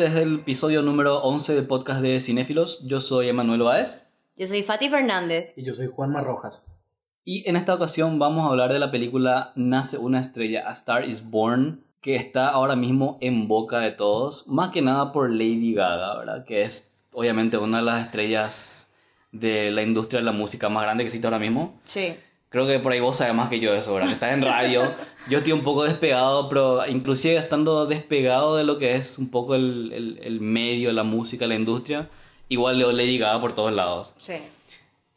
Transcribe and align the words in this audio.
este 0.00 0.18
es 0.18 0.22
el 0.24 0.36
episodio 0.36 0.80
número 0.80 1.18
11 1.18 1.54
del 1.54 1.66
podcast 1.66 2.00
de 2.00 2.20
Cinéfilos. 2.20 2.80
Yo 2.86 3.02
soy 3.02 3.28
Emanuel 3.28 3.60
Baez. 3.60 4.02
Yo 4.34 4.46
soy 4.46 4.62
Fati 4.62 4.88
Fernández. 4.88 5.52
Y 5.58 5.62
yo 5.62 5.74
soy 5.74 5.88
Juanma 5.88 6.22
Rojas. 6.22 6.64
Y 7.22 7.46
en 7.46 7.54
esta 7.56 7.74
ocasión 7.74 8.18
vamos 8.18 8.46
a 8.46 8.48
hablar 8.48 8.72
de 8.72 8.78
la 8.78 8.90
película 8.90 9.52
Nace 9.56 9.98
una 9.98 10.18
estrella, 10.18 10.66
A 10.66 10.72
Star 10.72 11.06
is 11.06 11.28
Born, 11.28 11.84
que 12.00 12.14
está 12.14 12.48
ahora 12.48 12.76
mismo 12.76 13.18
en 13.20 13.46
boca 13.46 13.80
de 13.80 13.90
todos, 13.90 14.48
más 14.48 14.70
que 14.70 14.80
nada 14.80 15.12
por 15.12 15.30
Lady 15.30 15.74
Gaga, 15.74 16.16
¿verdad? 16.16 16.44
Que 16.46 16.62
es 16.62 16.90
obviamente 17.12 17.58
una 17.58 17.78
de 17.78 17.84
las 17.84 18.06
estrellas 18.06 18.88
de 19.32 19.70
la 19.70 19.82
industria 19.82 20.20
de 20.20 20.24
la 20.24 20.32
música 20.32 20.70
más 20.70 20.82
grande 20.82 21.04
que 21.04 21.08
existe 21.08 21.26
ahora 21.26 21.38
mismo. 21.38 21.78
Sí. 21.84 22.14
Creo 22.50 22.66
que 22.66 22.78
por 22.80 22.92
ahí 22.92 23.00
vos 23.00 23.16
sabes 23.16 23.32
más 23.32 23.48
que 23.48 23.60
yo 23.60 23.72
de 23.72 23.78
eso, 23.78 23.94
¿verdad? 23.94 24.08
Que 24.08 24.14
estás 24.14 24.32
en 24.32 24.42
radio. 24.42 24.92
Yo 25.28 25.38
estoy 25.38 25.52
un 25.52 25.62
poco 25.62 25.84
despegado, 25.84 26.48
pero 26.48 26.86
inclusive 26.86 27.36
estando 27.36 27.86
despegado 27.86 28.56
de 28.56 28.64
lo 28.64 28.76
que 28.76 28.96
es 28.96 29.18
un 29.18 29.30
poco 29.30 29.54
el, 29.54 29.92
el, 29.92 30.18
el 30.22 30.40
medio, 30.40 30.92
la 30.92 31.04
música, 31.04 31.46
la 31.46 31.54
industria, 31.54 32.08
igual 32.48 32.78
leo 32.78 32.90
Lady 32.90 33.18
Gaga 33.18 33.40
por 33.40 33.54
todos 33.54 33.72
lados. 33.72 34.14
Sí. 34.18 34.34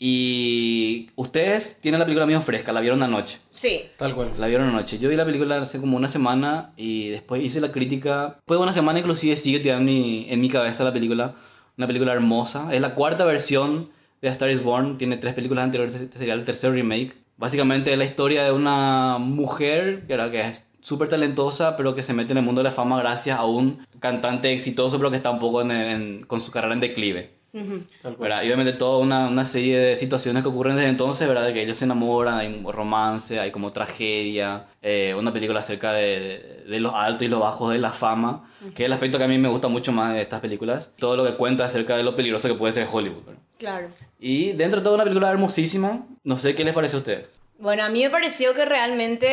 Y 0.06 1.09
ustedes 1.16 1.80
tienen 1.82 1.98
la 2.00 2.06
película 2.06 2.26
medio 2.26 2.42
fresca, 2.42 2.72
la 2.73 2.82
vieron 2.82 3.02
anoche. 3.02 3.40
Sí. 3.52 3.84
Tal 3.98 4.14
cual. 4.14 4.34
La 4.38 4.48
vieron 4.48 4.68
anoche. 4.68 5.00
Yo 5.00 5.09
vi 5.09 5.16
la 5.16 5.26
película 5.26 5.58
hace 5.59 5.80
como 5.80 5.98
una 5.98 6.09
semana 6.09 6.73
y 6.78 7.09
después 7.09 7.42
hice 7.42 7.62
la 7.62 7.72
crítica. 7.72 8.36
Después 8.36 8.59
de 8.59 8.64
una 8.64 8.73
semana 8.73 9.00
inclusive 9.00 9.38
sigue 9.38 9.59
tirando 9.59 9.90
en 9.90 9.98
mi, 10.02 10.26
en 10.30 10.42
mi 10.42 10.50
cabeza 10.50 10.84
la 10.84 10.94
película. 10.94 11.36
Una 11.78 11.88
película 11.88 12.12
hermosa. 12.12 12.73
Es 12.73 12.81
la 12.81 12.95
cuarta 12.95 13.26
versión 13.26 13.90
de 14.22 14.28
A 14.28 14.31
Star 14.31 14.52
is 14.52 14.62
Born. 14.62 14.98
Tiene 14.98 15.17
tres 15.17 15.34
películas 15.34 15.64
anteriores. 15.64 15.95
Este 15.95 16.17
sería 16.17 16.34
el 16.34 16.44
tercer 16.44 16.73
remake. 16.73 17.23
Básicamente 17.38 17.92
es 17.92 17.98
la 17.98 18.06
historia 18.06 18.44
de 18.44 18.52
una 18.52 19.17
mujer 19.17 20.06
que, 20.08 20.42
es 20.42 20.66
súper 20.81 21.09
talentosa, 21.09 21.76
pero 21.76 21.95
que 21.95 22.03
se 22.03 22.14
mete 22.14 22.31
en 22.34 22.38
el 22.38 22.44
mundo 22.44 22.59
de 22.59 22.66
la 22.66 22.72
fama 22.72 23.00
gracias 23.00 23.38
a 23.39 23.45
un 23.45 23.86
cantante 24.00 24.52
exitoso, 24.53 24.98
pero 24.98 25.09
que 25.12 25.17
está 25.17 25.31
un 25.31 25.39
poco 25.39 25.61
en- 25.61 26.22
con 26.26 26.42
su 26.42 26.52
carrera 26.52 26.73
en 26.73 26.80
declive. 26.81 27.42
Y 27.54 28.48
obviamente 28.48 28.73
toda 28.73 28.98
una, 28.98 29.28
una 29.28 29.46
serie 29.46 29.78
de 29.78 29.96
situaciones 29.96 30.42
que 30.42 30.50
ocurren 30.50 30.76
desde 30.76 30.90
entonces, 30.90 31.28
¿verdad? 31.28 31.46
De 31.46 31.54
que 31.54 31.62
ellos 31.62 31.78
se 31.78 31.86
enamoran, 31.86 32.36
hay 32.40 32.48
un 32.48 32.72
romance, 32.72 33.40
hay 33.40 33.52
como 33.52 33.72
tragedia, 33.72 34.66
eh, 34.82 35.16
una 35.18 35.32
película 35.32 35.60
acerca 35.60 35.94
de, 35.94 36.20
de, 36.20 36.64
de 36.68 36.80
los 36.80 36.94
altos 36.95 37.22
y 37.23 37.28
los 37.28 37.40
bajos 37.40 37.72
de 37.72 37.78
la 37.78 37.92
fama, 37.92 38.50
que 38.73 38.84
es 38.84 38.88
el 38.88 38.94
aspecto 38.94 39.18
que 39.18 39.26
a 39.26 39.28
mí 39.28 39.38
me 39.38 39.50
gusta 39.50 39.68
mucho 39.68 39.92
más 39.92 40.14
de 40.14 40.22
estas 40.22 40.40
películas. 40.40 40.94
Todo 40.98 41.16
lo 41.16 41.23
que 41.23 41.36
cuenta 41.36 41.66
acerca 41.66 41.95
de 41.95 42.04
lo 42.04 42.16
peligroso 42.16 42.48
que 42.48 42.56
puede 42.56 42.73
ser 42.73 42.88
Hollywood. 42.92 43.23
¿verdad? 43.26 43.42
Claro. 43.60 43.88
Y 44.20 44.54
dentro 44.54 44.80
de 44.80 44.84
toda 44.84 44.95
una 44.95 45.04
película 45.04 45.30
hermosísima, 45.30 46.06
no 46.23 46.38
sé 46.38 46.56
qué 46.56 46.64
les 46.64 46.73
parece 46.73 46.95
a 46.95 47.00
ustedes. 47.00 47.30
Bueno, 47.59 47.84
a 47.86 47.90
mí 47.90 48.04
me 48.04 48.09
pareció 48.09 48.54
que 48.54 48.66
realmente, 48.66 49.28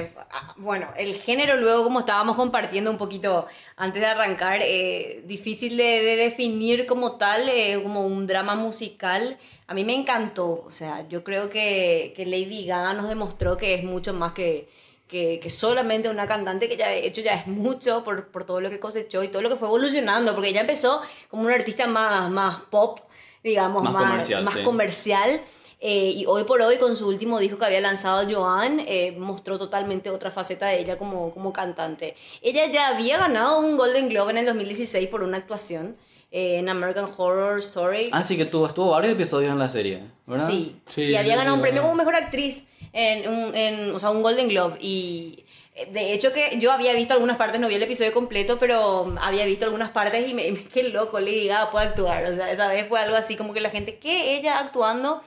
eh, 0.00 0.12
ah, 0.32 0.54
bueno, 0.58 0.88
el 0.98 1.14
género 1.14 1.56
luego 1.56 1.84
como 1.84 2.00
estábamos 2.00 2.36
compartiendo 2.36 2.90
un 2.90 2.98
poquito 2.98 3.46
antes 3.76 4.02
de 4.02 4.06
arrancar, 4.06 4.60
eh, 4.62 5.22
difícil 5.24 5.76
de, 5.76 5.84
de 6.02 6.16
definir 6.16 6.84
como 6.84 7.16
tal, 7.16 7.48
eh, 7.48 7.80
como 7.82 8.02
un 8.06 8.26
drama 8.26 8.54
musical. 8.54 9.38
A 9.66 9.72
mí 9.72 9.84
me 9.84 9.94
encantó, 9.94 10.62
o 10.66 10.70
sea, 10.70 11.08
yo 11.08 11.24
creo 11.24 11.48
que, 11.48 12.12
que 12.16 12.26
Lady 12.26 12.66
Gaga 12.66 12.92
nos 12.92 13.08
demostró 13.08 13.56
que 13.56 13.74
es 13.74 13.84
mucho 13.84 14.12
más 14.12 14.32
que, 14.32 14.68
que, 15.08 15.38
que 15.40 15.48
solamente 15.48 16.10
una 16.10 16.26
cantante, 16.26 16.68
que 16.68 16.76
ya 16.76 16.88
de 16.88 17.06
hecho 17.06 17.22
ya 17.22 17.34
es 17.34 17.46
mucho 17.46 18.04
por, 18.04 18.28
por 18.28 18.44
todo 18.44 18.60
lo 18.60 18.68
que 18.68 18.80
cosechó 18.80 19.22
y 19.22 19.28
todo 19.28 19.40
lo 19.40 19.48
que 19.48 19.56
fue 19.56 19.68
evolucionando, 19.68 20.34
porque 20.34 20.50
ella 20.50 20.62
empezó 20.62 21.00
como 21.30 21.44
una 21.44 21.54
artista 21.54 21.86
más, 21.86 22.30
más 22.30 22.60
pop, 22.70 22.98
digamos, 23.42 23.82
Más 23.84 23.92
más, 23.92 24.02
comercial, 24.02 24.44
más 24.44 24.54
sí. 24.54 24.62
comercial. 24.62 25.40
Eh, 25.86 26.14
y 26.16 26.24
hoy 26.24 26.44
por 26.44 26.62
hoy, 26.62 26.78
con 26.78 26.96
su 26.96 27.06
último 27.06 27.38
disco 27.38 27.58
que 27.58 27.66
había 27.66 27.82
lanzado 27.82 28.26
Joan, 28.26 28.80
eh, 28.88 29.14
mostró 29.18 29.58
totalmente 29.58 30.08
otra 30.08 30.30
faceta 30.30 30.66
de 30.68 30.80
ella 30.80 30.96
como, 30.96 31.30
como 31.34 31.52
cantante. 31.52 32.16
Ella 32.40 32.64
ya 32.72 32.88
había 32.88 33.18
ganado 33.18 33.58
un 33.60 33.76
Golden 33.76 34.08
Globe 34.08 34.30
en 34.30 34.38
el 34.38 34.46
2016 34.46 35.08
por 35.08 35.22
una 35.22 35.36
actuación 35.36 35.96
eh, 36.32 36.56
en 36.56 36.70
American 36.70 37.10
Horror 37.14 37.58
Story. 37.60 38.08
Ah, 38.12 38.22
sí, 38.22 38.38
que 38.38 38.46
tuvo, 38.46 38.66
estuvo 38.66 38.92
varios 38.92 39.12
episodios 39.12 39.52
en 39.52 39.58
la 39.58 39.68
serie, 39.68 40.00
¿verdad? 40.26 40.48
Sí. 40.48 40.74
Sí, 40.86 41.02
y 41.02 41.16
había 41.16 41.36
ganado 41.36 41.54
un 41.56 41.60
premio 41.60 41.82
como 41.82 41.94
mejor 41.96 42.16
actriz 42.16 42.66
en, 42.94 43.28
un, 43.30 43.54
en 43.54 43.94
o 43.94 43.98
sea, 43.98 44.08
un 44.08 44.22
Golden 44.22 44.48
Globe. 44.48 44.78
Y 44.80 45.44
eh, 45.74 45.86
de 45.92 46.14
hecho 46.14 46.32
que 46.32 46.56
yo 46.60 46.72
había 46.72 46.94
visto 46.94 47.12
algunas 47.12 47.36
partes, 47.36 47.60
no 47.60 47.68
vi 47.68 47.74
el 47.74 47.82
episodio 47.82 48.14
completo, 48.14 48.58
pero 48.58 49.14
había 49.20 49.44
visto 49.44 49.66
algunas 49.66 49.90
partes 49.90 50.26
y 50.26 50.32
me, 50.32 50.50
me- 50.50 50.64
qué 50.72 50.84
loco, 50.84 51.20
Lady 51.20 51.46
Gaga 51.48 51.70
puede 51.70 51.88
actuar. 51.88 52.24
O 52.24 52.34
sea, 52.34 52.50
esa 52.50 52.68
vez 52.68 52.88
fue 52.88 53.00
algo 53.00 53.16
así 53.16 53.36
como 53.36 53.52
que 53.52 53.60
la 53.60 53.68
gente, 53.68 53.98
¿qué? 53.98 54.36
Ella 54.38 54.58
actuando. 54.60 55.22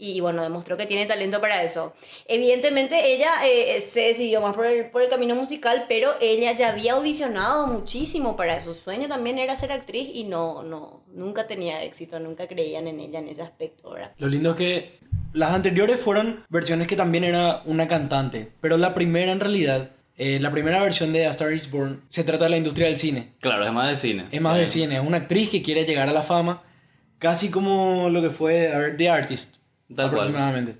Y 0.00 0.20
bueno, 0.20 0.42
demostró 0.44 0.76
que 0.76 0.86
tiene 0.86 1.06
talento 1.06 1.40
para 1.40 1.64
eso. 1.64 1.92
Evidentemente 2.28 3.12
ella 3.12 3.32
eh, 3.44 3.80
se 3.80 4.02
decidió 4.02 4.40
más 4.40 4.54
por 4.54 4.66
el, 4.66 4.90
por 4.90 5.02
el 5.02 5.08
camino 5.08 5.34
musical, 5.34 5.86
pero 5.88 6.12
ella 6.20 6.52
ya 6.52 6.68
había 6.68 6.92
audicionado 6.92 7.66
muchísimo 7.66 8.36
para 8.36 8.56
eso. 8.56 8.74
Su 8.74 8.82
sueño 8.84 9.08
también 9.08 9.38
era 9.38 9.56
ser 9.56 9.72
actriz 9.72 10.08
y 10.14 10.22
no, 10.22 10.62
no, 10.62 11.02
nunca 11.12 11.48
tenía 11.48 11.82
éxito, 11.82 12.20
nunca 12.20 12.46
creían 12.46 12.86
en 12.86 13.00
ella 13.00 13.18
en 13.18 13.26
ese 13.28 13.42
aspecto, 13.42 13.90
¿verdad? 13.90 14.12
Lo 14.18 14.28
lindo 14.28 14.50
es 14.50 14.56
que 14.56 14.98
las 15.32 15.52
anteriores 15.52 15.98
fueron 16.00 16.44
versiones 16.48 16.86
que 16.86 16.94
también 16.94 17.24
era 17.24 17.62
una 17.64 17.88
cantante, 17.88 18.52
pero 18.60 18.76
la 18.76 18.94
primera 18.94 19.32
en 19.32 19.40
realidad, 19.40 19.90
eh, 20.16 20.38
la 20.40 20.52
primera 20.52 20.80
versión 20.80 21.12
de 21.12 21.26
A 21.26 21.30
Star 21.30 21.52
is 21.52 21.70
Born, 21.72 22.02
se 22.08 22.22
trata 22.22 22.44
de 22.44 22.50
la 22.50 22.56
industria 22.56 22.86
del 22.86 22.98
cine. 22.98 23.32
Claro, 23.40 23.64
es 23.66 23.72
más 23.72 23.88
de 23.88 23.96
cine. 23.96 24.24
Es 24.30 24.40
más 24.40 24.56
Eh, 24.58 24.60
de 24.60 24.68
cine, 24.68 24.94
es 24.94 25.02
una 25.04 25.16
actriz 25.16 25.50
que 25.50 25.60
quiere 25.60 25.84
llegar 25.84 26.08
a 26.08 26.12
la 26.12 26.22
fama, 26.22 26.62
casi 27.18 27.50
como 27.50 28.08
lo 28.10 28.22
que 28.22 28.30
fue 28.30 28.72
a 28.72 28.78
ver, 28.78 28.96
The 28.96 29.10
Artist, 29.10 29.56
Tal 29.88 29.94
cual. 29.96 30.06
aproximadamente. 30.08 30.76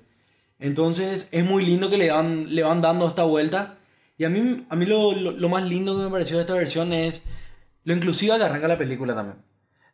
Entonces 0.59 1.29
es 1.31 1.45
muy 1.45 1.65
lindo 1.65 1.89
que 1.89 1.97
le 1.97 2.11
van, 2.11 2.53
le 2.53 2.63
van 2.63 2.81
dando 2.81 3.07
esta 3.07 3.23
vuelta. 3.23 3.75
Y 4.17 4.25
a 4.25 4.29
mí, 4.29 4.65
a 4.69 4.75
mí 4.75 4.85
lo, 4.85 5.13
lo- 5.13 5.31
lo 5.31 5.49
más 5.49 5.63
lindo 5.65 5.95
que 5.97 6.03
me 6.03 6.09
pareció 6.09 6.37
de 6.37 6.41
esta 6.43 6.53
versión 6.53 6.91
es 6.93 7.21
lo 7.85 7.93
inclusiva 7.93 8.37
que 8.37 8.43
arranca 8.43 8.67
la 8.67 8.77
película 8.77 9.15
también. 9.15 9.37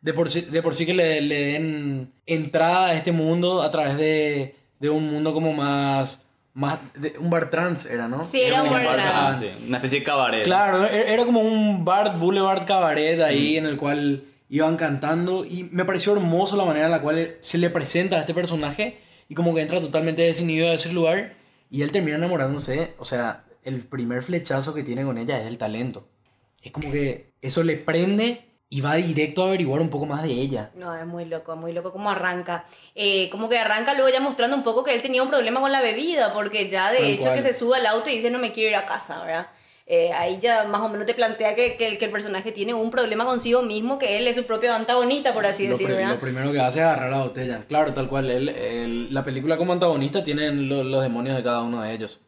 De 0.00 0.12
por 0.12 0.28
sí, 0.28 0.40
de 0.42 0.62
por 0.62 0.74
sí 0.74 0.84
que 0.86 0.94
le, 0.94 1.20
le 1.20 1.52
den 1.52 2.12
entrada 2.26 2.88
a 2.88 2.94
este 2.94 3.12
mundo 3.12 3.62
a 3.62 3.70
través 3.70 3.96
de, 3.96 4.56
de 4.80 4.90
un 4.90 5.08
mundo 5.08 5.32
como 5.32 5.52
más... 5.52 6.26
más 6.54 6.78
de- 6.94 7.14
un 7.18 7.30
bar 7.30 7.48
trans 7.50 7.86
era, 7.86 8.08
¿no? 8.08 8.24
Sí, 8.24 8.40
era 8.40 8.62
un 8.62 8.68
como 8.68 8.82
bar 8.84 8.98
Aparte, 9.00 9.02
trans. 9.08 9.40
sí, 9.40 9.64
una 9.68 9.76
especie 9.78 10.00
de 10.00 10.04
cabaret. 10.04 10.44
Claro, 10.44 10.86
e- 10.86 11.12
era 11.12 11.24
como 11.24 11.40
un 11.40 11.84
bar, 11.84 12.18
boulevard 12.18 12.66
cabaret 12.66 13.20
ahí 13.20 13.56
en 13.56 13.66
el 13.66 13.76
cual 13.76 14.24
iban 14.48 14.76
cantando 14.76 15.44
y 15.44 15.64
me 15.72 15.84
pareció 15.84 16.12
hermoso 16.12 16.56
la 16.56 16.64
manera 16.64 16.86
en 16.86 16.92
la 16.92 17.00
cual 17.02 17.36
se 17.40 17.58
le 17.58 17.70
presenta 17.70 18.16
a 18.16 18.20
este 18.20 18.34
personaje 18.34 18.98
y 19.28 19.34
como 19.34 19.54
que 19.54 19.62
entra 19.62 19.80
totalmente 19.80 20.22
desinhibido 20.22 20.68
de 20.70 20.76
ese 20.76 20.92
lugar 20.92 21.34
y 21.70 21.82
él 21.82 21.92
termina 21.92 22.16
enamorándose, 22.16 22.94
o 22.98 23.04
sea, 23.04 23.44
el 23.64 23.80
primer 23.80 24.22
flechazo 24.22 24.72
que 24.74 24.82
tiene 24.82 25.04
con 25.04 25.18
ella 25.18 25.40
es 25.40 25.46
el 25.46 25.58
talento. 25.58 26.06
Es 26.62 26.72
como 26.72 26.90
que 26.92 27.32
eso 27.42 27.62
le 27.62 27.76
prende 27.76 28.42
y 28.68 28.80
va 28.80 28.94
directo 28.96 29.44
a 29.44 29.48
averiguar 29.48 29.80
un 29.80 29.90
poco 29.90 30.06
más 30.06 30.22
de 30.22 30.30
ella. 30.30 30.70
No, 30.74 30.94
es 30.96 31.06
muy 31.06 31.24
loco, 31.24 31.54
muy 31.56 31.72
loco 31.72 31.92
cómo 31.92 32.10
arranca. 32.10 32.64
Eh, 32.94 33.28
como 33.30 33.48
que 33.48 33.58
arranca 33.58 33.94
luego 33.94 34.08
ya 34.08 34.20
mostrando 34.20 34.56
un 34.56 34.64
poco 34.64 34.82
que 34.82 34.92
él 34.94 35.02
tenía 35.02 35.22
un 35.22 35.28
problema 35.30 35.60
con 35.60 35.70
la 35.70 35.80
bebida, 35.80 36.32
porque 36.32 36.68
ya 36.68 36.90
de 36.90 36.98
Tal 36.98 37.06
hecho 37.06 37.22
cual. 37.22 37.34
que 37.36 37.42
se 37.42 37.52
sube 37.52 37.76
al 37.76 37.86
auto 37.86 38.10
y 38.10 38.16
dice 38.16 38.30
no 38.30 38.38
me 38.40 38.52
quiero 38.52 38.70
ir 38.70 38.76
a 38.76 38.86
casa, 38.86 39.24
¿verdad? 39.24 39.46
Eh, 39.88 40.10
ahí 40.12 40.40
ya 40.42 40.64
más 40.64 40.80
o 40.80 40.88
menos 40.88 41.06
te 41.06 41.14
plantea 41.14 41.54
que, 41.54 41.76
que, 41.76 41.86
el, 41.86 41.98
que 41.98 42.06
el 42.06 42.10
personaje 42.10 42.50
tiene 42.50 42.74
un 42.74 42.90
problema 42.90 43.24
consigo 43.24 43.62
mismo, 43.62 43.98
que 44.00 44.18
él 44.18 44.26
es 44.26 44.34
su 44.36 44.42
propio 44.44 44.72
antagonista, 44.74 45.32
por 45.32 45.46
así 45.46 45.64
lo, 45.64 45.70
decirlo, 45.74 45.94
¿verdad? 45.94 46.10
lo 46.14 46.18
primero 46.20 46.50
que 46.52 46.58
hace 46.58 46.80
es 46.80 46.84
agarrar 46.86 47.10
la 47.10 47.22
botella. 47.22 47.62
Claro, 47.68 47.92
tal 47.94 48.08
cual. 48.08 48.28
él- 48.28 48.48
él- 48.48 49.14
la 49.14 49.24
película 49.24 49.56
como 49.56 49.72
antagonista 49.72 50.24
tiene 50.24 50.50
lo- 50.52 50.82
los 50.82 51.02
demonios 51.02 51.36
de 51.36 51.44
cada 51.44 51.62
uno 51.62 51.82
de 51.82 51.94
ellos. 51.94 52.18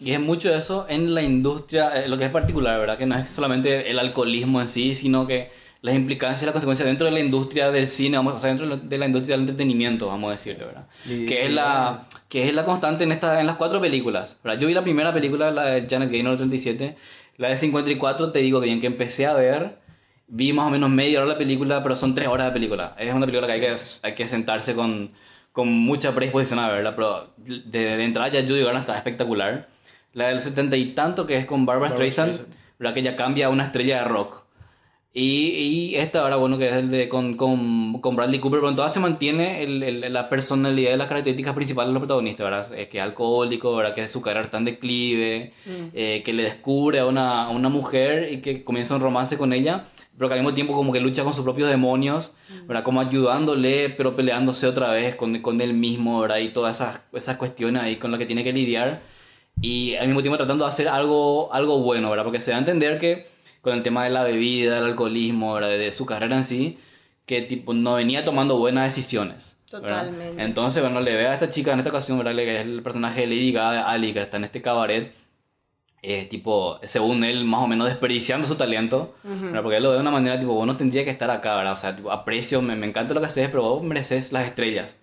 Y 0.00 0.12
es 0.12 0.20
mucho 0.20 0.52
eso 0.52 0.84
en 0.88 1.14
la 1.14 1.22
industria, 1.22 2.02
eh, 2.04 2.08
lo 2.08 2.18
que 2.18 2.24
es 2.24 2.30
particular, 2.30 2.78
¿verdad? 2.80 2.98
Que 2.98 3.06
no 3.06 3.16
es 3.16 3.30
solamente 3.30 3.88
el 3.88 3.98
alcoholismo 4.00 4.60
en 4.60 4.66
sí, 4.68 4.96
sino 4.96 5.26
que 5.28 5.50
las 5.82 5.94
implicancias 5.94 6.42
y 6.42 6.46
las 6.46 6.52
consecuencias 6.52 6.86
dentro 6.86 7.04
de 7.06 7.12
la 7.12 7.20
industria 7.20 7.70
del 7.70 7.86
cine, 7.86 8.16
vamos, 8.16 8.34
o 8.34 8.38
sea, 8.38 8.48
dentro 8.54 8.76
de 8.76 8.98
la 8.98 9.06
industria 9.06 9.34
del 9.36 9.42
entretenimiento, 9.42 10.06
vamos 10.08 10.28
a 10.28 10.30
decirlo, 10.32 10.66
¿verdad? 10.66 10.86
Y- 11.08 11.26
que, 11.26 11.44
es 11.46 11.52
la, 11.52 12.06
que 12.28 12.48
es 12.48 12.54
la 12.54 12.64
constante 12.64 13.04
en, 13.04 13.12
esta, 13.12 13.40
en 13.40 13.46
las 13.46 13.56
cuatro 13.56 13.80
películas, 13.80 14.38
¿verdad? 14.42 14.58
Yo 14.58 14.66
vi 14.68 14.74
la 14.74 14.82
primera 14.82 15.12
película, 15.12 15.50
la 15.50 15.64
de 15.66 15.86
Janet 15.88 16.10
Gaynor 16.10 16.36
37, 16.38 16.96
la 17.36 17.48
de 17.48 17.56
54, 17.56 18.32
te 18.32 18.38
digo 18.40 18.60
bien 18.60 18.80
que 18.80 18.86
empecé 18.86 19.26
a 19.26 19.34
ver, 19.34 19.78
vi 20.26 20.52
más 20.52 20.66
o 20.66 20.70
menos 20.70 20.90
media 20.90 21.18
hora 21.20 21.28
la 21.28 21.38
película, 21.38 21.82
pero 21.82 21.94
son 21.94 22.14
tres 22.14 22.26
horas 22.28 22.46
de 22.48 22.52
película. 22.52 22.96
Es 22.98 23.12
una 23.14 23.26
película 23.26 23.46
que 23.46 23.52
hay 23.52 23.60
que, 23.60 23.76
hay 24.02 24.14
que 24.14 24.26
sentarse 24.26 24.74
con, 24.74 25.12
con 25.52 25.68
mucha 25.68 26.12
predisposición 26.12 26.58
a 26.58 26.68
verla, 26.70 26.96
pero 26.96 27.34
de, 27.36 27.60
de 27.96 28.04
entrada 28.04 28.28
ya 28.28 28.40
Judy 28.40 28.60
Garland 28.62 28.80
está 28.84 28.96
espectacular. 28.96 29.68
La 30.14 30.28
del 30.28 30.40
setenta 30.40 30.76
y 30.76 30.94
tanto, 30.94 31.26
que 31.26 31.36
es 31.36 31.44
con 31.44 31.66
Barbara, 31.66 31.90
Barbara 31.90 32.10
Streisand, 32.10 32.34
Streisand. 32.34 32.56
¿verdad? 32.78 32.94
que 32.94 33.02
ya 33.02 33.16
cambia 33.16 33.46
a 33.46 33.48
una 33.50 33.64
estrella 33.64 33.98
de 33.98 34.04
rock. 34.08 34.45
Y, 35.18 35.92
y 35.92 35.94
esta 35.94 36.20
ahora, 36.20 36.36
bueno, 36.36 36.58
que 36.58 36.68
es 36.68 36.74
el 36.74 36.90
de 36.90 37.08
con, 37.08 37.38
con, 37.38 38.02
con 38.02 38.16
Bradley 38.16 38.38
Cooper, 38.38 38.60
pero 38.60 38.68
en 38.68 38.76
todas 38.76 38.92
se 38.92 39.00
mantiene 39.00 39.62
el, 39.62 39.82
el- 39.82 40.12
la 40.12 40.28
personalidad 40.28 40.92
y 40.92 40.96
las 40.98 41.06
características 41.08 41.54
principales 41.54 41.88
de 41.88 41.94
los 41.94 42.00
protagonistas, 42.02 42.44
¿verdad? 42.44 42.78
Es 42.78 42.88
que 42.88 42.98
es 42.98 43.02
alcohólico, 43.02 43.74
¿verdad? 43.74 43.94
Que 43.94 44.06
su 44.08 44.20
carrera 44.20 44.50
en 44.52 44.66
declive, 44.66 45.52
eh, 45.94 46.20
que 46.22 46.32
le 46.34 46.42
descubre 46.42 46.98
a 46.98 47.06
una, 47.06 47.44
a 47.46 47.48
una 47.48 47.70
mujer 47.70 48.30
y 48.30 48.42
que 48.42 48.62
comienza 48.62 48.94
un 48.94 49.00
romance 49.00 49.38
con 49.38 49.54
ella, 49.54 49.86
pero 50.18 50.28
que 50.28 50.34
al 50.34 50.40
mismo 50.40 50.52
tiempo 50.52 50.74
como 50.74 50.92
que 50.92 51.00
lucha 51.00 51.24
con 51.24 51.32
sus 51.32 51.44
propios 51.44 51.70
demonios, 51.70 52.34
¿verdad? 52.66 52.82
Como 52.82 53.00
ayudándole, 53.00 53.88
pero 53.88 54.16
peleándose 54.16 54.66
otra 54.66 54.90
vez 54.92 55.14
con, 55.16 55.38
con 55.40 55.62
él 55.62 55.72
mismo, 55.72 56.20
¿verdad? 56.20 56.40
Y 56.40 56.50
todas 56.50 56.76
esas, 56.76 57.00
esas 57.14 57.36
cuestiones 57.36 57.82
ahí 57.82 57.96
con 57.96 58.10
las 58.10 58.18
que 58.20 58.26
tiene 58.26 58.44
que 58.44 58.52
lidiar 58.52 59.00
y 59.62 59.94
al 59.94 60.08
mismo 60.08 60.20
tiempo 60.20 60.36
tratando 60.36 60.64
de 60.64 60.68
hacer 60.68 60.88
algo, 60.88 61.50
algo 61.54 61.78
bueno, 61.80 62.10
¿verdad? 62.10 62.24
Porque 62.24 62.42
se 62.42 62.50
da 62.50 62.58
a 62.58 62.60
entender 62.60 62.98
que 62.98 63.34
con 63.66 63.74
el 63.76 63.82
tema 63.82 64.04
de 64.04 64.10
la 64.10 64.22
bebida, 64.22 64.76
del 64.76 64.84
alcoholismo, 64.84 65.54
¿verdad? 65.54 65.70
De, 65.70 65.90
su 65.90 66.06
carrera 66.06 66.36
en 66.36 66.44
sí, 66.44 66.78
que 67.26 67.42
tipo 67.42 67.74
no 67.74 67.94
venía 67.94 68.24
tomando 68.24 68.56
buenas 68.58 68.84
decisiones. 68.86 69.56
¿verdad? 69.72 70.04
Totalmente. 70.04 70.40
Entonces, 70.40 70.80
bueno, 70.80 71.00
le 71.00 71.16
ve 71.16 71.26
a 71.26 71.34
esta 71.34 71.50
chica 71.50 71.72
en 71.72 71.80
esta 71.80 71.90
ocasión, 71.90 72.16
¿verdad? 72.16 72.36
Que 72.36 72.60
es 72.60 72.62
el 72.62 72.80
personaje 72.84 73.22
de 73.22 73.26
Lady 73.26 73.50
Gaga, 73.50 73.90
Ali, 73.90 74.12
que 74.12 74.22
está 74.22 74.36
en 74.36 74.44
este 74.44 74.62
cabaret, 74.62 75.12
eh, 76.00 76.26
tipo, 76.26 76.78
según 76.84 77.24
él, 77.24 77.44
más 77.44 77.60
o 77.60 77.66
menos 77.66 77.88
desperdiciando 77.88 78.46
su 78.46 78.54
talento, 78.54 79.16
¿verdad? 79.24 79.62
Porque 79.62 79.78
él 79.78 79.82
lo 79.82 79.88
ve 79.90 79.96
de 79.96 80.02
una 80.02 80.12
manera, 80.12 80.38
tipo, 80.38 80.52
vos 80.52 80.64
no 80.64 80.76
tendría 80.76 81.02
que 81.02 81.10
estar 81.10 81.28
acá, 81.32 81.56
¿verdad? 81.56 81.72
O 81.72 81.76
sea, 81.76 81.96
tipo, 81.96 82.12
aprecio, 82.12 82.62
me, 82.62 82.76
me 82.76 82.86
encanta 82.86 83.14
lo 83.14 83.20
que 83.20 83.26
haces, 83.26 83.48
pero 83.48 83.64
vos 83.64 83.82
mereces 83.82 84.30
las 84.30 84.46
estrellas, 84.46 85.00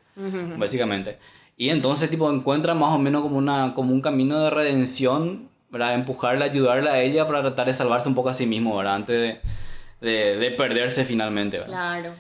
básicamente. 0.58 1.18
Y 1.58 1.68
entonces, 1.70 2.10
tipo, 2.10 2.32
encuentra 2.32 2.74
más 2.76 2.96
o 2.96 2.98
menos 2.98 3.24
como, 3.24 3.38
una, 3.38 3.74
como 3.74 3.92
un 3.92 4.00
camino 4.00 4.40
de 4.40 4.50
redención, 4.52 5.50
¿verdad? 5.74 5.96
Empujarla, 5.96 6.46
ayudarla 6.46 6.94
a 6.94 7.00
ella 7.02 7.26
para 7.26 7.42
tratar 7.42 7.66
de 7.66 7.74
salvarse 7.74 8.08
un 8.08 8.14
poco 8.14 8.30
a 8.30 8.34
sí 8.36 8.46
mismo, 8.46 8.78
¿verdad? 8.78 8.94
Antes 8.94 9.20
de, 10.00 10.08
de, 10.08 10.38
de 10.38 10.52
perderse 10.52 11.04
finalmente, 11.04 11.58
¿verdad? 11.58 11.74
Claro. 11.74 12.14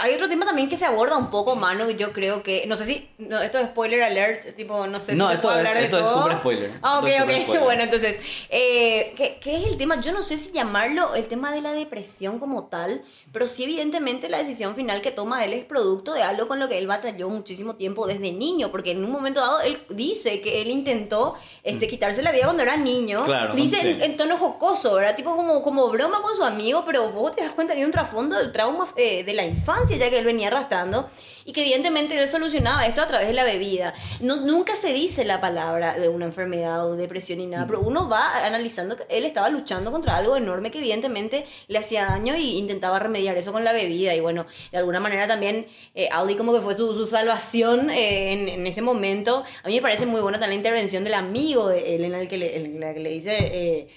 Hay 0.00 0.14
otro 0.14 0.26
tema 0.26 0.46
también 0.46 0.70
que 0.70 0.76
se 0.78 0.86
aborda 0.86 1.18
un 1.18 1.30
poco, 1.30 1.54
mano, 1.54 1.90
yo 1.90 2.12
creo 2.14 2.42
que, 2.42 2.64
no 2.66 2.76
sé 2.76 2.86
si, 2.86 3.10
no, 3.18 3.38
esto 3.42 3.58
es 3.58 3.66
spoiler 3.66 4.02
alert, 4.04 4.56
tipo, 4.56 4.86
no 4.86 4.96
sé 4.98 5.14
No, 5.14 5.28
si 5.28 5.34
esto 5.34 5.50
es- 5.50 5.56
hablar 5.58 5.74
de 5.76 5.84
esto 5.84 5.98
es 5.98 6.10
súper 6.10 6.38
spoiler. 6.38 6.72
Ah, 6.80 6.98
ok, 7.00 7.04
ok, 7.04 7.30
spoiler. 7.42 7.60
bueno, 7.64 7.82
entonces, 7.82 8.16
eh, 8.48 9.12
¿qué, 9.18 9.38
qué 9.38 9.56
es 9.56 9.66
el 9.66 9.76
tema? 9.76 10.00
Yo 10.00 10.12
no 10.12 10.22
sé 10.22 10.38
si 10.38 10.50
llamarlo 10.52 11.14
el 11.14 11.26
tema 11.26 11.52
de 11.52 11.60
la 11.60 11.72
depresión 11.74 12.38
como 12.38 12.64
tal, 12.68 13.02
pero 13.34 13.48
sí 13.48 13.64
evidentemente 13.64 14.30
la 14.30 14.38
decisión 14.38 14.74
final 14.74 15.02
que 15.02 15.10
toma 15.10 15.44
él 15.44 15.52
es 15.52 15.64
producto 15.66 16.14
de 16.14 16.22
algo 16.22 16.48
con 16.48 16.58
lo 16.58 16.70
que 16.70 16.78
él 16.78 16.86
batalló 16.86 17.28
muchísimo 17.28 17.76
tiempo 17.76 18.06
desde 18.06 18.32
niño, 18.32 18.70
porque 18.70 18.92
en 18.92 19.04
un 19.04 19.10
momento 19.12 19.40
dado 19.40 19.60
él 19.60 19.82
dice 19.90 20.40
que 20.40 20.62
él 20.62 20.68
intentó 20.70 21.34
este, 21.62 21.86
quitarse 21.86 22.22
la 22.22 22.32
vida 22.32 22.44
cuando 22.44 22.62
era 22.62 22.78
niño, 22.78 23.20
Mm. 23.22 23.26
Claro, 23.26 23.54
dice 23.54 23.78
sí. 23.82 23.88
en, 23.88 24.02
en 24.02 24.16
tono 24.16 24.38
jocoso, 24.38 24.94
¿verdad? 24.94 25.14
Tipo 25.16 25.36
como, 25.36 25.62
como 25.62 25.86
broma 25.90 26.22
con 26.22 26.34
su 26.34 26.44
amigo, 26.44 26.82
pero 26.86 27.10
vos 27.10 27.36
te 27.36 27.42
das 27.42 27.52
cuenta 27.52 27.74
que 27.74 27.80
hay 27.80 27.84
un 27.84 27.92
trasfondo 27.92 28.36
del 28.38 28.52
trauma 28.52 28.88
eh, 28.96 29.22
de 29.22 29.34
la 29.34 29.44
infancia 29.44 29.65
ya 29.98 30.10
que 30.10 30.18
él 30.18 30.24
venía 30.24 30.48
arrastrando 30.48 31.10
y 31.44 31.52
que 31.52 31.62
evidentemente 31.62 32.20
él 32.20 32.26
solucionaba 32.26 32.86
esto 32.86 33.02
a 33.02 33.06
través 33.06 33.28
de 33.28 33.32
la 33.34 33.44
bebida. 33.44 33.94
No, 34.20 34.36
nunca 34.36 34.74
se 34.76 34.92
dice 34.92 35.24
la 35.24 35.40
palabra 35.40 35.94
de 35.94 36.08
una 36.08 36.24
enfermedad 36.26 36.86
o 36.86 36.96
depresión 36.96 37.38
ni 37.38 37.46
nada, 37.46 37.66
pero 37.66 37.80
uno 37.80 38.08
va 38.08 38.44
analizando 38.44 38.96
que 38.96 39.04
él 39.08 39.24
estaba 39.24 39.48
luchando 39.48 39.92
contra 39.92 40.16
algo 40.16 40.36
enorme 40.36 40.70
que 40.70 40.78
evidentemente 40.78 41.46
le 41.68 41.78
hacía 41.78 42.06
daño 42.06 42.36
y 42.36 42.58
intentaba 42.58 42.98
remediar 42.98 43.36
eso 43.36 43.52
con 43.52 43.62
la 43.64 43.72
bebida 43.72 44.14
y 44.14 44.20
bueno, 44.20 44.46
de 44.72 44.78
alguna 44.78 44.98
manera 45.00 45.28
también 45.28 45.66
eh, 45.94 46.08
Audi 46.10 46.34
como 46.36 46.52
que 46.52 46.60
fue 46.60 46.74
su, 46.74 46.94
su 46.94 47.06
salvación 47.06 47.90
eh, 47.90 48.32
en, 48.32 48.48
en 48.48 48.66
ese 48.66 48.82
momento. 48.82 49.44
A 49.62 49.68
mí 49.68 49.76
me 49.76 49.82
parece 49.82 50.06
muy 50.06 50.20
buena 50.20 50.40
también 50.40 50.62
la 50.62 50.68
intervención 50.68 51.04
del 51.04 51.14
amigo 51.14 51.68
de 51.68 51.96
él 51.96 52.04
en 52.04 52.14
el 52.14 52.28
que 52.28 52.38
le, 52.38 52.56
en 52.56 52.80
la 52.80 52.94
que 52.94 53.00
le 53.00 53.10
dice... 53.10 53.36
eh, 53.38 53.88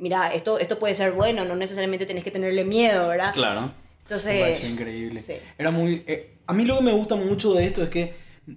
Mira, 0.00 0.34
esto, 0.34 0.58
esto 0.58 0.80
puede 0.80 0.96
ser 0.96 1.12
bueno, 1.12 1.44
no 1.44 1.54
necesariamente 1.54 2.06
tenés 2.06 2.24
que 2.24 2.32
tenerle 2.32 2.64
miedo, 2.64 3.06
¿verdad? 3.06 3.32
Claro. 3.32 3.70
Entonces, 4.06 4.34
Me 4.34 4.40
pareció 4.40 4.68
increíble. 4.68 5.22
sí. 5.22 5.34
Era 5.58 5.70
muy. 5.70 6.04
eh, 6.06 6.38
a 6.46 6.52
mí 6.52 6.64
lo 6.64 6.78
que 6.78 6.84
me 6.84 6.92
gusta 6.92 7.16
mucho 7.16 7.54
de 7.54 7.64
esto 7.66 7.82
es 7.82 7.88
que 7.90 8.14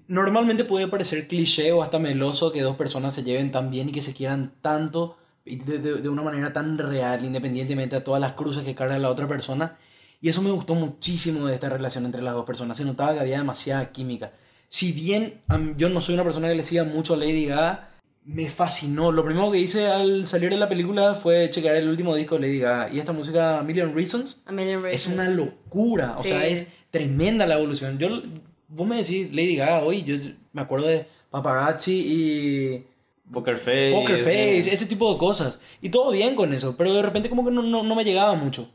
normalmente 0.07 0.63
puede 0.65 0.87
parecer 0.87 1.27
cliché 1.27 1.71
o 1.71 1.81
hasta 1.81 1.97
meloso 1.99 2.51
que 2.51 2.61
dos 2.61 2.75
personas 2.77 3.13
se 3.15 3.23
lleven 3.23 3.51
tan 3.51 3.71
bien 3.71 3.89
y 3.89 3.91
que 3.91 4.01
se 4.01 4.13
quieran 4.13 4.53
tanto 4.61 5.17
y 5.45 5.55
de, 5.57 5.79
de- 5.79 5.95
de 6.01 6.09
una 6.09 6.21
manera 6.21 6.53
tan 6.53 6.77
real, 6.77 7.25
independientemente 7.25 7.95
de 7.95 8.01
todas 8.01 8.21
las 8.21 8.33
cruces 8.33 8.63
que 8.63 8.75
carga 8.75 8.99
la 8.99 9.09
otra 9.09 9.27
persona. 9.27 9.77
Y 10.21 10.29
eso 10.29 10.41
me 10.41 10.51
gustó 10.51 10.75
muchísimo 10.75 11.47
de 11.47 11.55
esta 11.55 11.69
relación 11.69 12.05
entre 12.05 12.21
las 12.21 12.33
dos 12.33 12.45
personas. 12.45 12.77
Se 12.77 12.85
notaba 12.85 13.13
que 13.13 13.21
había 13.21 13.37
demasiada 13.37 13.91
química. 13.91 14.33
Si 14.67 14.91
bien 14.91 15.41
yo 15.77 15.89
no 15.89 16.01
soy 16.01 16.13
una 16.13 16.23
persona 16.23 16.49
que 16.49 16.55
le 16.55 16.63
siga 16.63 16.83
mucho 16.83 17.15
a 17.15 17.17
Lady 17.17 17.45
Gaga, 17.45 17.89
me 18.25 18.47
fascinó. 18.49 19.11
Lo 19.11 19.23
primero 19.25 19.51
que 19.51 19.59
hice 19.59 19.87
al 19.87 20.25
salir 20.27 20.49
de 20.51 20.57
la 20.57 20.69
película 20.69 21.15
fue 21.15 21.49
checar 21.49 21.75
el 21.75 21.89
último 21.89 22.15
disco 22.15 22.35
de 22.35 22.41
Lady 22.41 22.59
Gaga. 22.59 22.93
Y 22.93 22.99
esta 22.99 23.11
música, 23.11 23.63
Million 23.63 23.95
Reasons, 23.95 24.43
A 24.45 24.51
Million 24.51 24.79
es 24.85 25.07
Reasons. 25.07 25.13
una 25.15 25.29
locura, 25.29 26.15
o 26.17 26.21
Sí. 26.23 26.29
sea, 26.29 26.45
es 26.45 26.67
tremenda 26.91 27.45
la 27.45 27.55
evolución. 27.55 27.97
Yo, 27.97 28.21
vos 28.67 28.87
me 28.87 28.97
decís 28.97 29.31
Lady 29.31 29.55
Gaga 29.55 29.79
hoy, 29.83 30.03
yo 30.03 30.15
me 30.53 30.61
acuerdo 30.61 30.87
de 30.87 31.07
Paparazzi 31.31 31.93
y 32.05 32.85
Poker 33.31 33.57
Face. 33.57 33.91
Poker 33.93 34.19
Face, 34.23 34.61
sí. 34.63 34.69
ese 34.71 34.85
tipo 34.85 35.11
de 35.11 35.17
cosas. 35.19 35.59
Y 35.81 35.89
todo 35.89 36.11
bien 36.11 36.35
con 36.35 36.53
eso, 36.53 36.75
pero 36.77 36.93
de 36.93 37.01
repente 37.01 37.29
como 37.29 37.45
que 37.45 37.51
no, 37.51 37.61
no, 37.63 37.83
no 37.83 37.95
me 37.95 38.03
llegaba 38.03 38.35
mucho. 38.35 38.69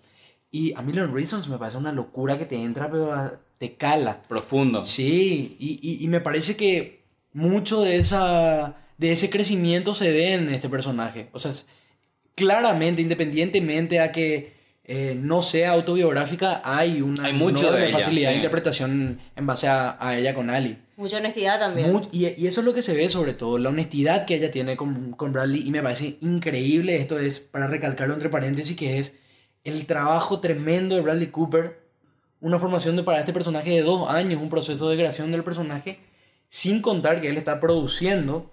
Y 0.50 0.72
a 0.76 0.82
Million 0.82 1.12
Reasons 1.12 1.48
me 1.48 1.58
parece 1.58 1.76
una 1.78 1.90
locura 1.92 2.38
que 2.38 2.44
te 2.44 2.56
entra, 2.62 2.88
pero 2.90 3.12
a- 3.12 3.40
te 3.58 3.74
cala. 3.76 4.22
Profundo. 4.28 4.84
Sí, 4.84 5.56
y, 5.60 5.78
y, 5.82 6.04
y 6.04 6.08
me 6.08 6.20
parece 6.20 6.56
que 6.56 7.04
mucho 7.32 7.82
de, 7.82 7.96
esa, 7.96 8.76
de 8.98 9.12
ese 9.12 9.30
crecimiento 9.30 9.94
se 9.94 10.10
ve 10.12 10.32
en 10.34 10.48
este 10.50 10.68
personaje. 10.68 11.28
O 11.32 11.38
sea, 11.38 11.50
es- 11.50 11.66
claramente, 12.34 13.00
independientemente 13.02 14.00
a 14.00 14.12
que 14.12 14.52
eh, 14.86 15.16
no 15.18 15.40
sea 15.40 15.72
autobiográfica, 15.72 16.60
hay 16.62 17.00
una 17.00 17.24
Hay 17.24 17.32
mucho 17.32 17.68
enorme 17.68 17.80
de 17.80 17.88
ella, 17.88 17.98
facilidad 17.98 18.30
de 18.30 18.36
interpretación 18.36 19.18
en 19.34 19.46
base 19.46 19.66
a, 19.66 19.96
a 19.98 20.18
ella 20.18 20.34
con 20.34 20.50
Ali. 20.50 20.76
Mucha 20.98 21.16
honestidad 21.16 21.58
también. 21.58 22.02
Y, 22.12 22.26
y 22.36 22.46
eso 22.46 22.60
es 22.60 22.66
lo 22.66 22.74
que 22.74 22.82
se 22.82 22.92
ve 22.92 23.08
sobre 23.08 23.32
todo, 23.32 23.56
la 23.56 23.70
honestidad 23.70 24.26
que 24.26 24.34
ella 24.34 24.50
tiene 24.50 24.76
con, 24.76 25.12
con 25.12 25.32
Bradley 25.32 25.62
y 25.66 25.70
me 25.70 25.82
parece 25.82 26.18
increíble, 26.20 26.96
esto 26.96 27.18
es 27.18 27.40
para 27.40 27.66
recalcarlo 27.66 28.12
entre 28.12 28.28
paréntesis, 28.28 28.76
que 28.76 28.98
es 28.98 29.14
el 29.64 29.86
trabajo 29.86 30.40
tremendo 30.40 30.96
de 30.96 31.00
Bradley 31.00 31.28
Cooper, 31.28 31.78
una 32.42 32.58
formación 32.58 32.94
de, 32.96 33.04
para 33.04 33.20
este 33.20 33.32
personaje 33.32 33.70
de 33.70 33.80
dos 33.82 34.10
años, 34.10 34.38
un 34.42 34.50
proceso 34.50 34.90
de 34.90 34.96
creación 34.98 35.30
del 35.30 35.44
personaje, 35.44 35.98
sin 36.50 36.82
contar 36.82 37.22
que 37.22 37.28
él 37.30 37.38
está 37.38 37.58
produciendo, 37.58 38.50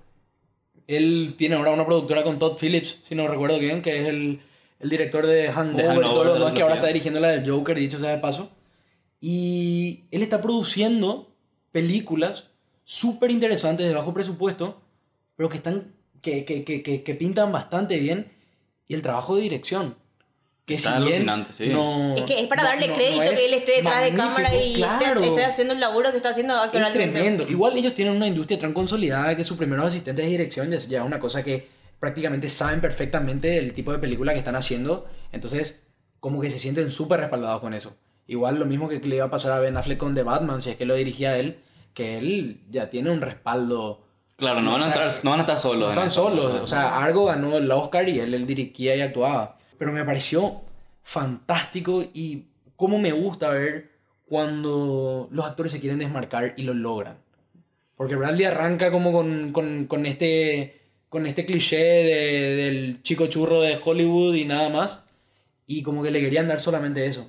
él 0.98 1.36
tiene 1.38 1.56
ahora 1.56 1.72
una 1.72 1.86
productora 1.86 2.24
con 2.24 2.40
Todd 2.40 2.58
Phillips, 2.60 3.00
si 3.04 3.16
no 3.16 3.28
recuerdo 3.28 3.60
bien, 3.60 3.82
que 3.82 4.02
es 4.02 4.08
el, 4.08 4.42
el 4.80 4.90
director 4.90 5.26
de 5.28 5.52
Hangover, 5.52 5.86
y 5.86 5.88
Hangover, 5.88 6.08
todo 6.08 6.24
lo 6.24 6.34
de 6.34 6.40
demás, 6.40 6.54
que 6.54 6.62
ahora 6.62 6.76
está 6.76 6.88
dirigiendo 6.88 7.20
la 7.20 7.30
del 7.30 7.50
Joker, 7.50 7.78
dicho 7.78 8.00
sea 8.00 8.12
de 8.12 8.18
paso. 8.18 8.50
Y 9.20 10.06
él 10.12 10.24
está 10.24 10.42
produciendo 10.42 11.34
películas 11.72 12.48
súper 12.84 13.32
interesantes 13.32 13.88
de 13.88 13.94
bajo 13.94 14.14
presupuesto, 14.14 14.82
pero 15.36 15.50
que 15.50 15.58
están 15.58 15.94
que, 16.22 16.46
que, 16.46 16.64
que, 16.64 17.04
que 17.04 17.16
pintan 17.16 17.52
bastante 17.52 18.00
bien. 18.00 18.32
Y 18.88 18.94
el 18.94 19.02
trabajo 19.02 19.36
de 19.36 19.44
dirección. 19.44 19.96
Que 20.72 20.76
Está 20.78 20.92
si 20.92 20.98
bien 20.98 21.08
alucinante, 21.30 21.54
sí. 21.54 21.68
no- 21.68 22.16
Es 22.16 22.24
que 22.24 22.42
es 22.42 22.48
para 22.48 22.64
no- 22.64 22.70
darle 22.70 22.88
no- 22.88 22.94
no 22.94 22.98
crédito 23.00 23.24
es 23.24 23.40
que 23.40 23.46
él 23.46 23.54
esté 23.54 23.72
detrás 23.74 24.04
de 24.04 24.14
cámara 24.16 24.56
y 24.56 24.74
esté- 24.74 24.76
claro. 24.98 25.22
esté 25.22 25.46
haciendo 25.46 25.74
el 25.74 25.80
laburo 25.80 26.12
que 26.12 26.18
está 26.18 26.30
haciendo 26.30 26.54
Es 26.56 26.62
actualmente. 26.66 26.98
tremendo. 27.12 27.46
Igual 27.50 27.78
ellos 27.78 27.94
tienen 27.94 28.16
una 28.16 28.28
industria 28.28 28.58
tan 28.60 28.74
consolidada 28.74 29.36
que 29.36 29.44
sus 29.44 29.58
primeros 29.58 29.86
asistentes 29.86 30.26
de 30.26 30.32
dirección 30.32 30.72
ya, 30.72 30.78
ya 30.80 31.00
es 31.00 31.06
una 31.06 31.20
cosa 31.20 31.44
que 31.44 31.68
prácticamente 32.00 32.50
saben 32.50 32.82
perfectamente 32.82 33.58
el 33.58 33.74
tipo 33.74 33.92
de 33.92 34.00
película 34.00 34.34
que 34.34 34.40
están 34.40 34.56
haciendo. 34.56 35.06
Entonces, 35.32 35.88
como 36.20 36.42
que 36.42 36.50
se 36.50 36.60
sienten 36.60 36.90
súper 36.92 37.20
respaldados 37.20 37.62
con 37.62 37.74
eso. 37.74 37.98
Igual 38.28 38.58
lo 38.60 38.66
mismo 38.66 38.88
que 38.90 39.00
le 39.00 39.16
iba 39.18 39.26
a 39.26 39.30
pasar 39.30 39.52
a 39.52 39.60
Ben 39.60 39.76
Affleck 39.78 39.98
con 39.98 40.16
The 40.16 40.24
Batman, 40.24 40.62
si 40.62 40.70
es 40.70 40.78
que 40.78 40.86
lo 40.86 40.96
dirigía 40.96 41.38
él, 41.38 41.60
que 41.94 42.18
él 42.18 42.62
ya 42.70 42.90
tiene 42.90 43.12
un 43.12 43.22
respaldo. 43.22 44.06
Claro, 44.38 44.62
no 44.62 44.72
van, 44.72 44.82
a 44.84 44.88
estar, 44.88 45.12
no 45.24 45.30
van 45.32 45.40
a 45.42 45.44
estar 45.44 45.58
solos. 45.60 45.82
No 45.90 45.90
están 45.90 46.10
solos. 46.10 46.62
O 46.62 46.66
sea, 46.66 46.98
Argo 47.04 47.26
ganó 47.26 47.58
el 47.58 47.70
Oscar 47.70 48.08
y 48.10 48.20
él, 48.20 48.34
él 48.34 48.48
dirigía 48.48 48.96
y 48.96 49.02
actuaba. 49.02 49.58
Pero 49.82 49.92
me 49.94 50.06
pareció 50.06 50.62
fantástico 51.02 52.04
y 52.14 52.44
cómo 52.76 53.00
me 53.00 53.12
gusta 53.14 53.50
ver 53.50 53.90
cuando 54.28 55.28
los 55.32 55.44
actores 55.44 55.72
se 55.72 55.80
quieren 55.80 55.98
desmarcar 55.98 56.54
y 56.56 56.62
lo 56.62 56.76
logran. 56.76 57.18
Porque 57.98 58.16
Bradley 58.16 58.46
arranca 58.46 58.92
como 58.92 59.12
con, 59.12 59.52
con, 59.52 59.86
con 59.88 60.06
este, 60.06 60.80
con 61.10 61.26
este 61.26 61.48
cliché 61.48 61.78
de- 61.78 62.56
del 62.58 63.02
chico 63.02 63.26
churro 63.26 63.62
de 63.62 63.80
Hollywood 63.84 64.36
y 64.36 64.46
nada 64.46 64.70
más. 64.70 65.00
Y 65.66 65.82
como 65.82 66.04
que 66.04 66.12
le 66.12 66.22
querían 66.22 66.48
dar 66.48 66.60
solamente 66.60 67.08
eso. 67.08 67.28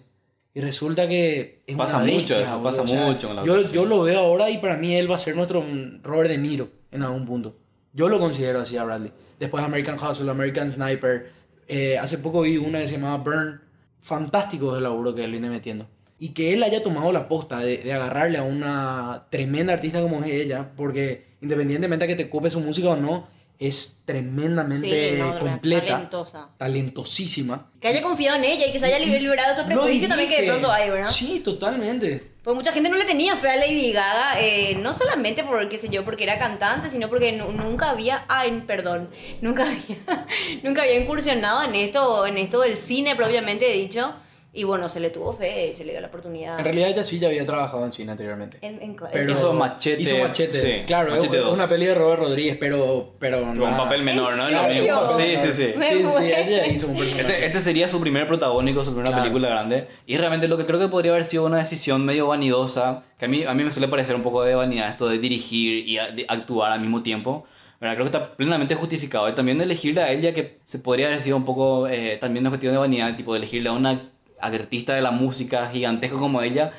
Y 0.52 0.60
resulta 0.60 1.08
que 1.08 1.62
es 1.66 1.74
Pasa 1.74 2.02
una 2.02 2.12
mucho 2.12 2.36
eso, 2.38 2.62
pasa 2.62 2.82
O 2.82 2.86
sea, 2.86 3.06
mucho 3.06 3.28
con 3.28 3.36
la 3.36 3.44
yo, 3.44 3.62
yo 3.62 3.86
lo 3.86 4.02
veo 4.02 4.18
ahora 4.20 4.50
y 4.50 4.58
para 4.58 4.76
mí 4.76 4.94
él 4.94 5.10
va 5.10 5.14
a 5.14 5.18
ser 5.18 5.34
nuestro 5.36 5.64
Robert 6.02 6.28
De 6.28 6.36
Niro 6.36 6.68
en 6.90 7.02
algún 7.02 7.24
punto. 7.24 7.56
Yo 7.94 8.10
lo 8.10 8.18
considero 8.18 8.60
así 8.60 8.76
a 8.76 8.84
Bradley. 8.84 9.10
Después 9.40 9.64
American 9.64 9.96
Hustle, 9.98 10.30
American 10.30 10.70
Sniper. 10.70 11.40
Eh, 11.68 11.98
hace 11.98 12.18
poco 12.18 12.42
vi 12.42 12.56
una 12.56 12.80
que 12.80 12.88
se 12.88 12.94
llamaba 12.94 13.22
Burn. 13.22 13.60
Fantástico 14.00 14.76
el 14.76 14.82
laburo 14.82 15.14
que 15.14 15.24
él 15.24 15.30
viene 15.30 15.48
metiendo. 15.48 15.88
Y 16.18 16.30
que 16.30 16.52
él 16.52 16.62
haya 16.62 16.82
tomado 16.82 17.12
la 17.12 17.28
posta 17.28 17.60
de, 17.60 17.92
agarrarle 17.92 18.38
a 18.38 18.42
una 18.42 19.26
tremenda 19.30 19.72
artista 19.72 20.00
como 20.00 20.22
es 20.22 20.30
ella, 20.30 20.70
porque 20.76 21.26
independientemente 21.40 22.06
de 22.06 22.08
que 22.08 22.22
te 22.22 22.28
ocupe 22.28 22.50
su 22.50 22.60
música 22.60 22.90
o 22.90 22.96
no, 22.96 23.28
es 23.68 24.02
tremendamente 24.04 25.10
Sí, 25.12 25.18
no, 25.18 25.38
completa, 25.38 25.86
talentosa. 25.86 26.48
talentosísima. 26.58 27.70
Que 27.80 27.88
haya 27.88 28.02
confiado 28.02 28.36
en 28.38 28.44
ella 28.44 28.66
y 28.66 28.72
que 28.72 28.78
se 28.80 28.86
haya 28.86 28.98
liberado 28.98 29.52
esos 29.52 29.64
prejuicios 29.64 30.08
también 30.08 30.28
que 30.30 30.42
de 30.42 30.48
pronto 30.48 30.70
hay, 30.70 30.90
¿verdad? 30.90 31.10
Sí, 31.10 31.40
totalmente. 31.40 32.32
Pues 32.42 32.56
mucha 32.56 32.72
gente 32.72 32.88
no 32.90 32.96
le 32.96 33.04
tenía 33.04 33.36
fe 33.36 33.50
a 33.50 33.56
Lady 33.56 33.92
Gaga, 33.92 34.40
eh, 34.40 34.76
no 34.82 34.92
solamente 34.92 35.44
por, 35.44 35.68
qué 35.68 35.78
sé 35.78 35.88
yo, 35.88 36.04
porque 36.04 36.24
era 36.24 36.38
cantante, 36.38 36.90
sino 36.90 37.08
porque 37.08 37.32
nu- 37.32 37.52
nunca 37.52 37.90
había, 37.90 38.24
ay, 38.28 38.64
perdón, 38.66 39.10
nunca 39.40 39.62
había, 39.64 39.96
nunca 40.64 40.82
había 40.82 40.98
incursionado 41.00 41.62
en 41.62 41.74
esto, 41.76 42.26
en 42.26 42.38
esto 42.38 42.60
del 42.62 42.76
cine 42.76 43.14
propiamente 43.14 43.66
dicho. 43.72 44.12
Y 44.54 44.64
bueno, 44.64 44.86
se 44.90 45.00
le 45.00 45.08
tuvo 45.08 45.32
fe, 45.32 45.72
se 45.74 45.82
le 45.82 45.92
dio 45.92 46.00
la 46.02 46.08
oportunidad. 46.08 46.58
En 46.58 46.64
realidad 46.64 46.90
ella 46.90 47.04
sí 47.04 47.18
ya 47.18 47.28
había 47.28 47.42
trabajado 47.46 47.86
en 47.86 47.90
cine 47.92 48.12
anteriormente. 48.12 48.58
En- 48.60 48.82
en- 48.82 48.96
Pero 49.10 49.32
Hizo 49.32 49.54
Machete. 49.54 50.02
Hizo 50.02 50.18
Machete. 50.18 50.58
Sí, 50.60 50.84
claro, 50.86 51.12
Machete 51.12 51.38
es 51.38 51.42
2. 51.44 51.54
una 51.54 51.66
peli 51.66 51.86
de 51.86 51.94
Robert 51.94 52.20
Rodríguez, 52.20 52.58
pero. 52.60 53.14
pero 53.18 53.40
Con 53.40 53.62
un 53.62 53.76
papel 53.78 54.02
menor, 54.02 54.36
¿no? 54.36 54.46
¿En 54.48 54.54
Lo 54.54 54.68
mismo. 54.82 55.08
Sí, 55.18 55.36
sí, 55.38 55.52
sí. 55.52 55.68
Me 55.78 55.86
Sí, 55.88 56.02
sí, 56.02 56.24
ella 56.26 56.66
hizo 56.66 56.86
un. 56.88 57.02
Este, 57.02 57.46
este 57.46 57.58
sería 57.60 57.88
su 57.88 57.98
primer 58.00 58.26
protagónico, 58.26 58.82
su 58.84 58.90
primera 58.90 59.08
Claro. 59.08 59.22
película 59.22 59.48
grande. 59.48 59.88
Y 60.06 60.18
realmente 60.18 60.48
lo 60.48 60.58
que 60.58 60.66
creo 60.66 60.78
que 60.78 60.88
podría 60.88 61.12
haber 61.12 61.24
sido 61.24 61.46
una 61.46 61.56
decisión 61.56 62.04
medio 62.04 62.26
vanidosa, 62.26 63.04
que 63.18 63.24
a 63.24 63.28
mí, 63.28 63.44
a 63.44 63.54
mí 63.54 63.64
me 63.64 63.72
suele 63.72 63.88
parecer 63.88 64.14
un 64.16 64.22
poco 64.22 64.42
de 64.42 64.54
vanidad 64.54 64.90
esto 64.90 65.08
de 65.08 65.18
dirigir 65.18 65.88
y 65.88 65.96
a- 65.96 66.08
de 66.10 66.26
actuar 66.28 66.72
al 66.72 66.80
mismo 66.80 67.02
tiempo. 67.02 67.44
¿verdad? 67.80 67.94
Creo 67.96 68.04
que 68.10 68.16
está 68.16 68.36
plenamente 68.36 68.74
justificado. 68.76 69.28
Y 69.28 69.32
también 69.34 69.58
de 69.58 69.64
elegirle 69.64 70.02
a 70.02 70.12
ella, 70.12 70.32
que 70.32 70.58
se 70.64 70.78
podría 70.78 71.06
haber 71.08 71.20
sido 71.20 71.36
un 71.36 71.44
poco 71.44 71.88
eh, 71.88 72.16
también 72.20 72.42
una 72.44 72.50
cuestión 72.50 72.72
de 72.74 72.78
vanidad, 72.78 73.16
tipo 73.16 73.32
de 73.32 73.38
elegirle 73.38 73.70
a 73.70 73.72
una 73.72 74.08
artista 74.42 74.94
de 74.94 75.02
la 75.02 75.10
música 75.10 75.68
gigantesca 75.70 76.16
como 76.16 76.42
ella, 76.42 76.72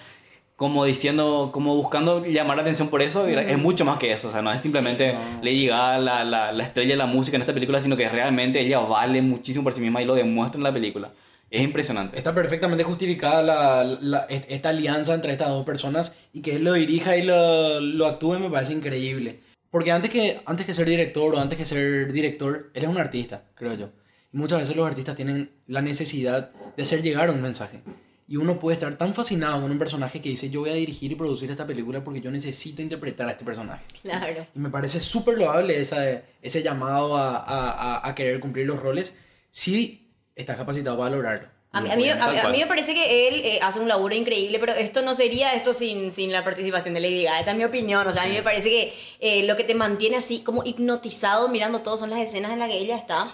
como 0.56 0.86
diciendo, 0.86 1.50
como 1.52 1.76
buscando 1.76 2.24
llamar 2.24 2.58
la 2.58 2.62
atención 2.62 2.88
por 2.90 3.02
eso, 3.02 3.28
y 3.30 3.34
es 3.34 3.58
mucho 3.58 3.86
más 3.86 3.98
que 3.98 4.12
eso, 4.12 4.28
o 4.28 4.32
sea, 4.32 4.42
no 4.42 4.52
es 4.52 4.62
simplemente 4.62 5.16
Lady 5.42 5.68
Gaga 5.68 5.98
la, 5.98 6.24
la, 6.24 6.52
la 6.52 6.64
estrella 6.64 6.92
de 6.92 6.98
la 6.98 7.06
música 7.08 7.36
en 7.36 7.42
esta 7.42 7.54
película, 7.54 7.82
sino 7.82 7.98
que 7.98 8.08
realmente 8.08 8.62
ella 8.62 8.80
vale 8.80 9.22
muchísimo 9.22 9.64
por 9.64 9.74
sí 9.74 9.82
misma 9.82 10.02
y 10.02 10.06
lo 10.06 10.14
demuestra 10.16 10.60
en 10.60 10.64
la 10.64 10.74
película. 10.74 11.12
Es 11.50 11.62
impresionante. 11.62 12.18
Está 12.18 12.34
perfectamente 12.34 12.84
justificada 12.84 13.44
la, 13.44 13.84
la- 14.02 14.26
est- 14.30 14.50
esta 14.50 14.70
alianza 14.70 15.14
entre 15.14 15.32
estas 15.34 15.50
dos 15.50 15.66
personas 15.66 16.14
y 16.34 16.42
que 16.42 16.56
él 16.56 16.64
lo 16.64 16.74
dirija 16.74 17.16
y 17.18 17.24
lo, 17.24 17.80
lo 17.80 18.08
actúe 18.08 18.40
me 18.40 18.50
parece 18.50 18.74
increíble. 18.74 19.40
Porque 19.70 19.92
antes 19.92 20.12
que, 20.12 20.40
antes 20.46 20.66
que 20.68 20.74
ser 20.74 20.88
director 20.88 21.34
o 21.36 21.40
antes 21.40 21.58
que 21.58 21.66
ser 21.66 22.12
director, 22.12 22.70
él 22.74 22.84
es 22.84 22.90
un 22.90 22.98
artista, 23.00 23.44
creo 23.56 23.74
yo. 23.74 23.90
Muchas 24.34 24.60
veces 24.60 24.76
los 24.76 24.86
artistas 24.88 25.16
tienen 25.16 25.52
la 25.68 25.82
necesidad 25.82 26.52
de 26.76 26.84
hacer 26.84 27.02
llegar 27.02 27.30
un 27.30 27.42
mensaje. 27.42 27.82
Y 28.28 28.38
uno 28.38 28.58
puede 28.58 28.76
estar 28.76 28.96
tan 28.98 29.14
fascinado 29.14 29.62
con 29.62 29.70
un 29.70 29.78
personaje 29.78 30.22
que 30.22 30.30
dice, 30.30 30.50
yo 30.50 30.62
voy 30.62 30.70
a 30.72 30.74
dirigir 30.74 31.12
y 31.12 31.16
producir 31.16 31.52
esta 31.52 31.68
película 31.68 32.04
porque 32.04 32.20
yo 32.22 32.32
necesito 32.32 32.82
interpretar 32.82 33.28
a 33.28 33.32
este 33.32 33.44
personaje. 33.46 33.84
Claro. 34.02 34.48
Y 34.56 34.60
me 34.60 34.70
parece 34.70 35.02
súper 35.02 35.38
loable 35.38 35.80
esa, 35.80 36.04
ese 36.42 36.64
llamado 36.64 37.16
a, 37.18 37.38
a- 37.38 38.08
a- 38.08 38.16
querer 38.16 38.40
cumplir 38.40 38.66
los 38.66 38.80
roles 38.82 39.16
si 39.52 40.10
estás 40.36 40.58
capacitado 40.58 40.98
para 40.98 41.10
lograrlo. 41.12 41.48
A 41.74 41.82
mí, 41.82 41.90
a, 41.92 41.96
mí, 41.96 42.10
a, 42.10 42.16
mí- 42.16 42.38
a 42.38 42.42
cual. 42.42 42.52
mí 42.54 42.60
me 42.60 42.68
parece 42.68 42.94
que 42.94 43.28
él 43.28 43.36
eh, 43.44 43.60
hace 43.62 43.80
un 43.80 43.88
laburo 43.88 44.16
increíble, 44.16 44.58
pero 44.60 44.74
esto 44.74 45.02
no 45.02 45.14
sería 45.16 45.54
esto 45.54 45.74
sin, 45.74 46.12
sin 46.14 46.32
la 46.32 46.44
participación 46.44 46.94
de 46.94 47.02
Lady 47.02 47.24
Gaga. 47.24 47.40
Esta 47.40 47.52
es 47.52 47.58
mi 47.58 47.64
opinión. 47.66 48.08
O 48.08 48.12
sea, 48.12 48.24
a 48.24 48.28
mí 48.28 48.34
me 48.34 48.44
parece 48.44 48.70
que 48.70 48.94
eh, 49.20 49.44
lo 49.46 49.56
que 49.56 49.64
te 49.64 49.76
mantiene 49.76 50.18
así 50.18 50.42
como 50.44 50.64
hipnotizado 50.66 51.50
mirando 51.50 51.80
todo 51.82 51.98
son 51.98 52.10
las 52.12 52.20
escenas 52.20 52.52
en 52.54 52.60
las 52.60 52.70
que 52.70 52.78
ella 52.78 52.96
está. 52.96 53.28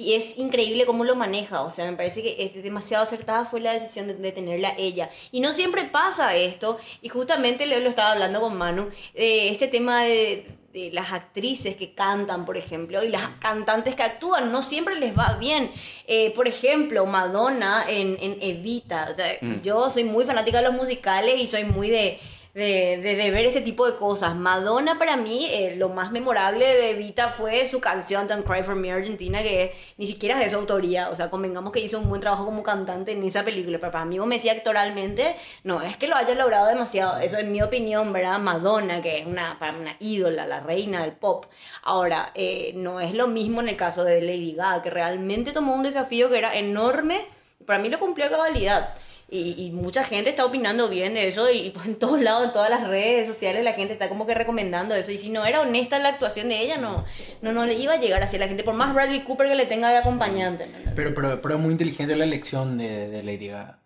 Y 0.00 0.14
es 0.14 0.38
increíble 0.38 0.86
cómo 0.86 1.04
lo 1.04 1.14
maneja. 1.14 1.62
O 1.62 1.70
sea, 1.70 1.90
me 1.90 1.96
parece 1.96 2.22
que 2.22 2.42
es 2.44 2.62
demasiado 2.62 3.04
acertada 3.04 3.44
fue 3.44 3.60
la 3.60 3.72
decisión 3.74 4.06
de, 4.06 4.14
de 4.14 4.32
tenerla 4.32 4.70
a 4.70 4.76
ella. 4.78 5.10
Y 5.30 5.40
no 5.40 5.52
siempre 5.52 5.84
pasa 5.84 6.34
esto. 6.36 6.78
Y 7.02 7.08
justamente 7.10 7.66
le- 7.66 7.80
lo 7.80 7.90
estaba 7.90 8.12
hablando 8.12 8.40
con 8.40 8.56
Manu. 8.56 8.88
eh, 9.14 9.48
este 9.50 9.68
tema 9.68 10.02
de, 10.04 10.46
de 10.72 10.90
las 10.92 11.12
actrices 11.12 11.76
que 11.76 11.92
cantan, 11.94 12.46
por 12.46 12.56
ejemplo, 12.56 13.02
y 13.04 13.08
las 13.08 13.28
cantantes 13.40 13.94
que 13.94 14.02
actúan, 14.04 14.50
no 14.52 14.62
siempre 14.62 14.94
les 14.94 15.12
va 15.16 15.36
bien. 15.38 15.70
Eh, 16.06 16.30
por 16.34 16.48
ejemplo, 16.48 17.04
Madonna 17.06 17.84
en, 17.88 18.16
en 18.20 18.38
Evita. 18.40 19.08
O 19.10 19.14
sea, 19.14 19.26
yo 19.62 19.90
soy 19.90 20.04
muy 20.04 20.24
fanática 20.24 20.58
de 20.62 20.64
los 20.68 20.74
musicales 20.74 21.40
y 21.40 21.46
soy 21.46 21.64
muy 21.64 21.90
de, 21.90 22.18
de, 22.54 23.30
ver 23.32 23.46
este 23.46 23.60
tipo 23.60 23.86
de 23.90 23.96
cosas. 23.96 24.34
Madonna 24.34 24.98
para 24.98 25.16
mí, 25.16 25.46
eh, 25.50 25.74
lo 25.76 25.88
más 25.88 26.10
memorable 26.10 26.66
de 26.66 26.90
Evita 26.90 27.28
fue 27.28 27.66
su 27.66 27.80
canción 27.80 28.26
Don't 28.26 28.46
Cry 28.46 28.62
For 28.62 28.74
Me 28.74 28.92
Argentina, 28.92 29.42
que 29.42 29.74
ni 29.98 30.06
siquiera 30.06 30.36
es 30.38 30.44
de 30.44 30.50
su 30.50 30.56
autoría. 30.56 31.10
O 31.10 31.16
sea, 31.16 31.30
convengamos 31.30 31.72
que 31.72 31.80
hizo 31.80 31.98
un 31.98 32.08
buen 32.08 32.20
trabajo 32.20 32.44
como 32.44 32.62
cantante 32.62 33.12
en 33.12 33.22
esa 33.22 33.44
película, 33.44 33.78
pero 33.78 33.92
para 33.92 34.04
mí, 34.04 34.16
como 34.16 34.28
me 34.28 34.36
decía 34.36 34.52
actoralmente, 34.52 35.36
no 35.64 35.82
es 35.82 35.96
que 35.96 36.08
lo 36.08 36.16
haya 36.16 36.34
logrado 36.34 36.66
demasiado. 36.66 37.20
Eso 37.20 37.38
es 37.38 37.46
mi 37.46 37.62
opinión, 37.62 38.12
¿verdad? 38.12 38.38
Madonna, 38.38 39.02
que 39.02 39.18
es 39.18 39.26
una, 39.26 39.58
para 39.58 39.76
una 39.76 39.96
ídola, 40.00 40.46
la 40.46 40.60
reina 40.60 41.02
del 41.02 41.12
pop. 41.12 41.46
Ahora, 41.82 42.32
eh, 42.34 42.72
no 42.74 43.00
es 43.00 43.14
lo 43.14 43.28
mismo 43.28 43.60
en 43.60 43.68
el 43.68 43.76
caso 43.76 44.04
de 44.04 44.20
Lady 44.22 44.54
Gaga, 44.54 44.82
que 44.82 44.90
realmente 44.90 45.52
tomó 45.52 45.74
un 45.74 45.82
desafío 45.82 46.28
que 46.30 46.38
era 46.38 46.56
enorme. 46.56 47.26
Para 47.66 47.78
mí 47.78 47.88
lo 47.88 47.98
cumplió 47.98 48.26
a 48.26 48.30
cabalidad. 48.30 48.94
Y, 49.32 49.54
y 49.64 49.70
mucha 49.70 50.02
gente 50.02 50.28
está 50.30 50.44
opinando 50.44 50.88
bien 50.88 51.14
de 51.14 51.28
eso 51.28 51.50
y, 51.52 51.70
pues, 51.70 51.86
en 51.86 51.94
todos 51.96 52.20
lados, 52.20 52.46
en 52.46 52.52
todas 52.52 52.68
las 52.68 52.86
redes 52.88 53.28
sociales, 53.28 53.62
la 53.62 53.74
gente 53.74 53.92
está 53.92 54.08
como 54.08 54.26
que 54.26 54.34
recomendando 54.34 54.92
eso. 54.96 55.12
Y 55.12 55.18
si 55.18 55.30
no 55.30 55.44
era 55.46 55.60
honesta 55.60 56.00
la 56.00 56.08
actuación 56.08 56.48
de 56.48 56.60
ella, 56.60 56.78
no, 56.78 57.04
no, 57.40 57.52
no 57.52 57.64
le 57.64 57.74
iba 57.74 57.92
a 57.92 58.00
llegar 58.00 58.22
así 58.24 58.36
a 58.36 58.40
la 58.40 58.48
gente, 58.48 58.64
por 58.64 58.74
más 58.74 58.92
Bradley 58.92 59.20
Cooper 59.20 59.46
que 59.46 59.54
le 59.54 59.66
tenga 59.66 59.88
de 59.90 59.98
acompañante. 59.98 60.66
Pero, 60.96 61.14
pero, 61.14 61.40
pero 61.40 61.54
es 61.54 61.60
muy 61.60 61.70
inteligente 61.70 62.16
la 62.16 62.24
elección 62.24 62.76
de, 62.76 63.08
de 63.08 63.22
Lady 63.22 63.46
Gaga. 63.46 63.78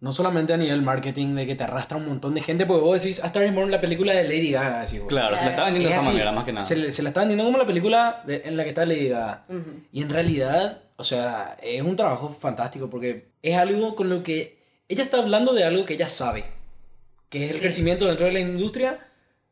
No 0.00 0.12
solamente 0.12 0.52
a 0.52 0.56
nivel 0.56 0.80
marketing, 0.82 1.34
de 1.34 1.44
que 1.44 1.56
te 1.56 1.64
arrastra 1.64 1.96
un 1.98 2.06
montón 2.06 2.32
de 2.34 2.40
gente, 2.40 2.64
porque 2.64 2.84
vos 2.84 3.02
decís, 3.02 3.18
hasta 3.18 3.40
Born, 3.50 3.72
la 3.72 3.80
película 3.80 4.12
de 4.12 4.22
Lady 4.22 4.52
Gaga. 4.52 4.82
Así. 4.82 5.00
Claro, 5.08 5.36
se 5.36 5.44
la 5.46 5.50
está 5.50 5.64
vendiendo 5.64 5.88
de 5.88 5.94
Es 5.96 6.00
esa 6.00 6.08
así, 6.08 6.16
manera, 6.18 6.30
más 6.30 6.44
que 6.44 6.52
nada. 6.52 6.64
Se, 6.64 6.76
le- 6.76 6.92
se 6.92 7.02
la 7.02 7.08
está 7.08 7.20
vendiendo 7.22 7.42
como 7.44 7.58
la 7.58 7.66
película 7.66 8.22
de- 8.24 8.42
en 8.44 8.56
la 8.56 8.62
que 8.62 8.68
está 8.68 8.86
Lady 8.86 9.08
Gaga. 9.08 9.44
Ujú. 9.48 9.80
Y 9.92 10.02
en 10.02 10.08
realidad, 10.08 10.82
o 10.94 11.02
sea, 11.02 11.56
es 11.60 11.82
un 11.82 11.96
trabajo 11.96 12.28
fantástico 12.28 12.88
porque 12.88 13.30
es 13.42 13.56
algo 13.56 13.96
con 13.96 14.08
lo 14.08 14.22
que 14.22 14.57
ella 14.88 15.02
está 15.04 15.18
hablando 15.18 15.52
de 15.52 15.64
algo 15.64 15.84
que 15.84 15.94
ella 15.94 16.08
sabe, 16.08 16.44
que 17.28 17.44
es 17.44 17.50
el 17.50 17.56
Sí. 17.56 17.62
crecimiento 17.62 18.06
dentro 18.06 18.26
de 18.26 18.32
la 18.32 18.40
industria, 18.40 18.98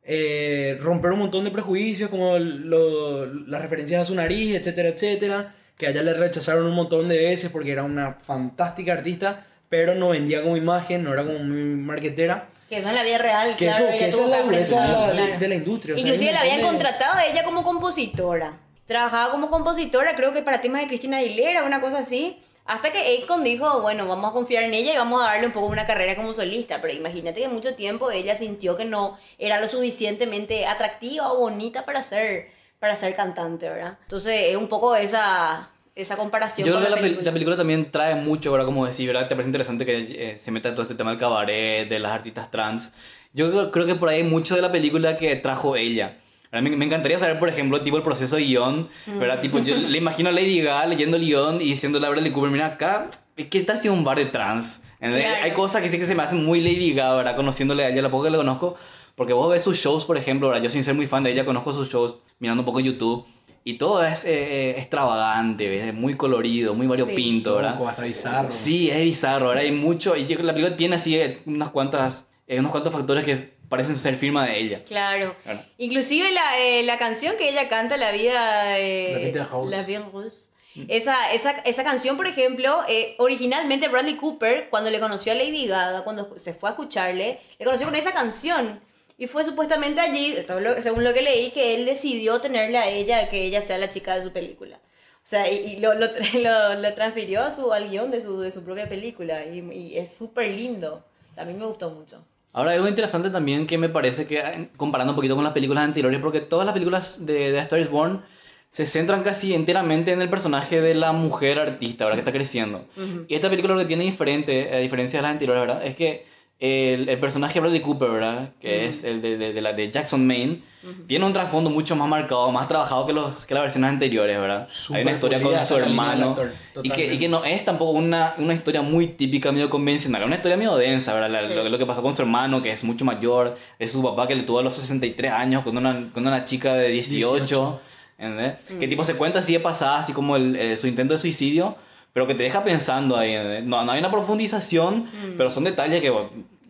eh, 0.03 0.77
romper 0.81 1.13
un 1.13 1.19
montón 1.19 1.45
de 1.45 1.51
prejuicios 1.51 2.11
como 2.11 2.39
lo- 2.39 3.27
las 3.27 3.61
referencias 3.61 4.03
a 4.03 4.05
su 4.05 4.15
nariz, 4.15 4.55
etcétera, 4.55 4.91
etcétera, 4.91 5.55
que 5.77 5.87
a 5.87 5.91
ella 5.91 6.03
le 6.03 6.15
rechazaron 6.15 6.65
un 6.67 6.75
montón 6.75 7.09
de 7.09 7.19
veces 7.19 7.51
porque 7.51 7.73
era 7.73 7.83
una 7.83 8.15
fantástica 8.15 8.93
artista, 8.93 9.45
pero 9.69 9.95
no 9.95 10.11
vendía 10.11 10.43
como 10.43 10.57
imagen, 10.57 11.03
no 11.03 11.13
era 11.13 11.25
como 11.25 11.41
muy 11.41 11.61
marketera. 11.63 12.49
Que 12.69 12.79
eso 12.79 12.89
en 12.89 12.95
la 12.95 13.03
vida 13.05 13.19
real, 13.19 13.57
Que, 13.57 13.67
claro, 13.67 13.89
eso, 13.89 13.99
que 13.99 14.09
esa 14.09 14.25
es 14.25 14.31
la 14.31 14.43
dureza 14.43 14.81
de 14.81 14.89
la, 14.89 15.11
claro. 15.13 15.39
de 15.41 15.49
la 15.49 15.55
industria. 15.55 15.95
o 15.95 15.99
sea, 15.99 16.07
Inclusive 16.07 16.33
la 16.33 16.41
habían 16.41 16.59
de- 16.59 16.63
contratado 16.65 17.15
a 17.19 17.27
ella 17.27 17.45
como 17.45 17.63
compositora. 17.63 18.59
Trabajaba 18.87 19.33
como 19.33 19.51
compositora, 19.51 20.15
creo 20.17 20.33
que 20.33 20.43
para 20.43 20.61
temas 20.61 20.81
de 20.83 20.89
Cristina 20.89 21.19
Aguilera, 21.19 21.65
una 21.65 21.81
cosa 21.81 21.99
así. 21.99 22.39
Hasta 22.67 22.91
que 22.91 23.23
Akon 23.23 23.45
dijo, 23.45 23.81
bueno, 23.81 24.07
vamos 24.09 24.31
a 24.31 24.33
confiar 24.33 24.65
en 24.65 24.75
ella 24.75 24.93
y 24.93 24.97
vamos 24.97 25.23
a 25.23 25.27
darle 25.27 25.47
un 25.47 25.53
poco 25.53 25.67
una 25.67 25.87
carrera 25.87 26.17
como 26.17 26.33
solista. 26.33 26.81
Pero 26.83 26.95
imagínate 26.95 27.41
que 27.41 27.49
mucho 27.49 27.75
tiempo 27.75 28.11
ella 28.11 28.35
sintió 28.35 28.77
que 28.77 28.85
no 28.85 29.19
era 29.39 29.61
lo 29.61 29.69
suficientemente 29.69 30.67
atractiva 30.67 31.33
o 31.33 31.39
bonita 31.39 31.85
para 31.85 32.03
ser, 32.03 32.49
para 32.79 32.97
ser 32.97 33.15
cantante, 33.15 33.69
¿verdad? 33.69 33.99
Entonces 34.03 34.47
es 34.49 34.57
un 34.57 34.69
poco 34.69 34.97
esa, 34.97 35.71
esa 35.95 36.17
comparación 36.17 36.67
Yo 36.67 36.77
creo 36.77 36.89
que 36.89 37.01
película. 37.01 37.25
la 37.25 37.33
película 37.33 37.57
también 37.57 37.91
trae 37.93 38.15
mucho, 38.17 38.51
¿verdad? 38.51 38.67
Como 38.67 38.85
decís, 38.85 39.07
¿verdad? 39.07 39.29
Te 39.29 39.35
parece 39.37 39.49
interesante 39.49 39.87
que 39.87 40.33
eh, 40.33 40.39
se 40.39 40.51
meta 40.51 40.73
todo 40.73 40.83
este 40.83 40.95
tema 40.95 41.11
del 41.11 41.21
cabaret, 41.21 41.89
de 41.89 41.99
las 41.99 42.13
artistas 42.13 42.51
trans. 42.51 42.93
Yo 43.33 43.51
creo, 43.51 43.71
creo 43.71 43.87
que 43.87 43.95
por 43.95 44.09
ahí 44.09 44.19
hay 44.19 44.25
mucho 44.25 44.57
de 44.57 44.63
la 44.63 44.73
película 44.73 45.17
que 45.17 45.37
trajo 45.37 45.77
ella. 45.77 46.17
¿Verdad? 46.53 46.69
Me, 46.69 46.77
me 46.77 46.85
encantaría 46.85 47.19
saber, 47.19 47.39
por 47.39 47.49
ejemplo, 47.49 47.81
tipo 47.83 47.97
el 47.97 48.03
proceso 48.03 48.37
de 48.37 48.45
guion, 48.45 48.89
¿verdad? 49.07 49.41
Tipo, 49.41 49.59
yo 49.59 49.77
le 49.77 49.99
imagino 49.99 50.29
a 50.29 50.33
Lady 50.33 50.61
Gaga 50.61 50.87
leyendo 50.87 51.17
el 51.17 51.25
guion 51.25 51.61
y 51.61 51.67
diciendo 51.67 51.99
la 52.01 52.09
Bradley 52.09 52.33
Cooper, 52.33 52.51
mira 52.51 52.67
acá, 52.67 53.11
¿qué 53.37 53.63
tal 53.63 53.79
si 53.79 53.89
un 53.89 54.05
bar 54.05 54.19
de 54.19 54.27
trans? 54.27 54.83
Claro. 54.99 55.17
Hay 55.43 55.53
cosas 55.53 55.83
que 55.83 55.89
sí 55.89 55.99
que 55.99 56.07
se 56.07 56.15
me 56.15 56.23
hacen 56.23 56.45
muy 56.45 56.61
Lady 56.61 56.93
Gaga, 56.95 57.17
¿verdad? 57.17 57.37
Conociéndole 57.37 57.85
a 57.85 57.91
ella, 57.91 58.03
la 58.03 58.11
poco 58.11 58.25
que 58.25 58.31
la 58.31 58.39
conozco, 58.39 58.77
porque 59.15 59.33
vos 59.33 59.51
ves 59.51 59.63
sus 59.63 59.79
shows, 59.79 60.05
por 60.05 60.17
ejemplo, 60.17 60.49
¿verdad? 60.49 60.63
Yo 60.63 60.71
sin 60.71 60.85
ser 60.85 60.95
muy 60.95 61.07
fan 61.07 61.23
de 61.23 61.33
ella, 61.33 61.45
conozco 61.45 61.73
sus 61.73 61.89
shows 61.89 62.19
mirando 62.39 62.63
un 62.63 62.67
poco 62.67 62.81
YouTube. 62.81 63.27
Y 63.69 63.79
todo 63.79 64.05
es 64.05 64.25
eh, 64.25 64.79
extravagante, 64.79 65.69
¿ves? 65.69 65.93
muy 65.93 66.15
colorido, 66.15 66.73
muy 66.75 66.87
variopinto, 66.87 67.57
¿verdad? 67.57 67.73
Loco, 67.73 67.89
hasta 67.89 68.03
bizarro. 68.03 68.49
Sí, 68.53 68.91
es 68.91 69.03
bizarro, 69.03 69.49
¿verdad? 69.49 69.65
Hay 69.65 69.73
mucho. 69.73 70.15
Y 70.17 70.21
yo 70.21 70.27
creo 70.27 70.39
que 70.39 70.45
la 70.45 70.55
película 70.55 70.77
tiene 70.77 70.95
así 70.95 71.17
eh, 71.17 71.43
unas 71.47 71.71
cuantas, 71.71 72.29
eh, 72.47 72.61
unos 72.61 72.71
cuantos 72.71 72.93
factores 72.93 73.25
que 73.25 73.56
parecen 73.69 73.99
ser 73.99 74.15
firma 74.17 74.47
de 74.47 74.59
ella. 74.59 74.85
Claro. 74.85 75.37
Claro. 75.43 75.63
Inclusive 75.79 76.31
la, 76.33 76.59
eh, 76.61 76.83
la 76.85 76.99
canción 76.99 77.37
que 77.37 77.49
ella 77.49 77.69
canta, 77.69 77.97
La 77.97 78.13
vida... 78.13 78.79
eh, 78.79 79.11
La 79.13 79.19
Vie 79.19 79.33
de 79.33 79.45
Rose. 79.45 79.77
La 79.77 79.83
Vie 79.83 79.99
de 79.99 80.05
Rose. 80.05 80.51
Esa, 80.89 81.33
esa, 81.33 81.53
esa 81.61 81.85
canción, 81.85 82.19
por 82.19 82.27
ejemplo, 82.27 82.83
eh, 82.87 83.15
originalmente 83.19 83.89
Bradley 83.89 84.17
Cooper, 84.17 84.69
cuando 84.69 84.91
le 84.91 85.01
conoció 85.01 85.33
a 85.33 85.35
Lady 85.35 85.67
Gaga, 85.67 86.05
cuando 86.05 86.39
se 86.39 86.53
fue 86.53 86.69
a 86.69 86.73
escucharle, 86.73 87.41
le 87.59 87.65
conoció 87.65 87.87
con 87.87 87.97
esa 87.97 88.13
canción. 88.13 88.81
Y 89.17 89.27
fue 89.27 89.47
supuestamente 89.47 90.01
allí, 90.03 90.37
según 90.83 91.03
lo 91.03 91.15
que 91.15 91.23
leí, 91.23 91.51
que 91.51 91.75
él 91.75 91.87
decidió 91.87 92.43
tenerle 92.43 92.77
a 92.77 92.91
ella, 92.91 93.31
que 93.31 93.45
ella 93.45 93.63
sea 93.63 93.79
la 93.79 93.89
chica 93.89 94.17
de 94.19 94.23
su 94.25 94.33
película. 94.33 94.77
O 95.25 95.29
sea, 95.29 95.51
y, 95.51 95.57
y 95.57 95.77
lo, 95.79 95.95
lo, 95.95 96.09
lo- 96.35 96.75
lo 96.75 96.95
transfirió 96.95 97.43
a 97.43 97.51
su, 97.55 97.73
al 97.73 97.89
guion 97.89 98.11
de 98.11 98.21
su, 98.21 98.39
de 98.41 98.51
su 98.51 98.63
propia 98.63 98.87
película. 98.87 99.47
Y, 99.47 99.61
y 99.73 99.97
es 99.97 100.15
súper 100.15 100.51
lindo. 100.51 101.07
A 101.39 101.47
mí 101.47 101.55
me 101.55 101.65
gustó 101.65 101.89
mucho. 101.89 102.23
Ahora, 102.57 102.73
algo 102.73 102.89
interesante 102.89 103.29
también 103.29 103.67
que 103.67 103.77
me 103.77 103.91
parece 103.91 104.27
que, 104.27 104.39
eh, 104.39 104.71
comparando 104.79 105.13
un 105.13 105.17
poquito 105.17 105.35
con 105.35 105.45
las 105.45 105.53
películas 105.53 105.85
anteriores, 105.85 106.19
porque 106.21 106.41
todas 106.41 106.65
las 106.65 106.73
películas 106.73 107.27
de, 107.27 107.53
de 107.53 107.59
A 107.59 107.63
Star 107.63 107.79
is 107.79 107.91
Born 107.91 108.23
se 108.71 108.87
centran 108.87 109.23
casi 109.23 109.53
enteramente 109.53 110.13
en 110.13 110.23
el 110.23 110.31
personaje 110.31 110.81
de 110.81 110.95
la 110.95 111.13
mujer 111.13 111.59
artista, 111.59 112.07
¿verdad? 112.07 112.17
Que 112.17 112.21
está 112.21 112.33
creciendo. 112.33 112.87
Y 113.29 113.35
esta 113.35 113.51
película 113.51 113.75
lo 113.75 113.81
que 113.81 113.87
tiene 113.87 114.05
diferente, 114.05 114.75
a 114.75 114.79
diferencia 114.79 115.19
de 115.19 115.25
las 115.25 115.33
anteriores, 115.33 115.67
¿verdad? 115.67 115.87
Es 115.87 115.97
que 115.97 116.25
el, 116.59 117.09
el 117.09 117.19
personaje 117.19 117.55
de 117.55 117.61
Bradley 117.61 117.81
Cooper, 117.83 118.11
¿verdad? 118.11 118.51
Que 118.61 118.87
es 118.87 119.05
el 119.05 119.21
de, 119.21 119.37
de, 119.37 119.53
de 119.53 119.61
la, 119.61 119.73
de 119.73 119.91
Jackson 119.91 120.27
Maine. 120.27 120.63
Tiene 121.09 121.25
un 121.25 121.33
trasfondo 121.33 121.69
mucho 121.69 121.97
más 121.97 122.09
marcado, 122.09 122.53
más 122.53 122.69
trabajado 122.69 123.07
que, 123.07 123.13
los, 123.13 123.45
que 123.45 123.55
las 123.55 123.65
versiones 123.65 123.91
anteriores, 123.91 124.39
¿verdad? 124.39 124.69
Súper 124.71 124.99
Hay 124.99 125.03
una 125.03 125.13
historia 125.15 125.43
con 125.43 125.59
su 125.67 125.77
hermano. 125.77 126.29
actor, 126.31 126.53
Y 126.85 126.91
que, 126.91 127.13
y 127.15 127.19
que 127.19 127.29
no 127.29 127.45
es 127.45 127.65
tampoco 127.65 127.91
una, 127.91 128.35
una 128.39 128.55
historia 128.55 128.83
muy 128.83 129.09
típica, 129.09 129.51
medio 129.51 129.69
convencional. 129.69 130.23
Es 130.23 130.27
una 130.27 130.37
historia 130.37 130.57
medio 130.57 130.77
densa, 130.77 131.13
¿verdad? 131.13 131.29
La- 131.31 131.43
Sí. 131.43 131.55
lo, 131.55 131.69
lo 131.69 131.77
que 131.79 131.87
pasó 131.87 132.03
con 132.03 132.15
su 132.15 132.23
hermano, 132.23 132.63
que 132.63 132.71
es 132.71 132.85
mucho 132.85 133.05
mayor. 133.05 133.57
Es 133.81 133.91
su 133.93 134.03
papá 134.03 134.29
que 134.29 134.37
le 134.37 134.45
tuvo 134.45 134.61
a 134.61 134.63
los 134.63 134.75
63 134.75 135.33
años 135.33 135.65
con 135.65 135.77
una, 135.77 136.09
con 136.15 136.25
una 136.25 136.45
chica 136.45 136.75
de 136.75 136.89
18. 136.91 137.35
18. 137.39 137.81
¿entendés? 138.19 138.55
Que 138.79 138.87
tipo 138.87 139.03
se 139.05 139.15
cuenta 139.17 139.41
así 139.41 139.55
de 139.55 139.61
pasada, 139.61 139.99
así 139.99 140.13
como 140.13 140.37
el, 140.37 140.55
eh, 140.55 140.77
su 140.77 140.87
intento 140.87 141.15
de 141.15 141.19
suicidio, 141.21 141.77
pero 142.17 142.27
que 142.27 142.35
te 142.35 142.45
deja 142.45 142.65
pensando 142.65 143.15
ahí. 143.15 143.33
¿entendés? 143.35 143.65
No, 143.65 143.85
no 143.85 143.93
hay 143.93 143.99
una 144.01 144.11
profundización, 144.11 145.05
pero 145.37 145.51
son 145.51 145.65
detalles 145.65 146.01
que, 146.01 146.11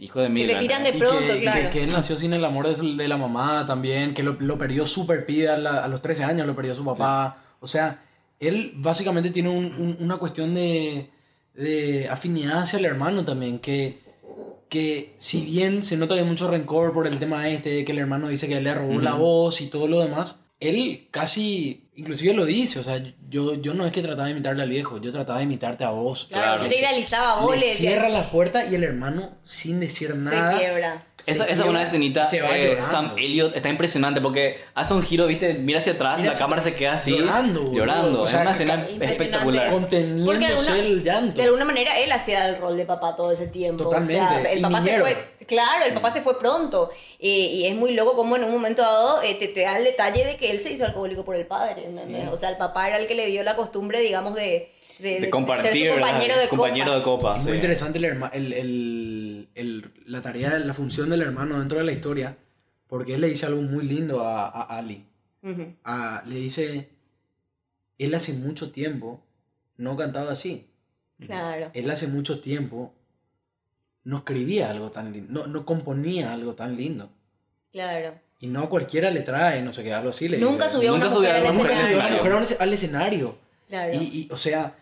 hijo 0.00 0.18
de 0.20 0.28
mil. 0.28 0.48
te 0.48 0.56
tiran 0.56 0.82
de 0.82 0.90
Y 0.90 0.98
pronto, 0.98 1.18
que, 1.20 1.40
claro. 1.42 1.60
que, 1.60 1.70
que 1.70 1.84
él 1.84 1.92
nació 1.92 2.16
sin 2.16 2.32
el 2.32 2.44
amor 2.44 2.66
de, 2.66 2.96
de 2.96 3.06
la 3.06 3.16
mamá 3.16 3.64
también, 3.64 4.12
que 4.12 4.24
lo, 4.24 4.36
lo 4.40 4.58
perdió 4.58 4.84
súper 4.86 5.24
pibe 5.24 5.48
a, 5.48 5.86
los 5.86 6.02
13 6.02 6.24
años, 6.24 6.48
lo 6.48 6.56
perdió 6.56 6.74
su 6.74 6.84
papá. 6.84 7.44
O 7.60 7.68
sea, 7.68 8.02
él 8.40 8.72
básicamente 8.74 9.30
tiene 9.30 9.48
un- 9.50 9.66
un- 9.78 9.96
una 10.00 10.16
cuestión 10.16 10.52
de, 10.52 11.10
de 11.54 12.08
afinidad 12.08 12.62
hacia 12.62 12.80
el 12.80 12.84
hermano 12.84 13.24
también, 13.24 13.60
que, 13.60 14.00
que 14.68 15.14
si 15.18 15.44
bien 15.44 15.84
se 15.84 15.96
nota 15.96 16.14
que 16.14 16.22
hay 16.22 16.26
mucho 16.26 16.50
rencor 16.50 16.92
por 16.92 17.06
el 17.06 17.20
tema 17.20 17.48
este, 17.48 17.84
que 17.84 17.92
el 17.92 17.98
hermano 17.98 18.26
dice 18.28 18.48
que 18.48 18.60
le 18.60 18.74
robó 18.74 18.98
la 19.00 19.14
voz 19.14 19.60
y 19.60 19.68
todo 19.68 19.86
lo 19.86 20.00
demás, 20.00 20.44
él 20.58 21.06
casi, 21.12 21.85
inclusive 21.96 22.32
lo 22.34 22.44
dice, 22.44 22.78
o 22.78 22.84
sea, 22.84 23.02
yo, 23.28 23.54
yo 23.54 23.74
no 23.74 23.84
es 23.86 23.92
que 23.92 24.02
trataba 24.02 24.26
de 24.26 24.32
imitarle 24.32 24.62
al 24.62 24.68
viejo, 24.68 24.98
yo 25.00 25.10
trataba 25.12 25.38
de 25.38 25.44
imitarte 25.44 25.84
a 25.84 25.90
vos. 25.90 26.26
Claro, 26.30 26.54
Claro. 26.58 26.68
te 26.68 26.78
idealizaba 26.78 27.32
a 27.32 27.40
vos, 27.42 27.54
le 27.54 27.60
le 27.60 27.72
cierra 27.72 28.08
la 28.08 28.30
puerta 28.30 28.64
y 28.66 28.74
el 28.74 28.84
hermano, 28.84 29.36
sin 29.44 29.80
decir 29.80 30.14
nada, 30.14 30.52
se 30.52 30.58
quiebra. 30.58 31.02
Esa, 31.26 31.44
esa 31.46 31.64
es 31.64 31.68
una 31.68 31.82
escenita, 31.82 32.24
se 32.24 32.40
va 32.40 32.56
eh. 32.56 32.78
Sam 32.82 33.14
Elliott 33.16 33.56
está 33.56 33.68
impresionante 33.68 34.20
porque 34.20 34.58
hace 34.74 34.94
un 34.94 35.02
giro, 35.02 35.26
viste, 35.26 35.54
mira 35.54 35.80
hacia 35.80 35.94
atrás, 35.94 36.18
Mira 36.18 36.26
la 36.26 36.32
hacia- 36.34 36.44
cámara 36.44 36.62
se 36.62 36.74
queda 36.76 36.92
así, 36.92 37.10
llorando, 37.18 37.62
boludo. 37.62 37.76
llorando. 37.78 38.22
O 38.22 38.26
sea, 38.28 38.40
es 38.42 38.46
una 38.46 38.52
escena 38.52 38.86
espectacular. 39.00 39.70
Conteniéndose 39.72 40.70
alguna- 40.70 40.78
el 40.78 41.02
llanto. 41.02 41.40
De 41.40 41.42
alguna 41.48 41.64
manera 41.64 41.98
él 41.98 42.12
hacía 42.12 42.48
el 42.48 42.58
rol 42.58 42.76
de 42.76 42.84
papá 42.86 43.16
todo 43.16 43.32
ese 43.32 43.48
tiempo. 43.48 43.84
Totalmente, 43.84 44.22
O 44.24 44.28
sea, 44.28 44.52
el 44.52 44.58
y 44.58 44.62
papá 44.62 44.82
se 44.82 45.00
fue. 45.00 45.16
Claro, 45.48 45.84
el 45.86 45.94
papá 45.94 46.10
se 46.10 46.20
fue 46.20 46.38
pronto. 46.38 46.90
Y, 47.18 47.28
y 47.30 47.66
es 47.66 47.74
muy 47.74 47.92
loco 47.94 48.14
como 48.14 48.36
en 48.36 48.44
un 48.44 48.52
momento 48.52 48.82
dado 48.82 49.22
eh, 49.22 49.34
te, 49.36 49.48
te 49.48 49.62
da 49.62 49.78
el 49.78 49.84
detalle 49.84 50.24
de 50.24 50.36
que 50.36 50.50
él 50.52 50.60
se 50.60 50.70
hizo 50.72 50.84
alcohólico 50.84 51.24
por 51.24 51.34
el 51.34 51.46
padre. 51.46 51.85
¿Entendés? 51.86 52.22
Sí. 52.22 52.28
O 52.32 52.36
sea, 52.36 52.50
el 52.50 52.56
papá 52.56 52.88
era 52.88 52.98
el 52.98 53.06
que 53.06 53.14
le 53.14 53.26
dio 53.26 53.42
la 53.42 53.56
costumbre, 53.56 54.00
digamos, 54.00 54.34
de, 54.34 54.70
de, 54.98 55.20
De 55.20 55.30
compartir, 55.30 55.72
ser 55.72 55.88
su 55.88 55.94
compañero 56.00 56.38
de 56.38 56.48
compañero 56.48 56.86
copas. 56.86 56.98
de 56.98 57.04
copas. 57.04 57.36
Es 57.38 57.42
muy 57.44 57.52
sí. 57.52 57.56
interesante 57.56 57.98
el, 57.98 58.04
herma- 58.04 58.30
el, 58.32 58.52
el- 58.52 59.48
el- 59.54 59.92
la 60.06 60.20
tarea, 60.22 60.58
la 60.58 60.74
función 60.74 61.10
del 61.10 61.22
hermano 61.22 61.58
dentro 61.58 61.78
de 61.78 61.84
la 61.84 61.92
historia, 61.92 62.36
porque 62.86 63.14
él 63.14 63.20
le 63.20 63.28
dice 63.28 63.46
algo 63.46 63.62
muy 63.62 63.84
lindo 63.84 64.22
a, 64.24 64.46
a 64.48 64.62
Ali. 64.78 65.06
Ujú. 65.42 65.74
A- 65.84 66.22
le 66.26 66.36
dice, 66.36 66.88
él 67.98 68.14
hace 68.14 68.32
mucho 68.32 68.70
tiempo 68.72 69.22
no 69.76 69.96
cantaba 69.96 70.32
así. 70.32 70.68
Claro. 71.20 71.70
Él 71.74 71.90
hace 71.90 72.06
mucho 72.08 72.40
tiempo 72.40 72.92
no 74.04 74.18
escribía 74.18 74.70
algo 74.70 74.90
tan 74.90 75.12
lindo, 75.12 75.32
no, 75.32 75.46
no 75.46 75.66
componía 75.66 76.32
algo 76.32 76.54
tan 76.54 76.76
lindo. 76.76 77.10
Claro. 77.72 78.14
Y 78.38 78.48
no 78.48 78.64
a 78.64 78.68
cualquiera 78.68 79.10
le 79.10 79.20
trae, 79.20 79.62
no 79.62 79.72
sé 79.72 79.82
qué, 79.82 79.92
algo 79.94 80.10
así. 80.10 80.28
Le 80.28 80.38
Nunca 80.38 80.68
subió 80.68 80.94
una 80.94 81.08
mujer 81.08 81.32
al 81.32 81.44
escenario. 81.46 82.56
al 82.60 82.72
escenario. 82.72 83.38
Claro. 83.68 83.94
Y, 83.94 83.96
y, 83.98 84.28
o 84.30 84.36
sea, 84.36 84.76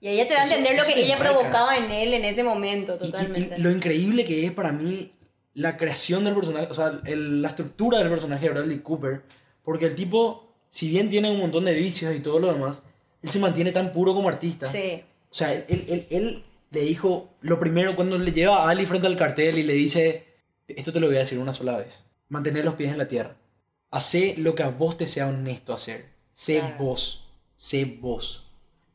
Y 0.00 0.08
ella 0.08 0.26
te 0.26 0.34
da 0.34 0.40
a 0.40 0.44
entender 0.44 0.76
lo 0.76 0.84
que 0.84 1.04
ella 1.04 1.18
marca. 1.18 1.32
provocaba 1.34 1.76
en 1.76 1.90
él 1.90 2.14
en 2.14 2.24
ese 2.24 2.42
momento, 2.42 2.94
Y- 3.00 3.06
y- 3.06 3.10
totalmente. 3.10 3.54
Y, 3.58 3.60
lo 3.62 3.70
increíble 3.70 4.24
que 4.24 4.44
es 4.46 4.52
para 4.52 4.72
mí 4.72 5.12
la 5.54 5.76
creación 5.76 6.24
del 6.24 6.34
personaje, 6.34 6.66
o 6.70 6.74
sea, 6.74 7.00
el- 7.06 7.42
la 7.42 7.48
estructura 7.48 7.98
del 7.98 8.08
personaje 8.08 8.46
de 8.46 8.52
Bradley 8.54 8.78
Cooper, 8.80 9.22
porque 9.62 9.86
el 9.86 9.94
tipo, 9.94 10.52
si 10.70 10.88
bien 10.88 11.08
tiene 11.10 11.30
un 11.30 11.38
montón 11.38 11.64
de 11.66 11.74
vicios 11.74 12.14
y 12.14 12.20
todo 12.20 12.38
lo 12.40 12.52
demás, 12.52 12.82
él 13.22 13.30
se 13.30 13.38
mantiene 13.38 13.70
tan 13.70 13.92
puro 13.92 14.14
como 14.14 14.28
artista. 14.28 14.66
Sí. 14.66 15.02
O 15.30 15.34
sea, 15.34 15.52
él, 15.52 15.64
él- 15.68 15.84
él- 15.88 16.06
él 16.10 16.42
le 16.70 16.80
dijo 16.80 17.30
lo 17.42 17.60
primero 17.60 17.94
cuando 17.94 18.18
le 18.18 18.32
lleva 18.32 18.64
a 18.64 18.70
Ali 18.70 18.84
frente 18.86 19.06
al 19.06 19.16
cartel 19.16 19.58
y 19.58 19.62
le 19.62 19.74
dice, 19.74 20.24
esto 20.68 20.92
te 20.92 20.98
lo 21.00 21.06
voy 21.06 21.16
a 21.16 21.20
decir 21.20 21.38
una 21.38 21.52
sola 21.52 21.76
vez, 21.76 22.02
mantener 22.28 22.64
los 22.64 22.74
pies 22.74 22.90
en 22.92 22.98
la 22.98 23.08
tierra. 23.08 23.36
Hacé 23.90 24.34
lo 24.38 24.54
que 24.54 24.62
a 24.62 24.68
vos 24.68 24.96
te 24.96 25.06
sea 25.06 25.28
honesto 25.28 25.72
hacer. 25.72 26.06
Sé 26.34 26.58
Claro. 26.58 26.74
vos. 26.78 27.28
Sé 27.56 27.84
vos. 28.00 28.40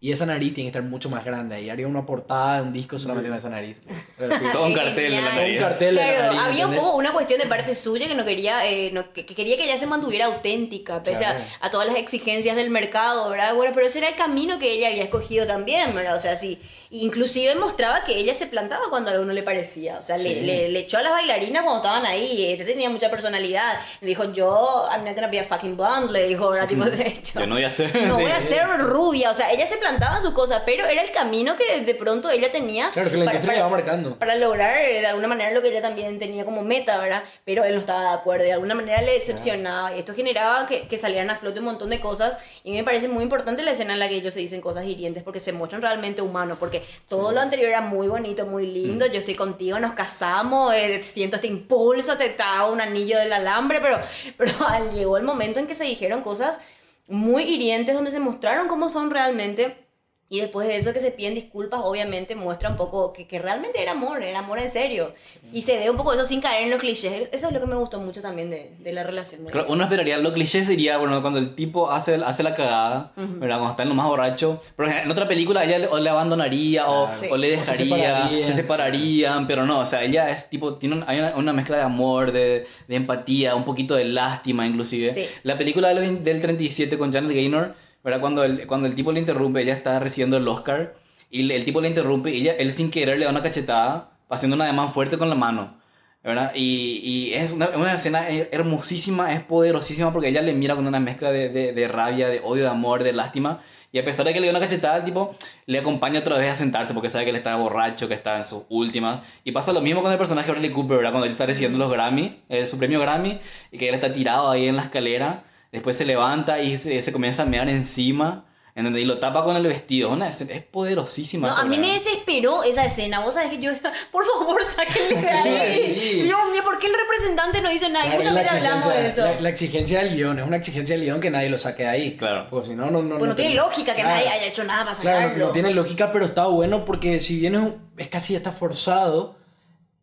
Y 0.01 0.13
esa 0.13 0.25
nariz 0.25 0.53
tiene 0.53 0.71
que 0.71 0.77
estar 0.77 0.89
mucho 0.89 1.09
más 1.09 1.25
grande. 1.25 1.55
Ahí 1.55 1.69
haría 1.69 1.85
una 1.85 2.05
portada 2.05 2.57
de 2.57 2.61
un 2.63 2.71
disco 2.73 2.97
solamente 2.97 3.27
con 3.29 3.37
esa 3.37 3.49
nariz. 3.49 3.81
Sí, 4.17 4.45
Todo 4.53 4.65
un 4.65 4.73
cartel 4.73 5.13
en 5.13 5.23
la 5.25 5.35
nariz. 5.35 5.53
Un 5.57 5.59
cartel. 5.63 5.95
la 5.95 6.21
nariz, 6.23 6.39
había 6.39 6.67
un 6.67 6.75
poco 6.75 6.95
una 6.95 7.11
cuestión 7.13 7.39
de 7.39 7.47
parte 7.47 7.75
suya 7.75 8.07
que 8.07 8.15
no 8.15 8.23
quería, 8.25 8.65
eh, 8.69 8.91
no- 8.93 9.11
que, 9.13 9.25
que 9.25 9.35
quería 9.35 9.55
que 9.57 9.63
ella 9.65 9.77
se 9.77 9.87
mantuviera 9.87 10.25
auténtica, 10.27 11.03
pese 11.03 11.19
Claro. 11.19 11.43
a, 11.61 11.65
a 11.67 11.71
todas 11.71 11.87
las 11.87 11.97
exigencias 11.97 12.55
del 12.55 12.69
mercado, 12.69 13.29
¿verdad? 13.29 13.53
Bueno, 13.55 13.73
pero 13.75 13.87
ese 13.87 13.99
era 13.99 14.09
el 14.09 14.15
camino 14.15 14.57
que 14.59 14.71
ella 14.71 14.87
había 14.89 15.03
escogido 15.03 15.45
también, 15.47 15.93
¿verdad? 15.95 16.15
O 16.15 16.19
sea, 16.19 16.35
sí, 16.37 16.59
inclusive 16.91 17.53
mostraba 17.55 18.03
que 18.03 18.17
ella 18.17 18.33
se 18.33 18.47
plantaba 18.47 18.85
cuando 18.89 19.11
a 19.11 19.19
uno 19.19 19.31
le 19.33 19.43
parecía, 19.43 19.97
o 19.99 20.01
sea, 20.01 20.17
le, 20.17 20.29
Sí. 20.33 20.41
le, 20.41 20.69
le 20.69 20.79
echó 20.79 20.97
a 20.97 21.01
las 21.03 21.11
bailarinas 21.11 21.61
cuando 21.63 21.77
estaban 21.83 22.05
ahí, 22.05 22.45
ella 22.51 22.65
tenía 22.65 22.89
mucha 22.89 23.09
personalidad, 23.11 23.79
le 24.01 24.07
dijo, 24.07 24.25
yo, 24.33 24.87
I'm 24.91 25.03
not 25.05 25.13
gonna 25.15 25.27
be 25.27 25.39
a 25.39 25.43
fucking 25.43 25.77
blonde, 25.77 26.11
le 26.11 26.27
dijo, 26.27 26.49
¿verdad? 26.49 26.67
Tipo, 26.67 26.85
de 26.85 27.07
hecho, 27.07 27.39
Yo 27.39 27.45
no 27.47 27.55
voy 27.55 27.63
a 27.63 27.67
hacer. 27.67 27.95
no 27.95 28.15
sí. 28.15 28.21
voy 28.23 28.31
a 28.31 28.41
ser 28.41 28.67
rubia, 28.79 29.29
o 29.29 29.33
sea, 29.33 29.51
ella 29.51 29.67
se 29.67 29.77
plantaba 29.77 30.17
en 30.17 30.21
sus 30.23 30.33
cosas, 30.33 30.63
pero 30.65 30.87
era 30.87 31.01
el 31.03 31.11
camino 31.11 31.55
que 31.55 31.81
de 31.81 31.95
pronto 31.95 32.29
ella 32.29 32.51
tenía 32.51 32.89
Claro, 32.91 33.11
que 33.11 33.17
la 33.17 33.25
para- 33.25 33.37
industria 33.37 33.47
para- 33.47 33.57
le 33.57 33.63
va 33.63 33.69
marcando. 33.69 34.15
para 34.19 34.35
lograr 34.35 34.77
eh, 34.77 35.01
de 35.01 35.07
alguna 35.07 35.27
manera 35.27 35.51
lo 35.51 35.61
que 35.61 35.69
ella 35.69 35.81
también 35.81 36.17
tenía 36.17 36.43
como 36.45 36.63
meta, 36.63 36.97
¿verdad? 36.99 37.23
Pero 37.45 37.63
él 37.65 37.73
no 37.75 37.79
estaba 37.81 38.01
de 38.01 38.17
acuerdo, 38.17 38.43
de 38.45 38.53
alguna 38.53 38.73
manera 38.75 39.01
le 39.01 39.13
decepcionaba. 39.13 39.95
Y 39.95 39.99
esto 39.99 40.13
generaba 40.15 40.65
que, 40.67 40.87
que 40.87 40.97
salieran 40.97 41.29
a 41.29 41.35
flote 41.35 41.59
un 41.59 41.65
montón 41.65 41.89
de 41.91 41.99
cosas. 41.99 42.37
Y 42.63 42.71
me 42.71 42.83
parece 42.83 43.07
muy 43.07 43.23
importante 43.23 43.63
la 43.63 43.71
escena 43.71 43.93
en 43.93 43.99
la 43.99 44.09
que 44.09 44.15
ellos 44.15 44.33
se 44.33 44.39
dicen 44.39 44.61
cosas 44.61 44.85
hirientes 44.85 45.23
porque 45.23 45.39
se 45.39 45.51
muestran 45.53 45.81
realmente 45.81 46.21
humanos. 46.21 46.57
Porque 46.59 46.78
todo 47.07 47.31
lo 47.31 47.41
anterior 47.41 47.69
era 47.69 47.81
muy 47.81 48.07
bonito, 48.07 48.45
muy 48.45 48.65
lindo. 48.65 49.05
Yo 49.05 49.19
estoy 49.19 49.35
contigo, 49.35 49.79
nos 49.79 49.93
casamos, 49.93 50.73
eh, 50.73 51.01
siento 51.03 51.35
este 51.35 51.47
impulso, 51.47 52.17
te 52.17 52.27
estaba 52.27 52.69
un 52.69 52.81
anillo 52.81 53.17
del 53.19 53.33
alambre. 53.33 53.79
Pero, 53.81 53.99
pero 54.37 54.53
llegó 54.93 55.17
el 55.17 55.23
momento 55.23 55.59
en 55.59 55.67
que 55.67 55.75
se 55.75 55.83
dijeron 55.83 56.21
cosas 56.21 56.59
muy 57.07 57.43
hirientes 57.43 57.95
donde 57.95 58.11
se 58.11 58.19
mostraron 58.19 58.67
cómo 58.67 58.89
son 58.89 59.09
realmente. 59.09 59.88
Y 60.31 60.41
después 60.41 60.67
de 60.67 60.77
eso 60.77 60.93
que 60.93 60.99
se 60.99 61.09
piden 61.09 61.33
disculpas, 61.33 61.79
obviamente 61.83 62.35
muestra 62.35 62.69
un 62.69 62.77
poco 62.77 63.13
que, 63.13 63.27
que 63.27 63.39
realmente 63.39 63.81
era 63.81 63.93
amor, 63.93 64.21
era 64.21 64.39
amor 64.39 64.59
en 64.59 64.69
serio. 64.69 65.13
Y 65.51 65.63
se 65.63 65.79
ve 65.79 65.89
un 65.89 65.97
poco 65.97 66.13
eso 66.13 66.23
sin 66.23 66.39
caer 66.39 66.65
en 66.65 66.69
los 66.69 66.79
clichés. 66.79 67.29
Eso 67.31 67.47
es 67.47 67.53
lo 67.53 67.59
que 67.59 67.65
me 67.65 67.73
gustó 67.75 67.99
mucho 67.99 68.21
también 68.21 68.51
de, 68.51 68.71
de 68.77 68.93
la 68.93 69.01
relación. 69.03 69.43
De 69.43 69.51
Claro, 69.51 69.67
uno 69.71 69.83
esperaría, 69.83 70.17
lo 70.17 70.31
cliché 70.31 70.63
sería, 70.63 70.97
bueno, 70.99 71.19
cuando 71.21 71.39
el 71.39 71.55
tipo 71.55 71.89
hace, 71.89 72.13
hace 72.23 72.43
la 72.43 72.53
cagada, 72.53 73.11
¿verdad? 73.15 73.55
Cuando 73.57 73.69
está 73.71 73.83
en 73.83 73.89
lo 73.89 73.95
más 73.95 74.05
borracho. 74.07 74.61
Pero 74.75 74.91
en 74.91 75.09
otra 75.09 75.27
película 75.27 75.65
ella 75.65 75.79
le, 75.79 75.87
o 75.87 75.97
le 75.97 76.09
abandonaría 76.11 76.87
o, 76.87 77.05
Claro. 77.07 77.19
Sí. 77.21 77.27
o 77.31 77.37
le 77.37 77.57
O 77.57 77.63
se 77.63 77.83
dejaría, 77.85 78.45
se 78.45 78.53
separarían, 78.53 79.47
pero 79.47 79.65
no, 79.65 79.79
o 79.79 79.85
sea, 79.87 80.03
ella 80.03 80.29
es 80.29 80.47
tipo, 80.49 80.75
tiene 80.75 80.97
un- 80.97 81.05
hay 81.07 81.17
una, 81.19 81.35
una 81.37 81.53
mezcla 81.53 81.77
de 81.77 81.83
amor, 81.83 82.31
de, 82.31 82.67
de 82.87 82.95
empatía, 82.95 83.55
un 83.55 83.63
poquito 83.65 83.95
de 83.95 84.05
lástima 84.05 84.67
inclusive. 84.67 85.11
Sí. 85.11 85.25
La 85.41 85.57
película 85.57 85.87
del, 85.89 85.99
20 86.01 86.23
del 86.23 86.39
37 86.39 86.97
con 86.99 87.11
Janet 87.11 87.31
Gaynor, 87.31 87.73
¿verdad? 88.03 88.21
Cuando 88.21 88.43
el, 88.43 88.65
cuando 88.67 88.87
el 88.87 88.95
tipo 88.95 89.11
le 89.11 89.19
interrumpe, 89.19 89.61
ella 89.61 89.73
está 89.73 89.99
recibiendo 89.99 90.37
el 90.37 90.47
Oscar 90.47 90.95
y 91.29 91.41
el, 91.41 91.51
el 91.51 91.65
tipo 91.65 91.81
le 91.81 91.89
interrumpe 91.89 92.31
y 92.31 92.41
ella, 92.41 92.53
él 92.53 92.71
sin 92.73 92.91
querer 92.91 93.17
le 93.19 93.25
da 93.25 93.31
una 93.31 93.41
cachetada, 93.41 94.11
haciendo 94.29 94.55
un 94.55 94.61
ademán 94.61 94.93
fuerte 94.93 95.17
con 95.17 95.29
la 95.29 95.35
mano. 95.35 95.77
¿verdad? 96.21 96.51
Y, 96.53 96.99
y 97.01 97.33
es 97.33 97.51
una, 97.53 97.69
una 97.69 97.93
escena 97.93 98.29
her- 98.29 98.49
hermosísima, 98.51 99.31
es 99.33 99.41
poderosísima 99.41 100.11
porque 100.11 100.27
ella 100.27 100.41
le 100.41 100.53
mira 100.53 100.75
con 100.75 100.85
una 100.85 100.99
mezcla 100.99 101.31
de, 101.31 101.47
de, 101.47 101.71
de 101.71 101.87
rabia, 101.87 102.27
de 102.27 102.41
odio, 102.43 102.63
de 102.63 102.69
amor, 102.69 103.03
de 103.03 103.13
lástima. 103.13 103.61
Y 103.91 103.99
a 103.99 104.05
pesar 104.05 104.25
de 104.25 104.33
que 104.33 104.39
le 104.41 104.47
dio 104.47 104.51
una 104.51 104.59
cachetada, 104.59 104.97
el 104.97 105.05
tipo 105.05 105.33
le 105.65 105.79
acompaña 105.79 106.19
otra 106.19 106.37
vez 106.37 106.51
a 106.51 106.55
sentarse 106.55 106.93
porque 106.93 107.09
sabe 107.09 107.23
que 107.23 107.29
él 107.31 107.37
está 107.37 107.55
borracho, 107.55 108.07
que 108.07 108.13
está 108.13 108.37
en 108.37 108.43
sus 108.43 108.63
últimas. 108.69 109.21
Y 109.45 109.53
pasa 109.53 109.71
lo 109.71 109.81
mismo 109.81 110.03
con 110.03 110.11
el 110.11 110.17
personaje 110.17 110.47
de 110.47 110.51
Bradley 110.51 110.71
Cooper, 110.71 110.97
¿verdad? 110.97 111.11
Cuando 111.11 111.25
él 111.25 111.31
está 111.31 111.45
recibiendo 111.45 111.77
los 111.79 111.89
Grammy, 111.91 112.41
eh, 112.49 112.67
su 112.67 112.77
premio 112.77 112.99
Grammy, 112.99 113.39
y 113.71 113.77
que 113.77 113.87
él 113.87 113.95
está 113.95 114.11
tirado 114.13 114.51
ahí 114.51 114.67
en 114.67 114.75
la 114.75 114.83
escalera. 114.83 115.45
Después 115.71 115.95
se 115.97 116.05
levanta 116.05 116.59
y 116.59 116.77
se, 116.77 117.01
se 117.01 117.11
comienza 117.11 117.43
a 117.43 117.45
mear 117.45 117.69
encima. 117.69 118.45
¿entendés? 118.75 119.01
Y 119.01 119.05
lo 119.05 119.17
tapa 119.19 119.43
con 119.43 119.57
el 119.57 119.67
vestido. 119.67 120.09
Una 120.09 120.29
escena- 120.29 120.53
es 120.53 120.63
poderosísima. 120.63 121.47
No, 121.47 121.53
esa 121.53 121.61
a 121.63 121.65
mí 121.65 121.77
me 121.77 121.91
desesperó 121.93 122.63
esa 122.63 122.85
escena. 122.85 123.19
Vos 123.19 123.33
sabés 123.33 123.49
que 123.49 123.59
yo, 123.61 123.71
por 124.11 124.23
favor, 124.25 124.63
sáquenle 124.63 125.15
de 125.21 125.29
ahí. 125.59 126.21
Dios 126.23 126.39
mío, 126.51 126.63
¿por 126.63 126.79
qué 126.79 126.87
el 126.87 126.93
representante 126.93 127.61
no 127.61 127.69
hizo 127.71 127.89
nada? 127.89 128.05
Y 128.05 128.09
Claro, 128.09 128.21
es 128.23 128.31
la 128.33 128.39
justamente 128.41 128.67
hablamos 128.67 128.85
de 128.85 128.91
eso. 128.91 129.05
exigencia, 129.09 129.35
la, 129.35 129.41
la 129.41 129.49
exigencia 129.49 129.99
del 130.03 130.15
guion, 130.15 130.39
es 130.39 130.47
una 130.47 130.57
exigencia 130.57 130.95
del 130.95 131.03
guion 131.05 131.19
que 131.19 131.29
nadie 131.29 131.49
lo 131.49 131.57
saque 131.57 131.83
de 131.83 131.89
ahí. 131.89 132.15
Claro. 132.17 132.47
Porque 132.49 132.69
si 132.69 132.75
no, 132.75 132.89
no, 132.89 133.01
no. 133.03 133.17
Pues 133.17 133.29
no 133.29 133.35
tiene 133.35 133.51
tiene- 133.51 133.55
lógica 133.55 133.95
que 133.95 134.01
Claro. 134.01 134.15
nadie 134.15 134.29
haya 134.29 134.45
hecho 134.45 134.63
nada 134.63 134.85
para 134.85 134.97
Claro, 134.97 135.17
sacarlo. 135.21 135.39
no, 135.39 135.45
no 135.47 135.51
tiene 135.51 135.71
lógica, 135.71 136.11
pero 136.13 136.23
está 136.25 136.45
bueno 136.47 136.85
porque 136.85 137.19
si 137.19 137.37
bien 137.39 137.55
es, 137.55 137.61
un- 137.61 137.89
es 137.97 138.07
casi 138.07 138.33
está 138.35 138.51
forzado, 138.53 139.35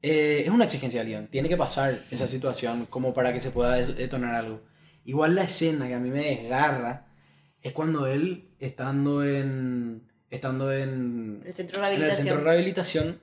eh, 0.02 0.42
es 0.44 0.50
una 0.50 0.64
exigencia 0.64 1.00
del 1.00 1.08
guion. 1.08 1.26
Tiene 1.28 1.48
que 1.48 1.56
pasar 1.56 2.04
esa 2.10 2.28
situación 2.28 2.86
como 2.90 3.14
para 3.14 3.32
que 3.32 3.40
se 3.40 3.50
pueda 3.50 3.76
detonar 3.76 4.34
algo. 4.34 4.60
Igual 5.06 5.34
la 5.34 5.44
escena 5.44 5.88
que 5.88 5.94
a 5.94 5.98
mí 6.00 6.10
me 6.10 6.22
desgarra 6.36 7.06
es 7.62 7.72
cuando 7.72 8.06
él, 8.06 8.48
estando 8.58 9.24
en, 9.24 10.02
estando 10.30 10.72
en, 10.72 11.42
El 11.46 11.54
centro 11.54 11.80
de 11.80 11.86
en 11.86 11.92
el 11.94 11.98
rehabilitación. 12.00 12.26
centro 12.26 12.36
de 12.38 12.44
rehabilitación, 12.44 13.20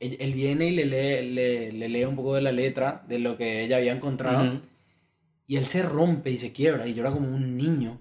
él, 0.00 0.16
él 0.20 0.32
viene 0.34 0.66
y 0.66 0.70
le 0.72 0.84
lee, 0.84 1.30
le, 1.32 1.72
le 1.72 1.88
lee 1.88 2.04
un 2.04 2.16
poco 2.16 2.34
de 2.34 2.42
la 2.42 2.52
letra 2.52 3.04
de 3.08 3.18
lo 3.18 3.36
que 3.38 3.62
ella 3.64 3.78
había 3.78 3.92
encontrado. 3.92 4.44
Ujú. 4.46 4.60
Y 5.46 5.56
él 5.56 5.66
se 5.66 5.82
rompe 5.82 6.30
y 6.30 6.38
se 6.38 6.52
quiebra 6.52 6.86
y 6.86 6.94
llora 6.94 7.12
como 7.12 7.28
un 7.28 7.56
niño. 7.56 8.00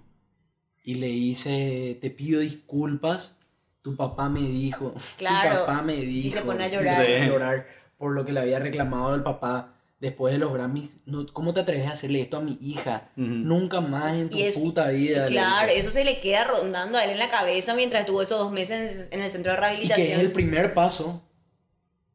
Y 0.84 0.96
le 0.96 1.08
dice, 1.08 1.98
te 2.02 2.10
pido 2.10 2.40
disculpas, 2.42 3.36
tu 3.84 3.96
papá 3.96 4.30
me 4.30 4.42
dijo, 4.42 4.94
Claro. 5.18 5.60
tu 5.62 5.66
papá 5.68 5.82
me 5.84 5.96
Y 5.96 6.06
dijo. 6.08 6.38
se 6.40 6.44
pone 6.44 6.64
a 6.64 6.68
y 6.68 6.72
se 6.72 6.76
llorar. 6.78 6.96
pone 7.04 7.16
a 7.18 7.24
Sí. 7.24 7.30
llorar 7.30 7.68
por 7.98 8.12
lo 8.14 8.26
que 8.26 8.32
le 8.34 8.40
había 8.40 8.60
reclamado 8.60 9.14
el 9.16 9.22
papá 9.24 9.75
después 10.00 10.34
de 10.34 10.40
los 10.40 10.54
Grammys. 10.54 10.90
No, 11.06 11.26
¿Cómo 11.34 11.54
te 11.54 11.62
atreves 11.62 11.88
a 11.88 11.92
hacerle 11.92 12.22
esto 12.22 12.38
a 12.38 12.42
mi 12.42 12.58
hija? 12.62 13.10
Ujú. 13.18 13.26
Nunca 13.28 13.82
más 13.82 14.14
en 14.14 14.30
tu 14.30 14.38
es- 14.38 14.56
puta 14.58 14.90
vida. 14.90 15.26
Claro, 15.28 15.72
eso 15.72 15.90
se 15.92 16.04
le 16.04 16.20
queda 16.20 16.44
rondando 16.46 16.98
a 16.98 17.04
él 17.06 17.12
en 17.12 17.20
la 17.20 17.30
cabeza 17.30 17.74
mientras 17.76 18.02
estuvo 18.02 18.22
esos 18.22 18.38
dos 18.40 18.52
meses 18.52 19.08
en 19.12 19.22
el 19.22 19.30
centro 19.32 19.52
de 19.52 19.58
Y 19.58 19.60
que 19.60 19.66
rehabilitación. 19.68 20.08
es 20.20 20.20
el 20.20 20.32
primer 20.32 20.74
paso 20.74 21.24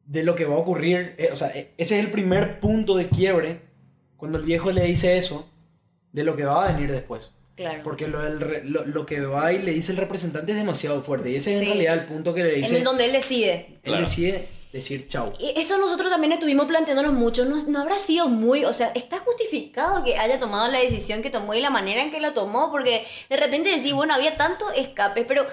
de 0.05 0.25
lo 0.25 0.35
que 0.35 0.45
va 0.45 0.55
a 0.57 0.59
ocurrir. 0.59 1.15
eh, 1.19 1.29
o 1.33 1.37
sea, 1.37 1.49
eh, 1.49 1.73
ese 1.79 1.99
es 1.99 2.05
el 2.05 2.11
primer 2.11 2.61
punto 2.61 2.97
de 2.97 3.09
quiebre 3.09 3.63
cuando 4.17 4.39
el 4.39 4.45
viejo 4.45 4.71
le 4.73 4.85
dice 4.85 5.17
eso 5.17 5.49
de 6.13 6.25
lo 6.25 6.37
que 6.37 6.45
va 6.45 6.67
a 6.69 6.73
venir 6.73 6.91
después. 6.91 7.35
Claro. 7.57 7.83
Porque 7.85 8.09
lo, 8.09 8.21
del 8.23 8.41
re- 8.41 8.65
lo, 8.65 8.87
lo 8.87 9.05
que 9.07 9.21
va 9.21 9.53
y 9.53 9.61
le 9.63 9.73
dice 9.73 9.93
el 9.93 9.99
representante 9.99 10.53
es 10.53 10.59
demasiado 10.59 11.03
fuerte. 11.03 11.31
Y 11.31 11.37
ese 11.37 11.53
es 11.55 11.59
Sí. 11.61 11.65
en 11.67 11.71
realidad 11.73 11.95
el 11.99 12.07
punto 12.07 12.33
que 12.35 12.43
le 12.43 12.55
en 12.55 12.61
dice. 12.63 12.79
el 12.79 12.85
donde 12.85 13.05
él 13.07 13.13
decide. 13.13 13.67
Él 13.69 13.79
Claro. 13.83 14.05
decide 14.07 14.49
decir 14.73 15.09
chau. 15.09 15.33
Y 15.39 15.59
Eso 15.59 15.79
nosotros 15.79 16.11
también 16.11 16.33
estuvimos 16.33 16.67
planteándonos 16.67 17.13
mucho. 17.13 17.45
No, 17.45 17.57
no 17.67 17.81
habrá 17.81 17.99
sido 17.99 18.29
muy. 18.29 18.65
O 18.65 18.73
sea, 18.73 18.93
está 18.95 19.19
justificado 19.19 20.05
que 20.05 20.19
haya 20.19 20.39
tomado 20.39 20.71
la 20.71 20.79
decisión 20.79 21.23
que 21.23 21.31
tomó 21.31 21.55
y 21.55 21.61
la 21.61 21.71
manera 21.71 22.03
en 22.03 22.11
que 22.11 22.21
la 22.21 22.35
tomó. 22.35 22.71
Porque 22.71 23.07
de 23.29 23.37
repente 23.37 23.71
decís, 23.71 23.93
bueno, 23.93 24.15
había 24.15 24.37
tanto 24.37 24.71
escape, 24.71 25.25
pero 25.25 25.47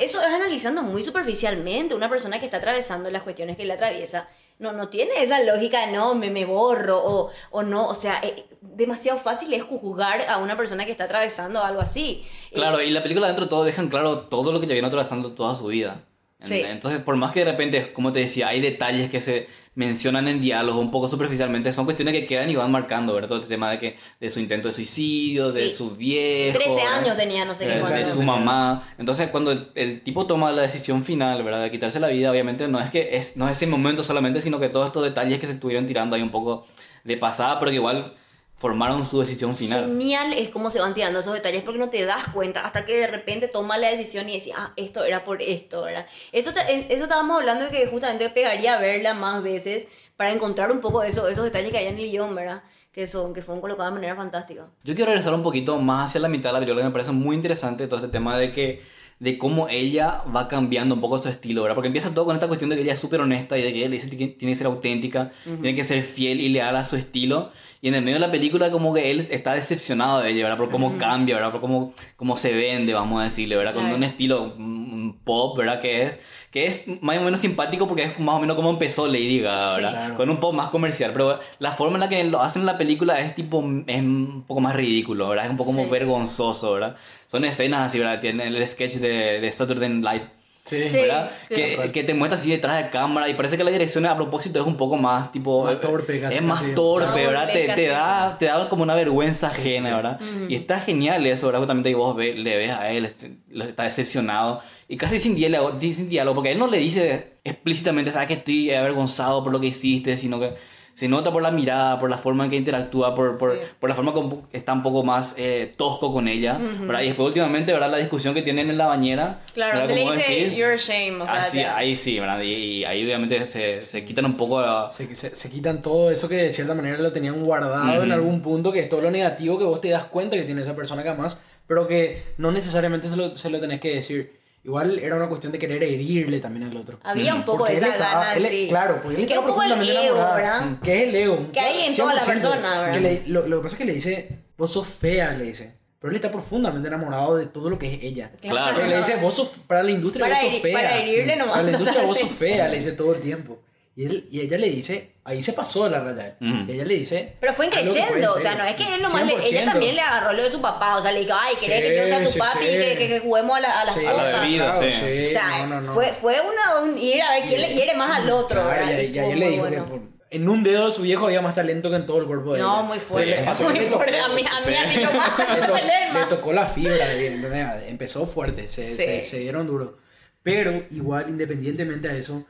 eso 0.00 0.20
es 0.20 0.26
analizando 0.26 0.82
muy 0.82 1.02
superficialmente. 1.02 1.94
Una 1.94 2.08
persona 2.08 2.38
que 2.38 2.46
está 2.46 2.58
atravesando 2.58 3.10
las 3.10 3.22
cuestiones 3.22 3.56
que 3.56 3.64
le 3.64 3.74
atraviesa. 3.74 4.28
No, 4.58 4.72
no 4.72 4.88
tiene 4.88 5.22
esa 5.22 5.40
lógica 5.40 5.86
de 5.86 5.92
no, 5.92 6.16
me, 6.16 6.30
me 6.30 6.44
borro 6.44 6.98
o, 6.98 7.30
o 7.50 7.62
no. 7.62 7.86
O 7.86 7.94
sea, 7.94 8.20
eh, 8.24 8.44
demasiado 8.60 9.20
fácil 9.20 9.54
es 9.54 9.62
juzgar 9.62 10.22
a 10.28 10.38
una 10.38 10.56
persona 10.56 10.84
que 10.84 10.90
está 10.90 11.04
atravesando 11.04 11.62
algo 11.62 11.80
así. 11.80 12.26
Claro, 12.52 12.82
y 12.82 12.90
la 12.90 13.02
película 13.02 13.28
dentro 13.28 13.44
de 13.44 13.50
todo 13.50 13.62
dejan 13.62 13.88
claro 13.88 14.22
todo 14.22 14.52
lo 14.52 14.60
que 14.60 14.66
ya 14.66 14.72
viene 14.72 14.88
atravesando 14.88 15.32
toda 15.32 15.54
su 15.54 15.66
vida. 15.66 16.07
Sí. 16.44 16.60
Entonces, 16.64 17.00
por 17.02 17.16
más 17.16 17.32
que 17.32 17.40
de 17.40 17.46
repente, 17.50 17.92
como 17.92 18.12
te 18.12 18.20
decía, 18.20 18.48
hay 18.48 18.60
detalles 18.60 19.10
que 19.10 19.20
se 19.20 19.48
mencionan 19.74 20.28
en 20.28 20.40
diálogos 20.40 20.80
un 20.80 20.90
poco 20.90 21.08
superficialmente, 21.08 21.72
son 21.72 21.84
cuestiones 21.84 22.14
que 22.14 22.26
quedan 22.26 22.48
y 22.50 22.56
van 22.56 22.70
marcando, 22.70 23.12
¿verdad? 23.14 23.28
Todo 23.28 23.38
este 23.38 23.48
tema 23.54 23.70
de 23.70 23.78
que 23.78 23.96
de 24.20 24.30
su 24.30 24.38
intento 24.40 24.68
de 24.68 24.74
suicidio, 24.74 25.50
de 25.50 25.70
Sí. 25.70 25.76
su 25.76 25.90
viejo. 25.96 26.58
13 26.58 26.74
¿verdad? 26.74 26.94
años 26.98 27.16
tenía, 27.16 27.44
no 27.44 27.54
sé 27.54 27.66
qué 27.66 27.74
de, 27.74 27.98
de 27.98 28.06
su 28.06 28.22
mamá. 28.22 28.88
Entonces, 28.98 29.30
cuando 29.30 29.50
el, 29.52 29.68
el 29.74 30.00
tipo 30.02 30.26
toma 30.26 30.52
la 30.52 30.62
decisión 30.62 31.04
final, 31.04 31.42
¿verdad? 31.42 31.62
De 31.62 31.70
quitarse 31.70 31.98
la 32.00 32.08
vida, 32.08 32.30
obviamente 32.30 32.66
no 32.68 32.78
es 32.80 32.90
que 32.90 33.16
es, 33.16 33.36
no 33.36 33.46
es 33.48 33.56
ese 33.56 33.66
momento 33.66 34.02
solamente, 34.04 34.40
sino 34.40 34.58
que 34.60 34.68
todos 34.68 34.86
estos 34.86 35.02
detalles 35.04 35.38
que 35.40 35.46
se 35.46 35.52
estuvieron 35.54 35.86
tirando 35.86 36.14
ahí 36.16 36.22
un 36.22 36.30
poco 36.30 36.66
de 37.04 37.16
pasada, 37.16 37.58
pero 37.58 37.70
que 37.70 37.76
igual 37.76 38.14
formaron 38.58 39.04
su 39.04 39.20
decisión 39.20 39.56
final. 39.56 39.86
Genial 39.86 40.32
es 40.32 40.50
cómo 40.50 40.70
se 40.70 40.80
van 40.80 40.92
tirando 40.94 41.20
esos 41.20 41.32
detalles 41.32 41.62
porque 41.62 41.78
no 41.78 41.90
te 41.90 42.04
das 42.04 42.26
cuenta 42.34 42.66
hasta 42.66 42.84
que 42.84 42.96
de 42.96 43.06
repente 43.06 43.46
toma 43.48 43.78
la 43.78 43.88
decisión 43.90 44.28
y 44.28 44.32
decís, 44.38 44.52
ah, 44.56 44.72
esto 44.76 45.04
era 45.04 45.24
por 45.24 45.40
esto, 45.42 45.82
¿verdad? 45.84 46.06
Eso, 46.32 46.50
en- 46.68 46.86
eso 46.90 47.04
estábamos 47.04 47.38
hablando 47.40 47.66
de 47.66 47.70
que 47.70 47.86
justamente 47.86 48.28
pegaría 48.30 48.74
a 48.74 48.80
verla 48.80 49.14
más 49.14 49.42
veces 49.42 49.86
para 50.16 50.32
encontrar 50.32 50.72
un 50.72 50.80
poco 50.80 51.02
eso, 51.04 51.28
esos 51.28 51.44
detalles 51.44 51.70
que 51.70 51.78
hay 51.78 51.86
en 51.86 51.98
el 51.98 52.10
guion, 52.10 52.34
¿verdad? 52.34 52.62
Que, 52.92 53.06
son, 53.06 53.32
que 53.32 53.42
fueron 53.42 53.60
colocados 53.60 53.92
de 53.92 53.94
manera 53.94 54.16
fantástica. 54.16 54.66
Yo 54.82 54.94
quiero 54.96 55.10
regresar 55.12 55.32
un 55.34 55.42
poquito 55.44 55.78
más 55.78 56.06
hacia 56.06 56.20
la 56.20 56.28
mitad 56.28 56.48
de 56.50 56.54
la 56.54 56.58
película, 56.58 56.82
que 56.82 56.88
me 56.88 56.92
parece 56.92 57.12
muy 57.12 57.36
interesante 57.36 57.86
todo 57.86 58.00
este 58.00 58.10
tema 58.10 58.36
de 58.36 58.50
que 58.52 58.82
de 59.20 59.36
cómo 59.36 59.68
ella 59.68 60.22
va 60.34 60.46
cambiando 60.46 60.94
un 60.94 61.00
poco 61.00 61.18
su 61.18 61.28
estilo, 61.28 61.62
¿verdad? 61.62 61.74
Porque 61.74 61.88
empieza 61.88 62.14
todo 62.14 62.24
con 62.24 62.36
esta 62.36 62.46
cuestión 62.46 62.70
de 62.70 62.76
que 62.76 62.82
ella 62.82 62.92
es 62.92 63.00
súper 63.00 63.20
honesta 63.20 63.58
y 63.58 63.62
de 63.62 63.72
que 63.72 63.78
ella 63.80 63.88
le 63.88 63.96
dice 63.96 64.08
que 64.10 64.28
tiene 64.28 64.52
que 64.52 64.56
ser 64.56 64.68
auténtica, 64.68 65.32
tiene 65.44 65.74
que 65.74 65.82
ser 65.82 66.02
fiel 66.02 66.40
y 66.40 66.48
leal 66.50 66.76
a 66.76 66.84
su 66.84 66.94
estilo. 66.94 67.50
Y 67.80 67.88
en 67.88 67.94
el 67.94 68.02
medio 68.02 68.16
de 68.16 68.26
la 68.26 68.32
película 68.32 68.70
como 68.72 68.92
que 68.92 69.10
él 69.10 69.20
está 69.30 69.54
decepcionado 69.54 70.20
de 70.20 70.30
ella, 70.30 70.42
¿verdad? 70.44 70.58
Por 70.58 70.70
cómo 70.70 70.98
cambia, 70.98 71.36
¿verdad? 71.36 71.52
Por 71.52 71.60
cómo, 71.60 71.92
cómo 72.16 72.36
se 72.36 72.52
vende, 72.52 72.92
vamos 72.92 73.20
a 73.20 73.24
decirle, 73.24 73.56
¿verdad? 73.56 73.74
Con 73.74 73.86
un 73.86 74.02
estilo 74.02 74.54
mm, 74.56 75.12
pop, 75.24 75.56
¿verdad? 75.56 75.80
Que 75.80 76.02
es, 76.02 76.18
que 76.50 76.66
es 76.66 76.84
más 77.02 77.18
o 77.18 77.20
menos 77.22 77.38
simpático 77.38 77.86
porque 77.86 78.02
es 78.02 78.18
más 78.18 78.34
o 78.34 78.40
menos 78.40 78.56
como 78.56 78.70
empezó 78.70 79.06
Lady 79.06 79.38
Gaga, 79.40 79.74
Sí. 79.76 79.80
Claro. 79.82 80.16
Con 80.16 80.28
un 80.28 80.38
pop 80.38 80.54
más 80.54 80.70
comercial. 80.70 81.12
Pero 81.12 81.38
la 81.60 81.70
forma 81.72 81.94
en 81.96 82.00
la 82.00 82.08
que 82.08 82.24
lo 82.24 82.40
hacen 82.42 82.62
en 82.62 82.66
la 82.66 82.78
película 82.78 83.20
es 83.20 83.36
tipo, 83.36 83.62
es 83.86 84.00
un 84.00 84.44
poco 84.48 84.60
más 84.60 84.74
ridículo, 84.74 85.28
¿verdad? 85.28 85.44
Es 85.44 85.50
un 85.52 85.56
poco 85.56 85.70
como 85.70 85.84
Sí. 85.84 85.90
vergonzoso, 85.90 86.72
¿verdad? 86.72 86.96
Son 87.28 87.44
escenas 87.44 87.86
así, 87.86 87.98
¿verdad? 88.00 88.18
Tiene 88.20 88.48
el 88.48 88.66
sketch 88.66 88.94
de, 88.94 89.40
de 89.40 89.52
Saturday 89.52 89.88
Night 89.88 90.22
Sí. 90.68 90.96
¿verdad? 90.96 91.30
sí. 91.48 91.54
Que, 91.54 91.90
que 91.92 92.04
te 92.04 92.14
muestra 92.14 92.38
así 92.38 92.50
detrás 92.50 92.82
de 92.82 92.90
cámara 92.90 93.28
y 93.28 93.34
parece 93.34 93.56
que 93.56 93.64
la 93.64 93.70
dirección 93.70 94.04
a 94.06 94.14
propósito 94.16 94.60
es 94.60 94.66
un 94.66 94.76
poco 94.76 94.96
más 94.96 95.32
tipo... 95.32 95.64
Más 95.64 95.80
torpe, 95.80 96.20
casi, 96.20 96.36
Es 96.38 96.42
más 96.42 96.62
torpe, 96.74 97.26
¿verdad? 97.26 97.50
Te, 97.52 97.68
te 97.74 97.86
da, 97.88 98.36
te 98.38 98.46
da 98.46 98.68
como 98.68 98.82
una 98.82 98.94
vergüenza 98.94 99.50
sí, 99.50 99.60
ajena, 99.60 99.88
sí. 99.88 99.94
¿verdad? 99.94 100.20
Y 100.48 100.54
está 100.54 100.80
genial 100.80 101.26
eso, 101.26 101.46
¿verdad? 101.46 101.60
Justamente 101.60 101.94
vos 101.94 102.14
ve- 102.14 102.34
le 102.34 102.56
ves 102.56 102.70
a 102.72 102.90
él, 102.90 103.04
este, 103.06 103.32
está 103.60 103.84
decepcionado 103.84 104.60
y 104.88 104.96
casi 104.96 105.18
sin 105.18 105.34
diálogo, 105.34 105.78
sin 105.80 106.08
diálogo, 106.08 106.36
porque 106.36 106.52
él 106.52 106.58
no 106.58 106.66
le 106.66 106.78
dice 106.78 107.34
explícitamente, 107.44 108.10
sabes 108.10 108.28
que 108.28 108.34
estoy 108.34 108.72
avergonzado 108.74 109.42
por 109.42 109.52
lo 109.52 109.60
que 109.60 109.68
hiciste, 109.68 110.16
sino 110.16 110.38
que 110.40 110.52
se 110.98 111.06
nota 111.06 111.30
por 111.30 111.40
la 111.42 111.52
mirada, 111.52 112.00
por 112.00 112.10
la 112.10 112.18
forma 112.18 112.42
en 112.44 112.50
que 112.50 112.56
interactúa, 112.56 113.14
por, 113.14 113.38
por, 113.38 113.52
Sí. 113.52 113.58
por 113.78 113.88
la 113.88 113.94
forma 113.94 114.12
como 114.12 114.48
está 114.52 114.72
un 114.72 114.82
poco 114.82 115.04
más 115.04 115.36
eh, 115.38 115.72
tosco 115.76 116.12
con 116.12 116.26
ella, 116.26 116.58
¿verdad? 116.58 117.02
Y 117.02 117.06
después 117.06 117.28
últimamente, 117.28 117.72
¿verdad? 117.72 117.88
La 117.88 117.98
discusión 117.98 118.34
que 118.34 118.42
tienen 118.42 118.68
en 118.68 118.76
la 118.78 118.86
bañera. 118.86 119.42
Claro, 119.54 119.78
¿verdad? 119.78 119.94
le 119.94 120.00
dice, 120.16 120.32
decís, 120.32 120.56
you're 120.56 120.74
ashamed, 120.74 121.20
o 121.22 121.26
sea, 121.26 121.34
Así, 121.40 121.58
ya. 121.58 121.76
ahí 121.76 121.94
sí, 121.94 122.18
¿verdad? 122.18 122.40
Y, 122.40 122.48
y 122.52 122.84
ahí 122.84 123.04
obviamente 123.04 123.46
se, 123.46 123.80
se 123.80 124.04
quitan 124.04 124.24
un 124.24 124.36
poco 124.36 124.60
la... 124.60 124.90
Se, 124.90 125.14
se- 125.14 125.36
se 125.36 125.50
quitan 125.50 125.82
todo 125.82 126.10
eso 126.10 126.28
que 126.28 126.34
de 126.34 126.50
cierta 126.50 126.74
manera 126.74 126.98
lo 126.98 127.12
tenían 127.12 127.44
guardado 127.44 128.02
en 128.02 128.10
Ujú. 128.10 128.12
algún 128.12 128.42
punto, 128.42 128.72
que 128.72 128.80
es 128.80 128.88
todo 128.88 129.00
lo 129.02 129.12
negativo 129.12 129.56
que 129.56 129.64
vos 129.64 129.80
te 129.80 129.90
das 129.90 130.02
cuenta 130.02 130.34
que 130.36 130.42
tiene 130.42 130.62
esa 130.62 130.74
persona 130.74 131.04
que 131.04 131.10
amas, 131.10 131.40
pero 131.68 131.86
que 131.86 132.24
no 132.38 132.50
necesariamente 132.50 133.06
se 133.06 133.16
lo, 133.16 133.36
se 133.36 133.50
lo 133.50 133.60
tenés 133.60 133.78
que 133.80 133.94
decir. 133.94 134.37
Igual 134.68 134.98
era 134.98 135.16
una 135.16 135.28
cuestión 135.30 135.50
de 135.50 135.58
querer 135.58 135.82
herirle 135.82 136.40
también 136.40 136.70
al 136.70 136.76
otro. 136.76 136.98
Había 137.02 137.34
un 137.34 137.42
poco 137.44 137.58
Porque 137.60 137.72
de 137.72 137.78
esa 137.78 137.88
estaba- 137.88 138.20
gana, 138.26 138.34
él- 138.36 138.46
sí. 138.48 138.66
Claro, 138.68 139.00
porque 139.02 139.08
él 139.08 139.16
Que 139.16 139.22
estaba 139.32 139.40
un 139.40 139.46
poco 139.46 139.62
el 139.62 139.68
profundamente 139.70 140.06
ego. 140.06 140.16
¿verdad? 140.18 140.78
Que 140.82 140.96
es 141.02 141.08
el 141.08 141.14
ego. 141.16 141.52
Que 141.52 141.60
hay 141.60 141.86
en 141.88 141.96
toda 141.96 142.14
la 142.14 142.20
100%. 142.20 142.26
persona, 142.50 142.80
¿verdad? 142.82 142.92
Que 142.92 143.00
le- 143.00 143.22
lo, 143.28 143.48
lo 143.48 143.56
que 143.56 143.62
pasa 143.62 143.74
es 143.76 143.78
que 143.78 143.84
le 143.86 143.92
dice, 143.94 144.28
vos 144.58 144.70
sos 144.70 144.86
fea, 144.86 145.32
le 145.32 145.44
dice. 145.44 145.74
Pero 145.98 146.10
él 146.10 146.16
está 146.16 146.30
profundamente 146.30 146.86
enamorado 146.86 147.36
de 147.38 147.46
todo 147.46 147.70
lo 147.70 147.78
que 147.78 147.94
es 147.94 148.02
ella. 148.04 148.30
Claro. 148.42 148.74
Porque 148.74 148.90
le 148.90 148.98
dice, 148.98 149.16
vos 149.16 149.34
sos, 149.34 149.48
para 149.66 149.82
la 149.82 149.90
industria 149.90 150.26
Para 150.26 150.40
vos 150.42 150.52
sos 150.52 150.60
fea. 150.62 150.74
para 150.74 150.96
herirle 150.98 151.34
nomás, 151.36 151.52
Para 151.54 151.62
la 151.64 151.70
industria 151.72 152.02
vos 152.02 152.18
sos 152.18 152.30
fea, 152.30 152.68
le 152.68 152.76
dice 152.76 152.92
todo 152.92 153.14
el 153.14 153.20
tiempo. 153.22 153.58
Y, 153.98 154.06
él, 154.06 154.28
y 154.30 154.40
ella 154.42 154.58
le 154.58 154.68
dice, 154.70 155.14
ahí 155.24 155.42
se 155.42 155.52
pasó 155.54 155.82
de 155.82 155.90
la 155.90 155.98
raya. 155.98 156.36
Y 156.40 156.70
ella 156.70 156.84
le 156.84 156.94
dice... 156.94 157.34
Pero 157.40 157.52
fue 157.52 157.66
increciendo, 157.66 158.32
o 158.32 158.38
sea, 158.38 158.54
no 158.54 158.62
es 158.64 158.76
que 158.76 158.94
él 158.94 159.00
nomás, 159.02 159.26
le- 159.26 159.32
ella 159.48 159.62
100%. 159.62 159.64
también 159.72 159.96
le 159.96 160.00
agarró 160.02 160.34
lo 160.34 160.42
de 160.44 160.50
su 160.50 160.60
papá, 160.60 160.96
o 160.96 161.02
sea, 161.02 161.10
le 161.10 161.18
dijo, 161.20 161.34
ay, 161.36 161.56
¿querés 161.60 161.80
Sí, 161.82 161.88
que 161.88 161.96
yo 161.96 162.04
sea 162.04 162.24
tu 162.24 162.30
sí, 162.30 162.38
papi 162.38 162.58
sí. 162.64 162.64
y 162.66 162.78
que, 162.78 162.96
que, 162.96 163.08
que 163.08 163.18
juguemos 163.18 163.56
a, 163.56 163.60
la, 163.60 163.80
a 163.80 163.84
las 163.86 163.94
Sí, 163.96 164.06
A 164.06 164.12
la 164.12 164.24
bebida, 164.40 164.72
claro, 164.74 164.88
sí. 164.88 165.26
O 165.26 165.30
sea, 165.30 165.66
no, 165.66 165.66
no, 165.66 165.80
no. 165.80 165.94
Fue, 165.94 166.12
fue 166.12 166.36
una, 166.40 166.80
un 166.80 166.96
ir 166.96 167.20
a 167.20 167.32
ver 167.32 167.48
quién 167.48 167.60
le 167.60 167.74
hiere 167.74 167.96
más 167.96 168.18
al 168.20 168.30
otro, 168.30 168.62
Claro, 168.62 168.86
¿verdad? 168.86 169.00
y, 169.00 169.06
Y 169.06 169.16
y 169.16 169.18
ayer 169.18 169.36
le 169.36 169.48
dijo 169.48 169.62
bueno. 169.66 169.84
que 169.84 169.90
por- 169.90 170.00
en 170.30 170.48
un 170.48 170.62
dedo 170.62 170.86
de 170.86 170.92
su 170.92 171.02
viejo 171.02 171.26
había 171.26 171.40
más 171.40 171.56
talento 171.56 171.90
que 171.90 171.96
en 171.96 172.06
todo 172.06 172.18
el 172.18 172.26
cuerpo 172.26 172.52
de 172.54 172.60
No, 172.60 172.74
ella. 172.74 172.82
muy 172.82 172.98
fuerte, 173.00 173.42
muy 173.64 173.80
fuerte. 173.86 174.20
A 174.20 174.28
mí, 174.28 174.42
a 174.46 174.60
mí 174.60 174.66
Sí. 174.66 174.74
así 174.74 174.96
nomás 175.02 175.30
le, 176.14 176.24
tocó 176.28 176.52
la 176.52 176.66
fibra, 176.68 177.04
de- 177.08 177.34
¿entendés? 177.34 177.66
empezó 177.88 178.26
fuerte, 178.26 178.68
se, 178.68 178.90
Sí. 178.90 178.96
se, 178.96 179.24
se 179.24 179.38
dieron 179.40 179.66
duro. 179.66 179.98
Pero 180.44 180.84
igual, 180.92 181.24
independientemente 181.30 182.08
a 182.08 182.14
eso, 182.14 182.46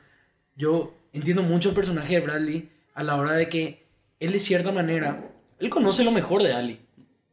yo 0.55 0.93
entiendo 1.13 1.43
mucho 1.43 1.69
el 1.69 1.75
personaje 1.75 2.15
de 2.15 2.21
Bradley 2.21 2.69
a 2.93 3.03
la 3.03 3.15
hora 3.15 3.33
de 3.33 3.49
que 3.49 3.85
él 4.19 4.31
de 4.31 4.39
cierta 4.39 4.71
manera, 4.71 5.31
él 5.59 5.69
conoce 5.69 6.03
lo 6.03 6.11
mejor 6.11 6.43
de 6.43 6.53
Ali. 6.53 6.79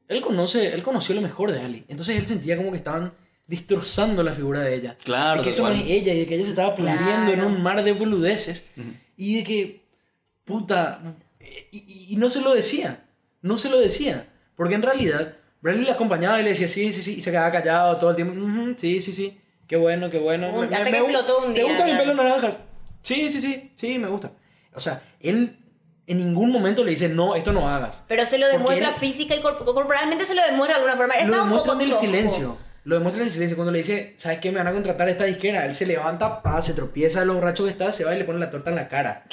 Él, 0.09 0.21
conoce, 0.21 0.73
él 0.73 0.83
conoció 0.83 1.15
lo 1.15 1.21
mejor 1.21 1.51
de 1.53 1.61
Ali. 1.61 1.85
Entonces 1.89 2.17
él 2.17 2.27
sentía 2.27 2.57
como 2.57 2.71
que 2.71 2.77
estaban 2.79 3.13
destrozando 3.49 4.23
la 4.23 4.33
figura 4.33 4.61
de 4.61 4.75
ella. 4.75 4.97
Claro, 5.05 5.39
De 5.39 5.45
que 5.45 5.51
eso 5.51 5.63
no 5.65 5.71
es 5.75 5.83
ella 5.91 6.15
y 6.15 6.21
de 6.21 6.27
que 6.27 6.35
ella 6.35 6.45
se 6.45 6.51
estaba 6.51 6.75
pudriendo 6.75 7.11
en 7.33 7.35
Claro. 7.35 7.47
un 7.49 7.63
mar 7.63 7.83
de 7.83 7.93
boludeces. 7.93 8.65
Y 9.17 9.37
de 9.39 9.45
que, 9.45 9.81
puta, 10.45 11.01
y, 11.73 11.79
y- 11.79 12.07
y 12.15 12.17
no 12.17 12.29
se 12.31 12.41
lo 12.41 12.55
decía. 12.55 13.05
No 13.43 13.59
se 13.59 13.69
lo 13.69 13.79
decía. 13.79 14.29
Porque 14.55 14.75
en 14.75 14.83
realidad, 14.83 15.35
Bradley 15.61 15.85
le 15.85 15.91
acompañaba 15.91 16.41
y 16.41 16.45
le 16.45 16.51
decía 16.51 16.69
sí, 16.69 16.93
sí, 16.93 17.03
sí, 17.03 17.15
y 17.19 17.23
se 17.23 17.31
quedaba 17.31 17.51
callado 17.51 17.97
todo 17.99 18.11
el 18.11 18.17
tiempo. 18.17 18.35
"Ujú, 18.41 18.75
sí, 18.77 19.01
sí, 19.01 19.13
sí, 19.13 19.39
qué 19.67 19.77
bueno, 19.77 20.09
qué 20.11 20.19
bueno. 20.19 20.49
Un- 20.51 20.61
Me- 20.69 20.75
hasta 20.77 20.79
me- 20.79 20.85
que 20.85 20.91
me- 20.93 20.99
explotó 20.99 21.39
un 21.47 21.55
¿Te 21.55 21.61
día, 21.61 21.69
gusta 21.69 21.85
mi 21.85 21.91
claro. 21.93 22.05
pelo 22.05 22.23
naranja? 22.23 22.57
Sí, 23.07 23.31
sí, 23.31 23.41
sí, 23.41 23.73
sí, 23.77 23.99
me 24.01 24.09
gusta. 24.09 24.33
O 24.75 24.81
sea, 24.81 25.01
él 25.21 25.59
en 26.09 26.19
ningún 26.19 26.51
momento 26.51 26.83
le 26.83 26.91
dice, 26.91 27.09
no, 27.09 27.37
esto 27.37 27.53
no 27.53 27.69
hagas. 27.69 28.05
Pero 28.09 28.27
se 28.27 28.37
lo 28.37 28.49
demuestra 28.49 28.89
él- 28.91 28.95
física 28.97 29.37
y 29.37 29.41
corp- 29.41 29.65
corporalmente 29.65 30.25
se 30.25 30.35
lo 30.35 30.43
demuestra 30.43 30.79
de 30.79 30.85
alguna 30.85 30.97
forma. 30.97 31.15
Lo 31.15 31.21
Estaba 31.21 31.43
un 31.45 31.49
demuestra 31.51 31.73
poco 31.73 31.85
en 31.85 31.91
el 31.93 31.97
silencio. 31.97 32.59
Lo 32.83 32.97
demuestra 32.97 33.23
en 33.23 33.27
el 33.29 33.33
silencio. 33.33 33.57
Cuando 33.57 33.71
le 33.71 33.79
dice, 33.79 34.15
¿sabes 34.17 34.41
qué? 34.41 34.51
Me 34.51 34.59
van 34.59 34.67
a 34.67 34.73
contratar 34.73 35.07
a 35.07 35.11
esta 35.13 35.25
disquera. 35.25 35.67
Él 35.67 35.75
se 35.77 35.87
levanta, 35.87 36.43
pa, 36.43 36.61
se 36.63 36.73
tropieza 36.75 37.25
lo 37.25 37.35
borracho 37.35 37.65
que 37.65 37.71
está, 37.71 37.93
se 37.93 38.05
va 38.05 38.13
y 38.15 38.19
le 38.19 38.25
pone 38.25 38.41
la 38.41 38.51
torta 38.51 38.71
en 38.71 38.77
la 38.77 38.89
cara. 38.89 39.25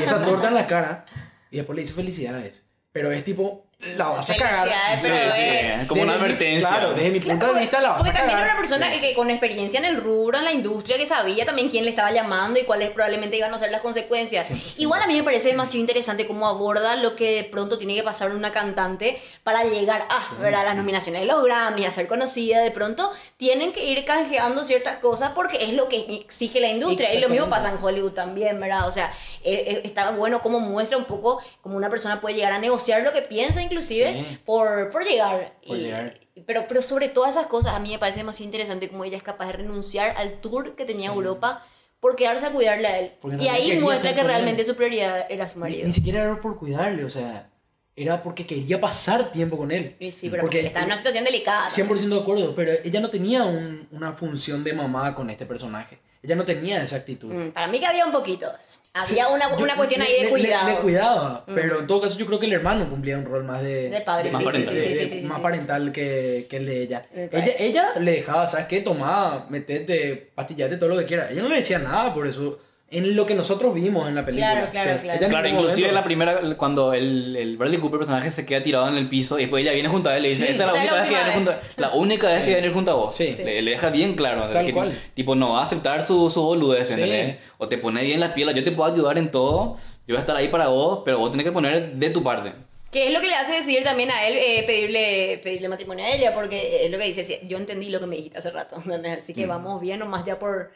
Y 0.00 0.02
esa 0.02 0.24
torta 0.24 0.48
en 0.48 0.54
la 0.54 0.66
cara. 0.66 1.06
Y 1.52 1.58
después 1.58 1.76
le 1.76 1.82
dice 1.82 1.94
felicidades. 1.94 2.64
Pero 2.92 3.12
es 3.12 3.22
tipo 3.24 3.69
la 3.80 4.08
vas 4.08 4.28
a 4.30 4.36
cagar. 4.36 4.98
Sí, 5.00 5.08
pero 5.10 5.32
sí, 5.32 5.86
como 5.86 6.02
una 6.02 6.12
Desde 6.12 6.24
mi- 6.26 6.32
advertencia. 6.32 6.68
Claro, 6.68 6.92
desde 6.94 7.10
mi 7.10 7.20
punto 7.20 7.52
de 7.54 7.60
vista 7.60 7.80
la 7.80 7.88
vas 7.90 7.98
Porque 7.98 8.10
a 8.10 8.12
también 8.14 8.30
cagar. 8.36 8.44
era 8.44 8.52
una 8.54 8.60
persona 8.60 8.90
que 9.00 9.14
con 9.14 9.30
experiencia 9.30 9.78
en 9.78 9.86
el 9.86 9.96
rubro, 9.96 10.38
en 10.38 10.44
la 10.44 10.52
industria, 10.52 10.98
que 10.98 11.06
sabía 11.06 11.46
también 11.46 11.70
quién 11.70 11.84
le 11.84 11.90
estaba 11.90 12.10
llamando 12.12 12.60
y 12.60 12.64
cuáles 12.64 12.90
probablemente 12.90 13.36
iban 13.38 13.54
a 13.54 13.58
ser 13.58 13.70
las 13.70 13.80
consecuencias. 13.80 14.50
Igual 14.76 15.02
a 15.02 15.06
mí 15.06 15.14
me 15.14 15.22
parece 15.22 15.48
demasiado 15.48 15.80
interesante 15.80 16.26
cómo 16.26 16.46
aborda 16.46 16.96
lo 16.96 17.16
que 17.16 17.36
de 17.36 17.44
pronto 17.44 17.78
tiene 17.78 17.94
que 17.94 18.02
pasar 18.02 18.32
una 18.32 18.52
cantante 18.52 19.20
para 19.44 19.64
llegar 19.64 20.06
a 20.10 20.20
¿verdad? 20.40 20.64
las 20.64 20.76
nominaciones 20.76 21.22
de 21.22 21.26
los 21.26 21.42
Grammy, 21.44 21.86
a 21.86 21.92
ser 21.92 22.06
conocida. 22.06 22.60
De 22.60 22.70
pronto 22.70 23.10
tienen 23.38 23.72
que 23.72 23.84
ir 23.84 24.04
canjeando 24.04 24.64
ciertas 24.64 24.98
cosas 24.98 25.32
porque 25.34 25.64
es 25.64 25.72
lo 25.72 25.88
que 25.88 26.04
exige 26.22 26.60
la 26.60 26.68
industria. 26.68 27.14
Y 27.14 27.20
lo 27.20 27.28
mismo 27.30 27.48
pasa 27.48 27.70
en 27.70 27.82
Hollywood 27.82 28.12
también, 28.12 28.60
¿verdad? 28.60 28.86
O 28.86 28.90
sea, 28.90 29.12
eh, 29.42 29.64
eh, 29.66 29.80
está 29.84 30.10
bueno 30.10 30.40
cómo 30.42 30.60
muestra 30.60 30.98
un 30.98 31.06
poco 31.06 31.42
cómo 31.62 31.76
una 31.76 31.88
persona 31.88 32.20
puede 32.20 32.34
llegar 32.34 32.52
a 32.52 32.58
negociar 32.58 33.02
lo 33.02 33.12
que 33.12 33.22
piensa 33.22 33.62
inclusive 33.70 34.12
Sí. 34.28 34.38
por, 34.44 34.90
por 34.90 35.04
llegar. 35.04 35.54
Por 35.66 35.76
Y- 35.76 35.80
llegar. 35.82 36.18
pero, 36.46 36.64
pero 36.68 36.82
sobre 36.82 37.08
todas 37.08 37.30
esas 37.36 37.46
cosas, 37.46 37.74
a 37.74 37.78
mí 37.78 37.90
me 37.90 37.98
parece 37.98 38.18
demasiado 38.18 38.44
interesante 38.46 38.88
cómo 38.88 39.04
ella 39.04 39.16
es 39.16 39.22
capaz 39.22 39.46
de 39.46 39.52
renunciar 39.52 40.16
al 40.16 40.40
tour 40.40 40.74
que 40.74 40.84
tenía 40.84 41.10
Europa 41.10 41.64
por 42.00 42.16
quedarse 42.16 42.46
a 42.46 42.50
cuidarle 42.50 42.86
a 42.88 42.98
él. 42.98 43.12
Porque 43.20 43.36
Y 43.44 43.48
ahí 43.48 43.78
muestra 43.78 44.14
que 44.14 44.22
realmente 44.22 44.64
su 44.64 44.74
prioridad 44.74 45.26
era 45.30 45.48
su 45.48 45.56
Ni, 45.58 45.60
marido. 45.60 45.86
ni 45.86 45.92
siquiera 45.92 46.22
era 46.22 46.40
por 46.40 46.58
cuidarle, 46.58 47.04
o 47.04 47.10
sea, 47.10 47.50
era 47.94 48.22
porque 48.22 48.46
quería 48.46 48.80
pasar 48.80 49.30
tiempo 49.32 49.58
con 49.58 49.70
él. 49.70 49.96
Y 50.00 50.10
sí, 50.12 50.30
pero 50.30 50.42
porque, 50.42 50.66
está 50.66 50.80
en 50.80 50.86
una 50.86 50.96
situación 50.96 51.24
delicada. 51.24 51.68
100% 51.68 52.16
de 52.16 52.20
acuerdo, 52.22 52.54
pero 52.54 52.72
ella 52.82 53.00
no 53.00 53.10
tenía 53.10 53.44
un- 53.44 53.86
una 53.90 54.12
función 54.12 54.64
de 54.64 54.72
mamá 54.72 55.14
con 55.14 55.28
este 55.28 55.44
personaje. 55.44 55.98
Ella 56.22 56.34
no 56.36 56.44
tenía 56.44 56.82
esa 56.82 56.96
actitud. 56.96 57.32
Mm, 57.32 57.50
Para 57.52 57.66
mí 57.68 57.80
que 57.80 57.86
había 57.86 58.04
un 58.04 58.12
poquito. 58.12 58.46
Había 58.92 59.24
Sí, 59.24 59.32
una, 59.32 59.48
yo- 59.56 59.64
una 59.64 59.74
cuestión 59.76 60.00
le- 60.02 60.06
ahí 60.06 60.12
de 60.18 60.24
le- 60.24 60.30
cuidado. 60.30 60.66
Le, 60.68 60.74
le 60.74 60.80
cuidaba, 60.80 61.44
pero 61.46 61.80
en 61.80 61.86
todo 61.86 62.02
caso 62.02 62.18
yo 62.18 62.26
creo 62.26 62.38
que 62.38 62.44
el 62.46 62.52
hermano 62.52 62.90
cumplía 62.90 63.16
un 63.16 63.24
rol 63.24 63.44
más 63.44 63.62
de... 63.62 63.88
De 63.88 64.00
padre, 64.02 64.30
más 64.30 64.42
parental, 64.42 65.84
más 65.84 65.92
que, 65.94 66.46
que 66.50 66.56
el 66.58 66.66
de 66.66 66.82
ella. 66.82 67.06
Ella, 67.14 67.52
ella 67.58 67.92
le 68.00 68.10
dejaba, 68.12 68.46
¿sabes 68.46 68.66
qué? 68.66 68.80
Tomá, 68.82 69.46
metete, 69.48 70.30
pastillate, 70.34 70.76
todo 70.76 70.90
lo 70.90 70.98
que 70.98 71.06
quiera. 71.06 71.30
Ella 71.30 71.40
no 71.42 71.48
le 71.48 71.56
decía 71.56 71.78
nada 71.78 72.12
por 72.12 72.26
eso. 72.26 72.58
En 72.92 73.14
lo 73.14 73.24
que 73.24 73.34
nosotros 73.36 73.72
vimos 73.72 74.08
en 74.08 74.16
la 74.16 74.24
película. 74.26 74.50
Claro, 74.52 74.70
claro, 74.72 75.00
claro. 75.00 75.28
Claro, 75.28 75.48
inclusive 75.48 75.88
momento- 75.88 75.94
la 75.94 76.04
primera, 76.04 76.56
cuando 76.56 76.92
el, 76.92 77.36
el 77.36 77.56
Bradley 77.56 77.78
Cooper 77.78 78.00
personaje 78.00 78.30
se 78.30 78.44
queda 78.44 78.62
tirado 78.64 78.88
en 78.88 78.96
el 78.96 79.08
piso 79.08 79.38
y 79.38 79.42
después 79.42 79.62
ella 79.62 79.72
viene 79.72 79.88
junto 79.88 80.08
a 80.10 80.16
él 80.16 80.20
y 80.20 80.22
le 80.24 80.28
dice, 80.30 80.46
Sí. 80.46 80.50
esta 80.52 80.64
es 80.64 80.72
la 80.72 80.74
única 80.80 80.94
vez 80.94 81.02
que 81.04 81.14
viene 81.14 81.30
junto 81.32 81.50
a 81.52 81.60
La 81.76 81.90
única 81.92 82.26
vez 82.26 82.42
que 82.42 82.48
viene 82.54 82.68
junto 82.70 82.90
a 82.90 82.94
vos. 82.94 83.14
Sí. 83.14 83.36
Le, 83.44 83.62
le 83.62 83.70
deja 83.70 83.90
bien 83.90 84.14
claro. 84.14 84.48
Tal 84.50 84.66
que, 84.66 84.72
cual. 84.72 84.92
Tipo, 85.14 85.36
no 85.36 85.52
va 85.52 85.60
a 85.60 85.62
aceptar 85.62 86.02
su, 86.02 86.28
su 86.30 86.42
boludez, 86.42 86.88
Sí. 86.88 86.94
¿entendés? 86.94 87.36
O 87.58 87.68
te 87.68 87.78
pone 87.78 88.02
bien 88.02 88.18
las 88.18 88.32
pilas, 88.32 88.54
yo 88.56 88.64
te 88.64 88.72
puedo 88.72 88.92
ayudar 88.92 89.18
en 89.18 89.30
todo, 89.30 89.76
yo 90.08 90.14
voy 90.14 90.16
a 90.16 90.20
estar 90.20 90.34
ahí 90.36 90.48
para 90.48 90.66
vos, 90.66 91.02
pero 91.04 91.18
vos 91.18 91.30
tenés 91.30 91.44
que 91.46 91.52
poner 91.52 91.92
de 91.92 92.10
tu 92.10 92.24
parte. 92.24 92.52
Que 92.90 93.06
es 93.06 93.14
lo 93.14 93.20
que 93.20 93.28
le 93.28 93.34
hace 93.36 93.52
decidir 93.52 93.84
también 93.84 94.10
a 94.10 94.26
él 94.26 94.34
eh, 94.36 94.64
pedirle, 94.66 95.40
pedirle 95.44 95.68
matrimonio 95.68 96.04
a 96.04 96.08
ella, 96.10 96.34
porque 96.34 96.84
es 96.86 96.90
lo 96.90 96.98
que 96.98 97.04
dice, 97.04 97.22
sí, 97.22 97.36
yo 97.46 97.56
entendí 97.56 97.88
lo 97.88 98.00
que 98.00 98.06
me 98.08 98.16
dijiste 98.16 98.38
hace 98.38 98.50
rato, 98.50 98.82
así 99.22 99.32
que 99.32 99.46
vamos 99.46 99.80
bien 99.80 100.00
nomás 100.00 100.24
ya 100.26 100.40
por, 100.40 100.72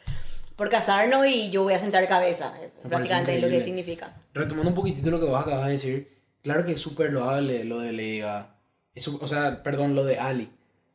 por 0.56 0.68
casarnos 0.70 1.26
y 1.26 1.50
yo 1.50 1.62
voy 1.64 1.74
a 1.74 1.78
sentar 1.78 2.06
cabeza, 2.08 2.54
Me 2.82 2.90
básicamente 2.90 3.34
es 3.36 3.42
lo 3.42 3.48
que 3.48 3.60
significa. 3.60 4.14
Retomando 4.32 4.70
un 4.70 4.74
poquitito 4.76 5.10
lo 5.10 5.18
que 5.20 5.26
vos 5.26 5.40
acabas 5.40 5.66
de 5.66 5.72
decir, 5.72 6.08
claro 6.42 6.64
que 6.64 6.72
es 6.72 6.80
súper 6.80 7.12
loable 7.12 7.64
lo 7.64 7.80
de 7.80 7.92
Lady 7.92 8.18
Gaga. 8.20 8.54
Es 8.94 9.04
su- 9.04 9.18
o 9.20 9.26
sea, 9.26 9.62
perdón, 9.62 9.94
lo 9.94 10.04
de 10.04 10.18
Ali. 10.18 10.48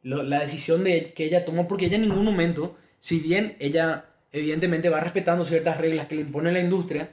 Lo- 0.04 0.24
la 0.24 0.40
decisión 0.40 0.84
de, 0.84 1.12
que 1.14 1.26
ella 1.26 1.44
tomó, 1.44 1.68
porque 1.68 1.86
ella 1.88 1.96
en 1.98 2.04
ningún 2.04 2.24
momento, 2.24 2.78
si 3.00 3.20
bien 3.20 3.56
ella 3.60 4.06
evidentemente 4.32 4.90
va 4.90 5.02
respetando 5.02 5.44
ciertas 5.44 5.78
reglas 5.78 6.08
que 6.08 6.16
le 6.16 6.22
impone 6.22 6.52
la 6.52 6.60
industria, 6.60 7.10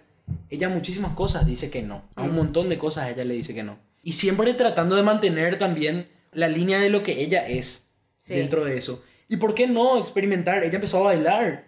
ella 0.51 0.69
a 0.69 0.71
muchísimas 0.71 1.15
cosas 1.15 1.47
dice 1.47 1.71
que 1.71 1.83
no. 1.83 2.05
A 2.15 2.23
un 2.23 2.33
Mm. 2.33 2.37
montón 2.37 2.69
de 2.69 2.79
cosas 2.79 3.09
ella 3.09 3.25
le 3.25 3.35
dice 3.35 3.55
que 3.55 3.63
no. 3.65 3.79
Y 4.05 4.13
siempre 4.13 4.55
tratando 4.55 4.95
de 4.95 5.03
mantener 5.03 5.59
también 5.59 6.09
la 6.33 6.49
línea 6.49 6.79
de 6.79 6.91
lo 6.91 7.03
que 7.03 7.21
ella 7.23 7.47
es 7.49 7.89
Sí. 8.21 8.35
dentro 8.35 8.65
de 8.65 8.77
eso. 8.77 9.03
¿Y 9.29 9.37
por 9.39 9.55
qué 9.55 9.67
no 9.67 9.99
experimentar? 9.99 10.63
Ella 10.63 10.75
empezó 10.77 10.99
a 10.99 11.05
bailar. 11.13 11.65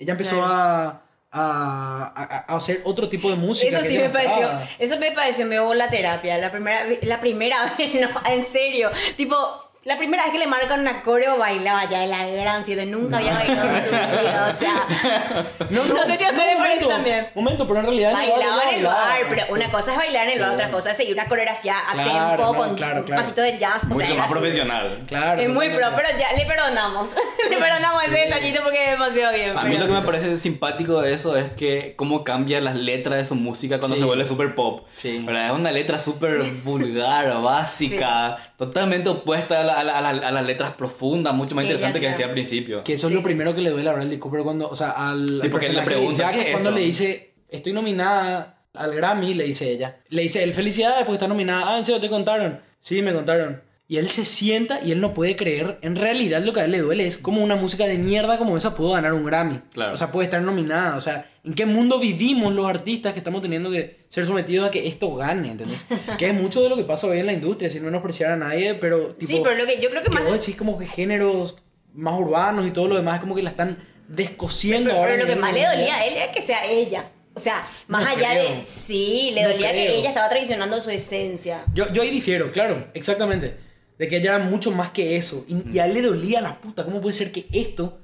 Ella 0.00 0.12
empezó 0.12 0.36
Claro. 0.36 0.52
a, 0.52 1.02
a, 1.30 2.44
a- 2.48 2.56
hacer 2.56 2.80
otro 2.84 3.08
tipo 3.08 3.30
de 3.30 3.36
música. 3.36 3.78
Eso 3.78 3.86
sí 3.88 3.96
me 3.98 4.08
pareció, 4.10 4.50
eso 4.80 4.98
me 4.98 5.12
pareció 5.12 5.46
medio 5.46 5.72
la 5.74 5.88
terapia, 5.88 6.38
la 6.38 6.50
primera, 6.50 6.86
la 7.02 7.20
primera 7.20 7.74
vez, 7.78 7.94
no, 7.94 8.08
en 8.28 8.44
serio, 8.44 8.90
tipo, 9.16 9.36
la 9.82 9.96
primera 9.96 10.24
vez 10.24 10.32
que 10.32 10.38
le 10.38 10.46
marcan 10.46 10.80
una 10.80 11.02
coreo 11.02 11.38
bailaba 11.38 11.88
ya 11.88 12.00
de 12.00 12.06
la 12.06 12.26
gran 12.26 12.64
siete, 12.66 12.84
nunca 12.84 13.16
había 13.16 13.32
bailado 13.32 13.70
en 13.70 13.84
su 13.84 13.90
vida, 13.90 14.50
o 14.50 14.58
sea, 14.58 15.46
No 15.70 16.04
sé 16.06 16.16
si 16.18 16.24
a 16.24 16.28
ustedes 16.30 16.56
parece 16.56 16.84
también. 16.86 17.28
Momento, 17.34 17.66
pero 17.66 17.80
en 17.80 17.86
realidad. 17.86 18.12
bailaba 18.12 18.62
en 18.70 18.78
el 18.80 18.84
bar, 18.84 19.18
pero 19.30 19.44
una 19.50 19.70
cosa 19.70 19.92
es 19.92 19.96
bailar 19.96 20.28
en 20.28 20.34
el 20.34 20.40
bar, 20.40 20.50
otra 20.50 20.70
cosa 20.70 20.90
es 20.90 20.98
seguir 20.98 21.14
una 21.14 21.26
coreografía 21.28 21.76
a 21.88 21.92
Claro, 21.94 22.10
tempo, 22.36 22.52
no, 22.52 22.58
con 22.58 22.74
claro, 22.76 23.00
un 23.00 23.06
claro. 23.06 23.22
pasito 23.22 23.40
de 23.40 23.56
jazz, 23.58 23.84
o 23.84 23.88
Mucho 23.94 24.06
sea, 24.06 24.16
más 24.16 24.24
así. 24.26 24.32
profesional. 24.32 25.02
Claro. 25.06 25.40
Es 25.40 25.48
muy 25.48 25.70
pro, 25.70 25.86
pero 25.96 26.08
ya 26.18 26.32
le 26.36 26.44
perdonamos, 26.44 27.08
le 27.50 27.56
perdonamos 27.56 28.04
ese 28.04 28.16
detallito 28.18 28.62
porque 28.62 28.84
es 28.84 28.90
demasiado 28.90 29.32
bien. 29.34 29.56
A 29.56 29.62
mí 29.62 29.70
pero- 29.76 29.86
lo 29.86 29.94
que 29.94 30.00
me 30.00 30.06
parece 30.06 30.36
simpático 30.36 31.00
de 31.00 31.14
eso 31.14 31.36
es 31.38 31.50
que 31.52 31.94
cómo 31.96 32.22
cambia 32.22 32.60
las 32.60 32.76
letras 32.76 33.16
de 33.18 33.24
su 33.24 33.34
música 33.34 33.78
cuando 33.78 33.94
Sí. 33.96 34.00
se 34.02 34.06
vuelve 34.06 34.26
super 34.26 34.54
pop. 34.54 34.86
Sí. 34.92 35.22
¿Verdad? 35.24 35.46
Es 35.46 35.52
una 35.52 35.70
letra 35.72 35.98
súper 35.98 36.42
vulgar, 36.64 37.40
básica, 37.40 38.36
totalmente 38.58 39.08
opuesta 39.08 39.60
a, 39.60 39.64
la- 39.64 39.69
la- 39.84 39.98
a 39.98 40.00
la- 40.12 40.28
a 40.28 40.30
las 40.30 40.44
letras 40.44 40.72
profundas, 40.74 41.34
mucho 41.34 41.54
más 41.54 41.64
interesante 41.64 42.00
que 42.00 42.08
decía 42.08 42.26
al 42.26 42.32
principio. 42.32 42.84
Que 42.84 42.94
eso 42.94 43.06
es 43.08 43.12
lo 43.12 43.20
sí, 43.20 43.24
primero 43.24 43.54
que 43.54 43.60
le 43.60 43.70
duele 43.70 43.88
a 43.88 43.92
Bradley 43.92 44.18
Cooper 44.18 44.42
cuando. 44.42 44.68
O 44.68 44.76
sea, 44.76 44.90
al. 44.90 45.40
Sí, 45.40 45.46
al 45.46 45.50
porque 45.50 45.66
él 45.66 45.76
le 45.76 45.82
pregunta, 45.82 46.24
Jack, 46.24 46.32
¿qué 46.34 46.40
es 46.42 46.50
cuando 46.50 46.70
esto? 46.70 46.78
le 46.80 46.86
dice, 46.86 47.34
estoy 47.48 47.72
nominada 47.72 48.62
al 48.74 48.94
Grammy, 48.94 49.34
le 49.34 49.44
dice 49.44 49.70
ella. 49.70 49.98
Le 50.08 50.22
dice 50.22 50.42
él, 50.42 50.52
felicidades 50.52 51.00
porque 51.04 51.14
está 51.14 51.28
nominada. 51.28 51.74
Ah, 51.74 51.78
¿en 51.78 51.84
serio 51.84 52.00
te 52.00 52.08
contaron? 52.08 52.60
Sí, 52.80 53.02
me 53.02 53.12
contaron. 53.12 53.62
Y 53.90 53.96
él 53.98 54.08
se 54.08 54.24
sienta 54.24 54.78
y 54.84 54.92
él 54.92 55.00
no 55.00 55.14
puede 55.14 55.34
creer. 55.34 55.80
En 55.82 55.96
realidad 55.96 56.40
lo 56.44 56.52
que 56.52 56.60
a 56.60 56.64
él 56.64 56.70
le 56.70 56.78
duele 56.78 57.08
es 57.08 57.18
como 57.18 57.42
una 57.42 57.56
música 57.56 57.86
de 57.88 57.98
mierda 57.98 58.38
como 58.38 58.56
esa 58.56 58.76
pudo 58.76 58.92
ganar 58.92 59.12
un 59.12 59.24
Grammy. 59.26 59.58
Claro. 59.72 59.94
O 59.94 59.96
sea, 59.96 60.12
puede 60.12 60.26
estar 60.26 60.40
nominada. 60.42 60.94
O 60.94 61.00
sea, 61.00 61.28
¿en 61.42 61.54
qué 61.54 61.66
mundo 61.66 61.98
vivimos 61.98 62.54
los 62.54 62.68
artistas 62.68 63.14
que 63.14 63.18
estamos 63.18 63.42
teniendo 63.42 63.68
que 63.68 64.04
ser 64.08 64.26
sometidos 64.26 64.68
a 64.68 64.70
que 64.70 64.86
esto 64.86 65.12
gane? 65.16 65.50
¿Entendés? 65.50 65.86
que 66.18 66.28
es 66.28 66.34
mucho 66.34 66.62
de 66.62 66.68
lo 66.68 66.76
que 66.76 66.84
pasa 66.84 67.08
hoy 67.08 67.18
en 67.18 67.26
la 67.26 67.32
industria, 67.32 67.68
sin 67.68 67.84
menospreciar 67.84 68.30
a 68.30 68.36
nadie, 68.36 68.74
pero 68.74 69.08
tipo... 69.16 69.32
Sí, 69.32 69.40
pero 69.42 69.56
lo 69.56 69.66
que 69.66 69.80
yo 69.82 69.90
creo 69.90 70.02
que 70.04 70.08
que 70.10 70.14
más... 70.14 70.22
vos 70.22 70.38
decís 70.38 70.54
como 70.54 70.78
que 70.78 70.86
géneros 70.86 71.56
más 71.92 72.16
urbanos 72.16 72.68
y 72.68 72.70
todo 72.70 72.86
lo 72.86 72.94
demás 72.94 73.18
como 73.18 73.34
que 73.34 73.42
la 73.42 73.50
están 73.50 73.76
descosiendo 74.06 74.90
Pero, 74.90 75.00
ahora. 75.00 75.14
pero 75.14 75.26
lo 75.26 75.34
que 75.34 75.40
más 75.40 75.52
le 75.52 75.66
dolía 75.66 75.96
a 75.96 76.06
él 76.06 76.14
era 76.16 76.30
que 76.30 76.42
sea 76.42 76.64
ella. 76.64 77.10
O 77.34 77.40
sea, 77.40 77.66
más 77.88 78.04
No 78.04 78.10
allá 78.10 78.30
creo. 78.30 78.42
de... 78.60 78.66
Sí, 78.66 79.32
le 79.34 79.42
No 79.42 79.48
dolía 79.50 79.72
que 79.72 79.96
ella 79.96 80.10
estaba 80.10 80.28
traicionando 80.28 80.80
su 80.80 80.90
esencia. 80.90 81.64
Yo, 81.74 81.92
yo 81.92 82.02
ahí 82.02 82.10
difiero, 82.10 82.52
claro, 82.52 82.86
exactamente. 82.94 83.68
De 84.00 84.08
que 84.08 84.16
ella 84.16 84.36
era 84.36 84.44
mucho 84.44 84.70
más 84.72 84.90
que 84.90 85.16
eso. 85.16 85.44
Y, 85.46 85.76
y 85.76 85.78
a 85.78 85.84
él 85.84 85.94
le 85.94 86.02
dolía 86.02 86.40
la 86.40 86.58
puta. 86.60 86.84
¿Cómo 86.84 87.00
puede 87.02 87.12
ser 87.12 87.30
que 87.32 87.46
esto 87.52 87.98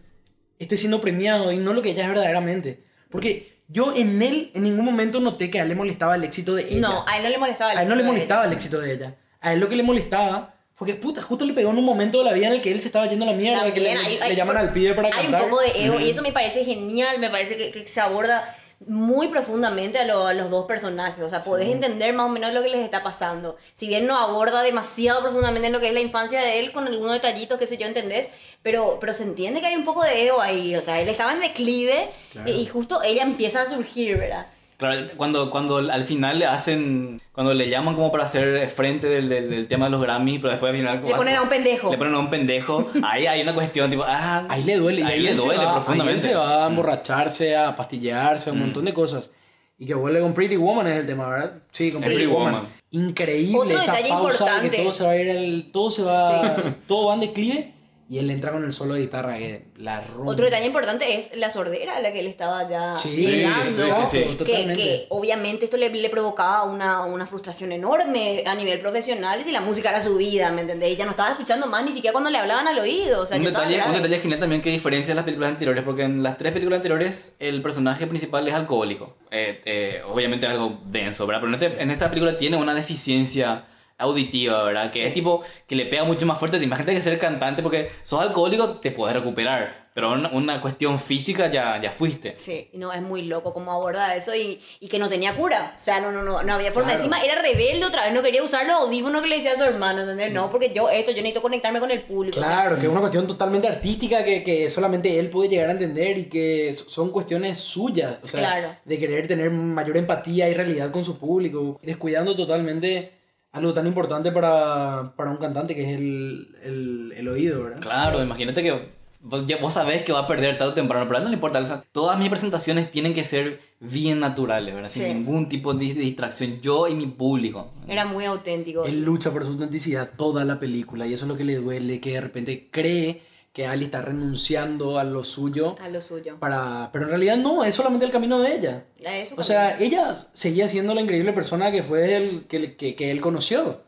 esté 0.59 0.76
siendo 0.76 1.00
premiado 1.00 1.50
y 1.52 1.56
no 1.56 1.72
lo 1.72 1.80
que 1.82 1.90
ella 1.90 2.02
es 2.02 2.09
verdaderamente? 2.09 2.85
Porque 3.11 3.56
yo 3.68 3.94
en 3.96 4.20
él 4.22 4.50
en 4.54 4.62
ningún 4.64 4.85
momento 4.85 5.20
noté 5.20 5.50
que 5.50 5.59
a 5.59 5.62
él 5.62 5.70
le 5.70 5.74
molestaba 5.74 6.14
el 6.16 6.24
éxito 6.24 6.54
de 6.54 6.64
ella. 6.68 6.80
No, 6.88 7.04
a 7.09 7.16
él 7.16 7.22
no 7.22 7.28
le 7.30 7.38
molestaba 7.38 7.72
el 7.72 7.78
A 7.78 7.82
él 7.82 7.88
no 7.88 7.94
le 7.96 8.02
molestaba 8.04 8.44
el 8.44 8.52
éxito 8.52 8.78
de 8.80 8.92
ella. 8.92 9.16
A 9.40 9.52
él 9.54 9.61
lo 9.61 9.68
que 9.68 9.76
le 9.76 9.82
molestaba 9.82 10.54
fue 10.74 10.87
que, 10.88 10.94
puta, 10.94 11.22
justo 11.22 11.46
le 11.46 11.54
pegó 11.54 11.70
en 11.70 11.78
un 11.78 11.85
momento 11.87 12.18
de 12.18 12.24
la 12.24 12.35
vida 12.35 12.48
en 12.48 12.52
el 12.52 12.61
que 12.61 12.70
él 12.70 12.80
se 12.82 12.88
estaba 12.88 13.06
yendo 13.09 13.24
a 13.24 13.30
la 13.30 13.37
mierda, 13.37 13.72
que 13.72 13.80
le, 13.80 13.92
hay- 13.92 14.16
le 14.18 14.22
hay- 14.22 14.37
llaman 14.37 14.59
al 14.59 14.72
pibe 14.74 14.92
para 14.92 15.09
Hay 15.09 15.22
cantar. 15.22 15.44
un 15.44 15.48
poco 15.50 15.62
de 15.62 15.85
ego 15.87 15.98
y 15.98 16.11
eso 16.11 16.20
me 16.20 16.32
parece 16.32 16.62
genial, 16.66 17.18
me 17.18 17.30
parece 17.30 17.56
que, 17.56 17.70
que 17.72 17.88
se 17.88 18.00
aborda 18.00 18.54
muy 18.86 19.28
profundamente 19.28 19.98
a, 19.98 20.04
lo- 20.04 20.26
a 20.26 20.34
los 20.34 20.50
dos 20.50 20.66
personajes, 20.66 21.24
o 21.24 21.28
sea, 21.28 21.42
podés 21.42 21.68
entender 21.70 22.12
más 22.12 22.26
o 22.26 22.28
menos 22.28 22.52
lo 22.52 22.62
que 22.62 22.68
les 22.68 22.84
está 22.84 23.02
pasando. 23.02 23.56
Si 23.74 23.88
bien 23.88 24.06
no 24.06 24.18
aborda 24.18 24.62
demasiado 24.62 25.22
profundamente 25.22 25.66
en 25.68 25.72
lo 25.72 25.80
que 25.80 25.88
es 25.88 25.94
la 25.94 26.00
infancia 26.00 26.40
de 26.40 26.60
él, 26.60 26.72
con 26.72 26.86
algunos 26.86 27.12
detallitos, 27.14 27.58
qué 27.58 27.66
sé 27.66 27.78
yo, 27.78 27.86
entendés, 27.86 28.30
pero, 28.62 28.98
pero 29.00 29.14
se 29.14 29.22
entiende 29.22 29.60
que 29.60 29.66
hay 29.66 29.76
un 29.76 29.84
poco 29.86 30.02
de 30.02 30.26
ego 30.26 30.40
ahí, 30.42 30.76
o 30.76 30.82
sea, 30.82 31.00
él 31.00 31.08
estaba 31.08 31.32
en 31.32 31.40
declive 31.40 32.10
Claro. 32.32 32.50
y 32.52 32.66
justo 32.66 33.02
ella 33.02 33.22
empieza 33.22 33.62
a 33.62 33.66
surgir, 33.66 34.18
¿verdad? 34.18 34.46
Claro, 34.76 35.06
cuando, 35.16 35.50
cuando 35.50 35.78
al 35.78 36.04
final 36.04 36.38
le 36.38 36.44
hacen, 36.46 37.20
cuando 37.32 37.54
le 37.54 37.70
llaman 37.70 37.94
como 37.94 38.12
para 38.12 38.24
hacer 38.24 38.68
frente 38.68 39.06
del, 39.08 39.28
del, 39.28 39.48
del 39.50 39.68
tema 39.68 39.86
de 39.86 39.92
los 39.92 40.02
Grammy, 40.02 40.38
pero 40.38 40.50
después 40.50 40.70
al 40.70 40.76
final... 40.76 41.02
Le 41.04 41.14
ponen 41.14 41.34
a 41.36 41.42
un 41.42 41.48
pendejo. 41.48 41.90
Le 41.90 41.96
ponen 41.96 42.14
a 42.14 42.18
un 42.18 42.28
pendejo, 42.30 42.90
ahí 43.02 43.26
hay 43.26 43.40
una 43.40 43.54
cuestión 43.54 43.90
tipo, 43.90 44.04
ah, 44.06 44.44
Ahí 44.50 44.64
le 44.64 44.76
duele. 44.76 45.02
Ahí 45.02 45.14
ahí 45.14 45.20
le 45.22 45.34
duele 45.34 45.64
va- 45.64 45.74
profundamente. 45.76 46.10
Ahí 46.20 46.24
él 46.26 46.30
se 46.30 46.34
va 46.34 46.64
a 46.64 46.68
emborracharse, 46.68 47.56
a 47.56 47.74
pastillarse, 47.74 48.50
a 48.50 48.52
un 48.52 48.60
montón 48.60 48.84
de 48.84 48.92
cosas. 48.92 49.30
Y 49.78 49.86
que 49.86 49.94
vuelve 49.94 50.20
con 50.20 50.32
Pretty 50.34 50.56
Woman 50.56 50.86
es 50.88 50.96
el 50.98 51.06
tema, 51.06 51.28
¿verdad? 51.28 51.52
Sí, 51.70 51.90
con 51.92 52.02
Sí. 52.02 52.08
Pretty 52.08 52.26
Woman. 52.26 52.52
Woman. 52.54 52.68
Increíble 52.90 53.58
Otro 53.58 53.78
esa 53.78 53.92
detalle 53.96 54.08
pausa 54.08 54.44
de 54.44 54.50
importante. 54.50 54.76
que 54.76 54.82
todo 54.82 54.92
se 54.92 55.04
va 55.04 55.10
a 55.10 55.16
ir 55.16 55.30
al... 55.30 55.70
Todo 55.72 55.90
se 55.90 56.02
va... 56.02 56.74
Todo 56.86 57.08
va 57.08 57.14
en 57.14 57.20
declive 57.20 57.72
y 58.08 58.18
él 58.18 58.30
entra 58.30 58.52
con 58.52 58.62
el 58.64 58.72
solo 58.72 58.94
de 58.94 59.00
guitarra 59.00 59.36
que 59.36 59.66
la 59.78 60.00
rompe. 60.00 60.30
Otro 60.30 60.44
detalle 60.44 60.66
importante 60.66 61.16
es 61.16 61.36
la 61.36 61.50
sordera 61.50 61.96
a 61.96 62.00
la 62.00 62.12
que 62.12 62.20
él 62.20 62.28
estaba 62.28 62.68
ya 62.68 62.96
Sí, 62.96 63.16
llegando. 63.16 63.64
sí, 63.64 63.82
sí, 64.08 64.24
sí. 64.28 64.36
Que, 64.44 64.72
que 64.74 65.06
obviamente 65.08 65.64
esto 65.64 65.76
le, 65.76 65.90
le 65.90 66.08
provocaba 66.08 66.62
una, 66.64 67.04
una 67.04 67.26
frustración 67.26 67.72
enorme 67.72 68.44
a 68.46 68.54
nivel 68.54 68.78
profesional 68.80 69.42
y 69.44 69.50
la 69.50 69.60
música 69.60 69.90
era 69.90 70.00
su 70.00 70.16
vida, 70.16 70.52
¿me 70.52 70.60
entendés? 70.60 70.92
Y 70.92 70.96
ya 70.96 71.04
no 71.04 71.10
estaba 71.10 71.30
escuchando 71.30 71.66
más 71.66 71.84
ni 71.84 71.92
siquiera 71.92 72.12
cuando 72.12 72.30
le 72.30 72.38
hablaban 72.38 72.68
al 72.68 72.78
oído. 72.78 73.22
O 73.22 73.26
sea, 73.26 73.38
un, 73.38 73.44
detalle, 73.44 73.80
un 73.84 73.92
detalle 73.94 74.18
genial 74.20 74.38
también 74.38 74.62
que 74.62 74.70
diferencia 74.70 75.10
de 75.10 75.16
las 75.16 75.24
películas 75.24 75.50
anteriores, 75.50 75.82
porque 75.82 76.02
en 76.04 76.22
las 76.22 76.38
tres 76.38 76.52
películas 76.52 76.76
anteriores 76.78 77.34
el 77.40 77.60
personaje 77.60 78.06
principal 78.06 78.46
es 78.46 78.54
alcohólico. 78.54 79.16
Eh, 79.32 79.60
eh, 79.64 80.02
obviamente 80.08 80.46
es 80.46 80.52
algo 80.52 80.78
denso, 80.86 81.26
¿verdad? 81.26 81.40
Pero 81.42 81.54
en, 81.56 81.62
este- 81.62 81.82
en 81.82 81.90
esta 81.90 82.08
película 82.08 82.38
tiene 82.38 82.56
una 82.56 82.72
deficiencia 82.74 83.64
auditiva, 83.98 84.62
¿verdad? 84.64 84.92
Que 84.92 85.00
Sí. 85.00 85.04
es 85.06 85.14
tipo 85.14 85.42
que 85.66 85.74
le 85.74 85.87
pega 85.87 86.04
mucho 86.04 86.26
más 86.26 86.38
fuerte. 86.38 86.59
Imagínate 86.62 86.94
que 86.94 87.02
ser 87.02 87.18
cantante 87.18 87.62
porque 87.62 87.90
sos 88.02 88.20
alcohólico, 88.20 88.72
te 88.76 88.90
puedes 88.90 89.16
recuperar. 89.16 89.87
Pero 89.96 90.12
una, 90.12 90.28
una 90.28 90.61
cuestión 90.61 91.00
física 91.00 91.50
ya, 91.50 91.80
ya 91.80 91.90
fuiste. 91.90 92.37
Sí, 92.37 92.68
no, 92.74 92.92
es 92.92 93.00
muy 93.00 93.22
loco 93.22 93.54
cómo 93.54 93.72
aborda 93.72 94.14
eso 94.14 94.37
y, 94.37 94.61
y 94.78 94.88
que 94.88 94.98
no 94.98 95.09
tenía 95.09 95.35
cura. 95.35 95.74
O 95.78 95.80
sea, 95.80 96.00
no, 96.00 96.12
no, 96.12 96.22
no, 96.22 96.42
no 96.42 96.52
había 96.52 96.70
forma. 96.70 96.90
Claro. 96.90 97.02
Encima 97.02 97.22
era 97.24 97.40
rebelde 97.40 97.82
otra 97.87 98.04
vez, 98.04 98.12
no 98.12 98.22
quería 98.22 98.42
usar 98.42 98.66
los 98.66 98.76
audífonos 98.76 99.22
que 99.22 99.28
le 99.28 99.37
decía 99.37 99.52
a 99.52 99.56
su 99.56 99.62
hermano, 99.62 100.02
¿entendés? 100.02 100.30
No, 100.35 100.50
porque 100.50 100.70
yo 100.74 100.90
esto, 100.90 101.12
yo 101.12 101.16
necesito 101.22 101.40
conectarme 101.40 101.80
con 101.80 101.90
el 101.90 102.02
público. 102.02 102.38
o 102.38 102.42
sea, 102.42 102.52
Claro, 102.52 102.76
que 102.76 102.82
es 102.82 102.88
una 102.90 103.00
cuestión 103.00 103.26
totalmente 103.26 103.68
artística 103.68 104.22
que, 104.22 104.42
que 104.44 104.68
solamente 104.68 105.18
él 105.18 105.30
puede 105.30 105.48
llegar 105.48 105.68
a 105.70 105.72
entender 105.72 106.18
y 106.18 106.24
que 106.26 106.74
so- 106.74 106.90
son 106.90 107.11
cuestiones 107.11 107.59
suyas. 107.59 108.18
O 108.22 108.26
sea, 108.26 108.40
Claro. 108.40 108.76
de 108.85 108.98
querer 108.98 109.26
tener 109.26 109.48
mayor 109.50 109.96
empatía 109.96 110.46
y 110.50 110.52
realidad 110.52 110.90
con 110.90 111.06
su 111.06 111.18
público, 111.18 111.80
descuidando 111.82 112.37
totalmente 112.37 113.12
algo 113.52 113.72
tan 113.72 113.87
importante 113.87 114.30
para, 114.32 115.14
para 115.16 115.30
un 115.30 115.38
cantante 115.38 115.74
que 115.74 115.90
es 115.90 115.96
el, 115.96 116.48
el, 116.62 117.12
el 117.16 117.28
oído, 117.28 117.64
¿verdad? 117.64 117.80
Claro, 117.80 118.22
imagínate 118.22 118.62
que 118.62 118.90
vos, 119.20 119.46
ya, 119.46 119.56
vos 119.56 119.72
sabés 119.74 120.02
que 120.02 120.12
va 120.12 120.20
a 120.20 120.26
perder 120.26 120.59
tarde 120.59 120.72
o 120.72 120.74
temprano, 120.74 121.06
pero 121.09 121.20
no 121.20 121.28
le 121.30 121.35
importa. 121.35 121.59
o 121.61 121.66
sea, 121.66 121.82
todas 121.92 122.18
mis 122.18 122.28
presentaciones 122.28 122.90
tienen 122.90 123.14
que 123.14 123.24
ser 123.24 123.61
bien 123.80 124.20
naturales, 124.20 124.74
¿verdad? 124.74 124.90
Sin 124.90 125.04
Sí. 125.04 125.09
ningún 125.14 125.48
tipo 125.48 125.72
de, 125.74 125.87
de 125.94 126.00
distracción. 126.00 126.61
Yo 126.61 126.87
y 126.88 126.94
mi 126.94 127.06
público. 127.06 127.72
era 127.88 128.04
muy 128.04 128.24
auténtico. 128.26 128.85
Él 128.85 129.02
lucha 129.04 129.30
por 129.32 129.44
su 129.44 129.52
autenticidad 129.52 130.11
toda 130.16 130.44
la 130.44 130.61
película 130.61 131.06
y 131.06 131.14
eso 131.14 131.24
es 131.24 131.28
lo 131.30 131.37
que 131.37 131.44
le 131.44 131.56
duele, 131.56 132.00
que 132.00 132.12
de 132.12 132.20
repente 132.20 132.68
cree 132.70 133.22
que 133.56 133.66
Ali 133.66 133.86
está 133.86 134.02
renunciando 134.02 134.98
a 134.98 135.04
lo 135.04 135.24
suyo 135.24 135.76
A 135.80 135.88
lo 135.88 136.02
suyo. 136.02 136.36
para... 136.38 136.90
Pero 136.92 137.06
en 137.06 137.08
realidad 137.08 137.38
no, 137.38 137.64
es 137.64 137.74
solamente 137.74 138.04
el 138.04 138.12
camino 138.12 138.38
de 138.38 138.54
ella. 138.54 138.84
Eso 139.00 139.34
O 139.38 139.42
sea, 139.42 139.80
ella 139.80 140.26
seguía 140.34 140.68
siendo 140.68 140.94
la 140.94 141.00
increíble 141.00 141.32
persona 141.32 141.72
que 141.72 141.82
fue 141.82 142.16
el 142.16 142.46
que, 142.48 142.76
que, 142.76 142.94
que 142.94 143.10
él 143.10 143.22
conoció. 143.22 143.80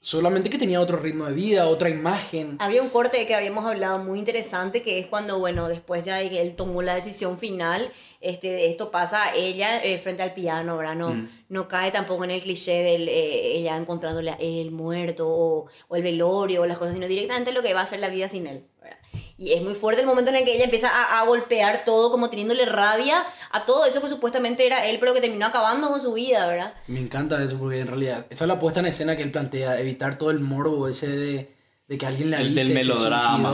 Solamente 0.00 0.48
que 0.48 0.58
tenía 0.58 0.80
otro 0.80 0.96
ritmo 0.98 1.26
de 1.26 1.32
vida, 1.32 1.66
otra 1.68 1.88
imagen. 1.90 2.56
Había 2.60 2.82
un 2.82 2.88
corte 2.88 3.26
que 3.26 3.34
habíamos 3.34 3.64
hablado 3.66 3.98
muy 4.04 4.20
interesante 4.20 4.82
que 4.82 5.00
es 5.00 5.06
cuando, 5.06 5.40
bueno, 5.40 5.66
después 5.68 6.04
ya 6.04 6.16
de 6.16 6.30
que 6.30 6.40
él 6.40 6.54
tomó 6.54 6.82
la 6.82 6.94
decisión 6.94 7.36
final, 7.36 7.90
este, 8.20 8.68
esto 8.70 8.92
pasa 8.92 9.24
a 9.24 9.34
ella 9.34 9.82
eh, 9.82 9.98
frente 9.98 10.22
al 10.22 10.34
piano, 10.34 10.76
¿verdad? 10.76 10.94
No, 10.94 11.08
Mm. 11.14 11.28
no 11.48 11.66
cae 11.66 11.90
tampoco 11.90 12.22
en 12.22 12.30
el 12.30 12.40
cliché 12.42 12.82
de 12.82 13.56
ella 13.56 13.76
encontrándole 13.76 14.30
a 14.30 14.36
él 14.38 14.70
muerto 14.70 15.26
o, 15.28 15.66
o 15.88 15.96
el 15.96 16.02
velorio 16.04 16.62
o 16.62 16.66
las 16.66 16.78
cosas, 16.78 16.94
sino 16.94 17.08
directamente 17.08 17.50
lo 17.50 17.62
que 17.62 17.74
va 17.74 17.80
a 17.80 17.86
ser 17.86 17.98
la 17.98 18.08
vida 18.08 18.28
sin 18.28 18.46
él, 18.46 18.64
¿verdad? 18.80 18.98
Y 19.40 19.52
es 19.52 19.62
muy 19.62 19.74
fuerte 19.74 20.00
el 20.00 20.06
momento 20.08 20.30
en 20.30 20.36
el 20.36 20.44
que 20.44 20.54
ella 20.56 20.64
empieza 20.64 20.88
a, 20.90 21.20
a 21.20 21.24
golpear 21.24 21.84
todo, 21.84 22.10
como 22.10 22.28
teniéndole 22.28 22.64
rabia 22.66 23.24
a 23.52 23.66
todo 23.66 23.84
eso 23.86 24.00
que 24.02 24.08
supuestamente 24.08 24.66
era 24.66 24.84
él, 24.86 24.98
pero 24.98 25.14
que 25.14 25.20
terminó 25.20 25.46
acabando 25.46 25.88
con 25.88 26.00
su 26.00 26.14
vida, 26.14 26.46
¿verdad? 26.48 26.74
Me 26.88 26.98
encanta 27.00 27.40
eso 27.42 27.56
porque 27.56 27.78
en 27.80 27.86
realidad 27.86 28.26
esa 28.30 28.44
es 28.44 28.48
la 28.48 28.58
puesta 28.58 28.80
en 28.80 28.86
escena 28.86 29.16
que 29.16 29.22
él 29.22 29.30
plantea, 29.30 29.78
evitar 29.78 30.18
todo 30.18 30.32
el 30.32 30.40
morbo 30.40 30.88
ese 30.88 31.06
de, 31.08 31.50
de 31.86 31.98
que 31.98 32.04
alguien 32.06 32.30
le 32.30 32.36
El 32.36 32.46
avise, 32.46 32.56
del 32.56 32.66
se 32.66 32.74
melodrama. 32.74 33.52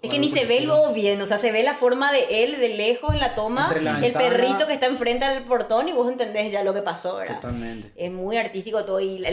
Es 0.00 0.10
que 0.12 0.20
ni 0.20 0.28
se 0.28 0.44
ve 0.44 0.58
el 0.58 0.66
luego 0.66 0.92
bien, 0.92 1.20
o 1.20 1.26
sea, 1.26 1.38
se 1.38 1.50
ve 1.50 1.64
la 1.64 1.74
forma 1.74 2.12
de 2.12 2.44
él 2.44 2.60
de 2.60 2.68
lejos 2.76 3.12
en 3.12 3.18
la 3.18 3.34
toma, 3.34 3.68
la 3.80 3.98
el 4.06 4.12
perrito 4.12 4.68
que 4.68 4.74
está 4.74 4.86
enfrente 4.86 5.24
al 5.24 5.44
portón 5.46 5.88
y 5.88 5.92
vos 5.92 6.08
entendés 6.08 6.52
ya 6.52 6.62
lo 6.62 6.72
que 6.72 6.82
pasó, 6.82 7.16
¿verdad? 7.16 7.40
Totalmente. 7.40 7.90
Es 7.96 8.12
muy 8.12 8.36
artístico 8.36 8.84
todo 8.84 9.00
y 9.00 9.18
la- 9.18 9.32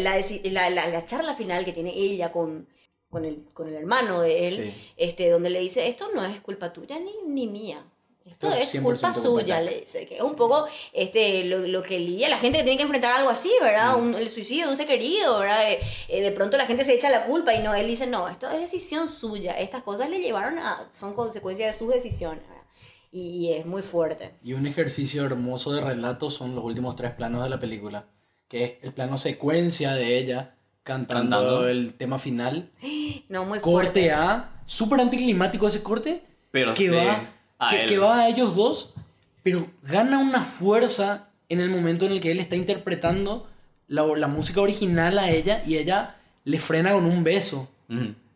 la- 0.71 0.87
la 0.87 1.05
charla 1.05 1.35
final 1.35 1.63
que 1.63 1.71
tiene 1.73 1.93
ella 1.95 2.31
con, 2.31 2.67
con, 3.15 3.25
el, 3.25 3.45
con 3.53 3.67
el 3.69 3.75
hermano 3.75 4.21
de 4.21 4.47
él, 4.47 4.55
Sí. 4.55 4.91
este, 4.97 5.29
donde 5.29 5.49
le 5.49 5.59
dice, 5.61 5.87
esto 5.87 6.09
no 6.13 6.23
es 6.25 6.39
culpa 6.41 6.73
tuya 6.73 6.99
ni, 6.99 7.11
ni 7.25 7.47
mía. 7.47 7.83
Esto 8.25 8.51
es 8.53 8.73
es 8.73 8.81
100% 8.81 8.83
culpa 8.83 9.13
suya, 9.13 9.43
tuya". 9.43 9.61
le 9.61 9.81
dice, 9.81 10.05
que 10.07 10.15
es 10.15 10.21
un 10.21 10.35
poco 10.35 10.65
este, 10.93 11.43
lo, 11.45 11.59
lo 11.59 11.83
que 11.83 11.99
lidia 11.99 12.27
la 12.27 12.37
gente 12.39 12.57
que 12.57 12.63
tiene 12.63 12.77
que 12.77 12.83
enfrentar 12.83 13.15
algo 13.15 13.29
así, 13.29 13.51
¿verdad? 13.61 13.97
Un- 13.97 14.15
el 14.15 14.29
suicidio 14.29 14.65
de 14.65 14.71
un 14.71 14.77
ser 14.77 14.87
querido, 14.87 15.39
¿verdad? 15.39 15.71
Eh, 15.71 15.79
eh, 16.09 16.21
de 16.21 16.31
pronto 16.31 16.57
la 16.57 16.65
gente 16.65 16.83
se 16.83 16.93
echa 16.95 17.09
la 17.11 17.25
culpa 17.27 17.53
y 17.53 17.61
no, 17.61 17.73
él 17.75 17.87
dice, 17.87 18.07
no, 18.07 18.27
esto 18.27 18.49
es 18.49 18.59
decisión 18.61 19.07
suya, 19.09 19.57
estas 19.59 19.83
cosas 19.83 20.09
le 20.09 20.19
llevaron 20.19 20.57
a, 20.59 20.89
son 20.93 21.13
consecuencias 21.13 21.71
de 21.73 21.77
sus 21.77 21.93
decisiones, 21.93 22.41
¿verdad? 22.47 22.63
Y 23.11 23.53
es 23.53 23.65
muy 23.65 23.81
fuerte. 23.81 24.31
Y 24.43 24.53
un 24.53 24.65
ejercicio 24.67 25.23
hermoso 25.23 25.71
de 25.71 25.81
relato 25.81 26.29
son 26.31 26.53
los 26.55 26.63
últimos 26.65 26.95
tres 26.97 27.11
planos 27.13 27.43
de 27.43 27.49
la 27.49 27.59
película, 27.59 28.07
que 28.49 28.63
es 28.65 28.73
el 28.81 28.91
plano 28.93 29.17
secuencia 29.17 29.93
de 29.93 30.17
ella 30.17 30.55
cantando, 30.85 31.35
Cantando. 31.35 31.67
el 31.67 31.93
tema 31.95 32.17
final. 32.19 32.69
No, 33.27 33.43
muy 33.43 33.59
Corte 33.59 33.81
fuerte. 33.81 34.11
A, 34.11 34.61
súper 34.67 35.01
anticlimático 35.01 35.67
ese 35.67 35.81
corte, 35.81 36.21
Pero 36.51 36.75
que, 36.75 36.89
sí, 36.89 36.95
va, 36.95 37.29
a 37.57 37.85
que, 37.87 37.97
va 37.97 38.19
a 38.19 38.29
ellos 38.29 38.55
dos, 38.55 38.93
pero 39.41 39.67
gana 39.81 40.19
una 40.19 40.43
fuerza 40.43 41.29
en 41.49 41.59
el 41.59 41.69
momento 41.69 42.05
en 42.05 42.11
el 42.11 42.21
que 42.21 42.31
él 42.31 42.39
está 42.39 42.55
interpretando 42.55 43.47
la, 43.87 44.05
la 44.05 44.27
música 44.27 44.61
original 44.61 45.17
a 45.17 45.31
ella 45.31 45.63
y 45.65 45.77
ella 45.77 46.17
le 46.43 46.59
frena 46.59 46.93
con 46.93 47.05
un 47.05 47.23
beso, 47.23 47.67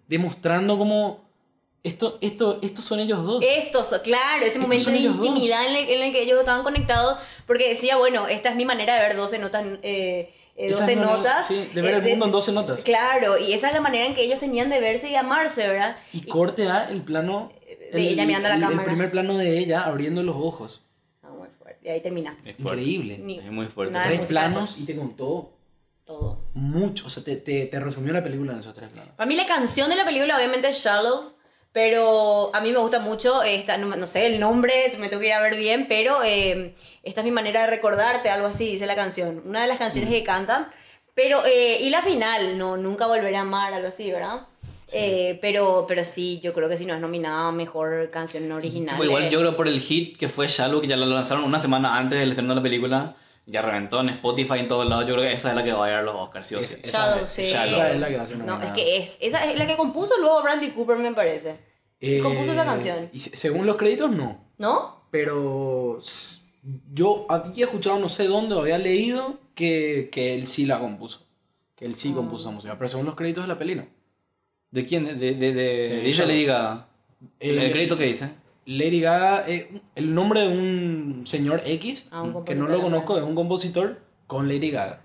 demostrando 0.07 0.77
como 0.79 1.29
esto, 1.83 2.17
esto, 2.21 2.59
estos 2.61 2.83
son 2.83 2.99
ellos 2.99 3.23
dos. 3.23 3.43
Estos, 3.45 3.87
claro, 3.99 4.45
ese 4.45 4.59
Estos 4.59 4.61
momento 4.61 4.89
de 4.89 4.97
intimidad 4.97 5.67
en 5.67 5.75
el, 5.75 5.89
en 5.89 6.01
el 6.01 6.11
que 6.11 6.23
ellos 6.23 6.39
estaban 6.39 6.63
conectados, 6.63 7.19
porque 7.45 7.69
decía, 7.69 7.97
bueno, 7.97 8.27
esta 8.27 8.49
es 8.49 8.55
mi 8.55 8.65
manera 8.65 8.95
de 8.95 9.01
ver 9.01 9.15
12 9.15 9.39
notas, 9.39 9.65
eh, 9.83 10.33
eh, 10.59 10.67
Esa 10.67 10.81
12 10.81 10.91
es 10.91 10.97
la 10.99 11.05
manera- 11.05 11.17
notas. 11.17 11.47
sí, 11.47 11.69
de 11.73 11.81
ver 11.81 11.93
el 11.95 12.05
eh, 12.05 12.09
mundo 12.11 12.25
en 12.25 12.31
12 12.33 12.51
notas. 12.51 12.83
Claro, 12.83 13.37
y 13.37 13.53
esa 13.53 13.69
es 13.69 13.73
la 13.73 13.81
manera 13.81 14.05
en 14.05 14.13
que 14.13 14.23
ellos 14.23 14.39
tenían 14.39 14.69
de 14.69 14.79
verse 14.79 15.09
y 15.09 15.15
amarse, 15.15 15.67
¿verdad? 15.67 15.95
Y 16.13 16.21
corte 16.23 16.67
A, 16.67 16.89
el 16.89 17.01
plano... 17.01 17.51
De 17.93 18.01
ella 18.07 18.25
mirando 18.25 18.47
a 18.47 18.51
la 18.51 18.55
el- 18.57 18.61
cámara. 18.61 18.81
El 18.81 18.85
primer 18.87 19.09
plano 19.11 19.37
de 19.37 19.57
ella 19.57 19.83
abriendo 19.83 20.21
los 20.21 20.35
ojos. 20.35 20.81
Ah, 21.23 21.29
muy 21.29 21.47
fuerte. 21.57 21.87
Y 21.87 21.89
ahí 21.89 22.01
termina. 22.01 22.37
Es 22.45 22.55
fuerte. 22.57 22.81
Increíble. 22.83 23.17
Ni- 23.19 23.39
Es 23.39 23.51
muy 23.51 23.65
fuerte. 23.67 23.93
nada. 23.93 24.05
Tres 24.07 24.27
planos 24.29 24.77
y 24.77 24.85
te 24.85 24.95
contó 24.95 25.53
Todo. 26.05 26.39
mucho. 26.53 27.07
O 27.07 27.09
sea, 27.09 27.23
te, 27.23 27.35
te, 27.37 27.65
te 27.65 27.79
resumió 27.79 28.13
la 28.13 28.23
película 28.23 28.53
en 28.53 28.59
esos 28.59 28.75
tres 28.75 28.89
planos. 28.89 29.13
Para 29.15 29.27
mí 29.27 29.35
la 29.35 29.47
canción 29.47 29.89
de 29.89 29.95
la 29.95 30.05
película 30.05 30.35
obviamente 30.35 30.67
es 30.69 30.77
Shallow, 30.83 31.33
pero 31.71 32.49
a 32.55 32.61
mí 32.61 32.71
me 32.71 32.79
gusta 32.79 32.99
mucho, 32.99 33.43
esta, 33.43 33.77
no, 33.77 33.95
no 33.95 34.07
sé 34.07 34.25
el 34.25 34.39
nombre, 34.39 34.73
me 34.97 35.07
tengo 35.09 35.19
que 35.21 35.27
ir 35.27 35.33
a 35.33 35.41
ver 35.41 35.55
bien, 35.55 35.87
pero 35.87 36.23
eh, 36.23 36.73
esta 37.03 37.21
es 37.21 37.25
mi 37.25 37.31
manera 37.31 37.61
de 37.61 37.67
recordarte, 37.67 38.29
algo 38.29 38.47
así 38.47 38.71
dice 38.71 38.87
la 38.87 38.95
canción. 38.95 39.41
Una 39.45 39.61
de 39.61 39.67
las 39.67 39.77
Mm. 39.77 39.83
canciones 39.83 40.09
que 40.11 40.23
cantan, 40.23 40.69
pero, 41.13 41.45
eh, 41.45 41.79
y 41.81 41.89
la 41.89 42.01
final, 42.01 42.57
no, 42.57 42.77
nunca 42.77 43.05
volveré 43.07 43.35
a 43.37 43.41
amar, 43.41 43.73
algo 43.73 43.87
así, 43.89 44.11
¿verdad? 44.11 44.47
Eh, 44.91 45.37
pero, 45.41 45.85
pero 45.87 46.03
sí, 46.03 46.39
yo 46.41 46.51
creo 46.53 46.67
que 46.67 46.75
si 46.75 46.85
no 46.87 46.95
es 46.95 46.99
nominada 47.01 47.51
mejor 47.51 48.09
canción 48.09 48.51
original. 48.51 49.01
Igual 49.03 49.25
eh, 49.25 49.29
yo 49.29 49.39
creo 49.39 49.55
por 49.55 49.67
el 49.67 49.79
hit 49.79 50.17
que 50.17 50.27
fue 50.29 50.47
Shallow, 50.47 50.81
que 50.81 50.87
ya 50.87 50.97
lo 50.97 51.05
lanzaron 51.05 51.43
una 51.43 51.59
semana 51.59 51.95
antes 51.97 52.19
del 52.19 52.29
estreno 52.29 52.49
de 52.49 52.55
la 52.55 52.63
película, 52.63 53.15
ya 53.49 53.61
reventó 53.61 53.99
en 54.01 54.09
Spotify 54.09 54.59
en 54.59 54.67
todos 54.67 54.87
lados. 54.87 55.05
Yo 55.07 55.15
creo 55.15 55.27
que 55.27 55.33
esa 55.33 55.49
es 55.49 55.55
la 55.55 55.63
que 55.63 55.73
va 55.73 55.85
a 55.85 55.89
ir 55.89 55.95
a 55.95 56.01
los 56.01 56.15
Oscars, 56.15 56.47
sí 56.47 56.55
o 56.55 56.61
sí. 56.63 56.75
Es- 56.83 56.91
Shadow. 56.93 57.25
Esa 57.25 57.91
es 57.91 57.99
la 57.99 58.07
que 58.07 58.17
va 58.17 58.23
a 58.23 58.27
ser 58.27 58.37
No, 58.37 58.61
es 58.61 58.71
que 58.73 58.97
es, 58.97 59.17
esa 59.19 59.45
es 59.49 59.57
la 59.57 59.65
que 59.67 59.75
compuso 59.77 60.13
luego 60.19 60.41
Bradley 60.43 60.71
Cooper, 60.71 60.97
me 60.97 61.11
parece. 61.13 61.57
Eh, 62.01 62.19
compuso 62.21 62.51
esa 62.53 62.63
canción. 62.65 63.09
y 63.11 63.19
se- 63.19 63.35
según 63.35 63.65
los 63.65 63.75
créditos, 63.77 64.09
no. 64.11 64.39
¿No? 64.57 65.03
Pero 65.11 65.99
yo 66.93 67.25
había 67.29 67.65
escuchado, 67.65 67.99
no 67.99 68.09
sé 68.09 68.27
dónde, 68.27 68.55
o 68.55 68.61
había 68.61 68.77
leído 68.77 69.39
que, 69.55 70.09
que 70.11 70.35
él 70.35 70.47
sí 70.47 70.65
la 70.65 70.79
compuso. 70.79 71.25
Que 71.75 71.85
él 71.85 71.93
Ah. 71.95 71.97
sí 71.99 72.11
compuso 72.13 72.43
esa 72.43 72.51
música. 72.55 72.77
Pero 72.77 72.87
según 72.89 73.05
los 73.05 73.15
créditos 73.15 73.43
de 73.45 73.47
la 73.47 73.57
peli, 73.57 73.75
no. 73.75 73.87
¿De 74.71 74.85
quién? 74.85 75.05
De, 75.05 75.15
de, 75.15 75.33
de, 75.53 76.11
Shallow. 76.11 76.27
Lady 76.29 76.45
Gaga. 76.45 76.87
Eh, 77.39 77.65
¿El 77.65 77.71
crédito 77.71 77.97
que 77.97 78.05
dice? 78.05 78.29
Lady 78.69 79.01
Gaga, 79.01 79.45
eh, 79.47 79.81
el 79.95 80.13
nombre 80.13 80.41
de 80.41 80.47
un 80.49 81.23
señor 81.25 81.63
X, 81.65 82.05
Ah, 82.11 82.21
un 82.21 82.45
que 82.45 82.53
no 82.53 82.67
lo 82.67 82.79
conozco, 82.81 83.17
es 83.17 83.23
un 83.23 83.33
compositor 83.33 83.97
con 84.27 84.47
Lady 84.47 84.69
Gaga. 84.69 85.01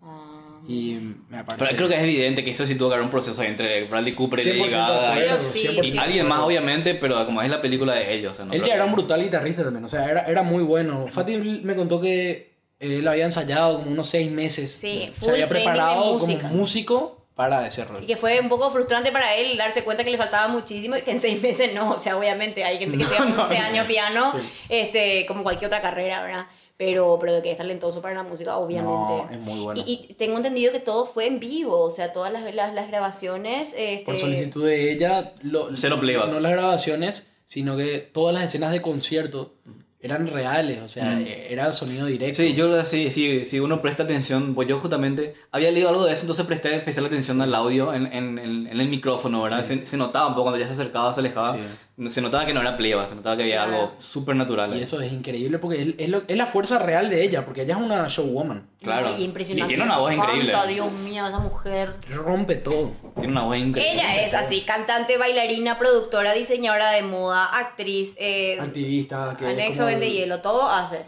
Ah. 0.00 0.60
Y 0.68 1.00
me 1.28 1.42
parece... 1.42 1.64
Pero 1.64 1.76
creo 1.76 1.88
que 1.88 1.96
es 1.96 2.02
evidente 2.02 2.44
que 2.44 2.52
eso 2.52 2.64
sí 2.64 2.76
tuvo 2.76 2.90
que 2.90 2.94
haber 2.94 3.04
un 3.04 3.10
proceso 3.10 3.42
entre 3.42 3.86
Bradley 3.86 4.14
Cooper 4.14 4.38
y 4.38 4.44
Lady 4.44 4.60
100% 4.60 4.64
de 4.66 4.70
Gaga. 4.70 5.38
Sí, 5.40 5.66
100% 5.66 5.82
sí. 5.82 5.90
Y 5.94 5.98
alguien 5.98 6.28
más, 6.28 6.40
obviamente, 6.40 6.94
pero 6.94 7.26
como 7.26 7.42
es 7.42 7.50
la 7.50 7.60
película 7.60 7.94
de 7.94 8.14
ellos. 8.14 8.32
o 8.32 8.34
sea, 8.36 8.44
no 8.44 8.52
Él 8.52 8.64
ya 8.64 8.74
era 8.74 8.84
un 8.84 8.92
brutal 8.92 9.20
guitarrista 9.20 9.64
también, 9.64 9.84
o 9.84 9.88
sea, 9.88 10.08
era, 10.08 10.22
era 10.22 10.44
muy 10.44 10.62
bueno. 10.62 11.08
Fatih 11.10 11.38
me 11.38 11.74
contó 11.74 12.00
que 12.00 12.52
él 12.78 13.08
había 13.08 13.24
ensayado 13.24 13.78
como 13.78 13.90
unos 13.90 14.08
seis 14.08 14.30
meses. 14.30 14.70
Sí, 14.80 15.10
Se 15.18 15.32
había 15.32 15.48
preparado 15.48 16.20
como 16.20 16.38
músico 16.50 17.17
para 17.38 17.64
ese 17.68 17.84
rol. 17.84 18.02
Y 18.02 18.06
que 18.08 18.16
fue 18.16 18.40
un 18.40 18.48
poco 18.48 18.68
frustrante 18.68 19.12
para 19.12 19.36
él 19.36 19.56
darse 19.56 19.84
cuenta 19.84 20.02
que 20.02 20.10
le 20.10 20.18
faltaba 20.18 20.48
muchísimo 20.48 20.96
y 20.96 21.02
que 21.02 21.12
en 21.12 21.20
seis 21.20 21.40
meses 21.40 21.72
no. 21.72 21.92
O 21.92 21.98
sea, 22.00 22.16
obviamente 22.18 22.64
hay 22.64 22.78
gente 22.78 22.98
que 22.98 23.04
No, 23.04 23.10
tiene 23.10 23.30
no, 23.36 23.42
11 23.42 23.58
no. 23.58 23.64
años 23.64 23.86
piano, 23.86 24.32
Sí. 24.32 24.38
este, 24.68 25.24
como 25.26 25.44
cualquier 25.44 25.68
otra 25.68 25.80
carrera, 25.80 26.20
¿verdad? 26.24 26.46
Pero, 26.76 27.16
pero 27.20 27.34
de 27.34 27.42
que 27.42 27.52
es 27.52 27.56
talentoso 27.58 28.02
para 28.02 28.14
la 28.16 28.24
música, 28.24 28.56
obviamente. 28.56 28.92
No, 28.92 29.28
es 29.30 29.38
muy 29.38 29.60
bueno. 29.60 29.80
Y, 29.86 30.08
y 30.10 30.14
tengo 30.14 30.36
entendido 30.36 30.72
que 30.72 30.80
todo 30.80 31.06
fue 31.06 31.26
en 31.26 31.38
vivo, 31.38 31.78
o 31.80 31.90
sea, 31.92 32.12
todas 32.12 32.32
las, 32.32 32.52
las, 32.52 32.74
las 32.74 32.88
grabaciones. 32.88 33.68
Este, 33.76 34.04
Por 34.04 34.16
solicitud 34.16 34.66
de 34.66 34.90
ella, 34.92 35.32
lo- 35.42 35.76
Cero 35.76 36.00
no 36.02 36.40
las 36.40 36.52
grabaciones, 36.52 37.30
sino 37.44 37.76
que 37.76 37.98
todas 37.98 38.34
las 38.34 38.42
escenas 38.46 38.72
de 38.72 38.82
concierto 38.82 39.54
eran 40.00 40.26
reales, 40.28 40.80
o 40.82 40.88
sea, 40.88 41.20
eh, 41.20 41.48
era 41.52 41.72
sonido 41.72 42.06
directo. 42.06 42.36
Sí, 42.42 42.54
yo 42.54 42.84
sí, 42.84 43.10
sí, 43.10 43.44
si 43.44 43.58
uno 43.60 43.82
presta 43.82 44.04
atención, 44.04 44.54
pues 44.54 44.68
yo 44.68 44.78
justamente 44.78 45.34
había 45.50 45.70
leído 45.72 45.88
algo 45.88 46.04
de 46.04 46.12
eso, 46.12 46.22
entonces 46.22 46.46
presté 46.46 46.76
especial 46.76 47.06
atención 47.06 47.40
al 47.42 47.54
audio 47.54 47.92
en, 47.92 48.06
en, 48.06 48.38
en- 48.38 48.66
en 48.68 48.80
el 48.80 48.88
micrófono, 48.88 49.42
¿verdad? 49.42 49.64
Se, 49.64 49.84
se 49.86 49.96
notaba 49.96 50.28
un 50.28 50.34
poco 50.34 50.44
cuando 50.44 50.60
ya 50.60 50.66
se 50.68 50.74
acercaba, 50.74 51.12
se 51.12 51.20
alejaba. 51.20 51.54
Sí. 51.54 51.60
Se 52.06 52.20
notaba 52.20 52.46
que 52.46 52.54
no 52.54 52.60
era 52.60 52.76
pleba, 52.76 53.06
se 53.08 53.14
notaba 53.16 53.36
que 53.36 53.42
había 53.42 53.64
algo 53.64 53.92
súper 53.98 54.36
natural. 54.36 54.72
Y 54.76 54.80
eso 54.82 55.00
es 55.00 55.12
increíble 55.12 55.58
porque 55.58 55.82
es, 55.82 55.88
es 55.98 56.08
lo- 56.08 56.22
es 56.28 56.36
la 56.36 56.46
fuerza 56.46 56.78
real 56.78 57.10
de 57.10 57.24
ella, 57.24 57.44
porque 57.44 57.62
ella 57.62 57.74
es 57.74 57.80
una 57.80 58.06
showwoman. 58.08 58.68
Claro. 58.80 59.16
Y 59.18 59.24
impresionante. 59.24 59.72
Y 59.72 59.76
tiene 59.76 59.82
una 59.90 59.98
voz 59.98 60.12
increíble. 60.12 60.52
Canta, 60.52 60.66
Dios 60.68 60.92
mío, 60.92 61.26
esa 61.26 61.38
mujer. 61.40 61.94
Rompe 62.10 62.54
todo. 62.54 62.92
Tiene 63.16 63.32
una 63.32 63.42
voz 63.42 63.56
increíble. 63.56 63.92
Ella 63.94 64.22
es 64.24 64.32
así, 64.34 64.60
cantante, 64.62 65.18
bailarina, 65.18 65.78
productora, 65.78 66.32
diseñadora 66.34 66.90
de 66.92 67.02
moda, 67.02 67.46
actriz, 67.46 68.14
eh, 68.18 68.58
Activista. 68.60 69.34
Que 69.36 69.46
anexo, 69.46 69.78
como 69.78 69.86
vende 69.86 70.06
el- 70.06 70.12
hielo, 70.12 70.40
todo 70.40 70.68
hace. 70.70 71.04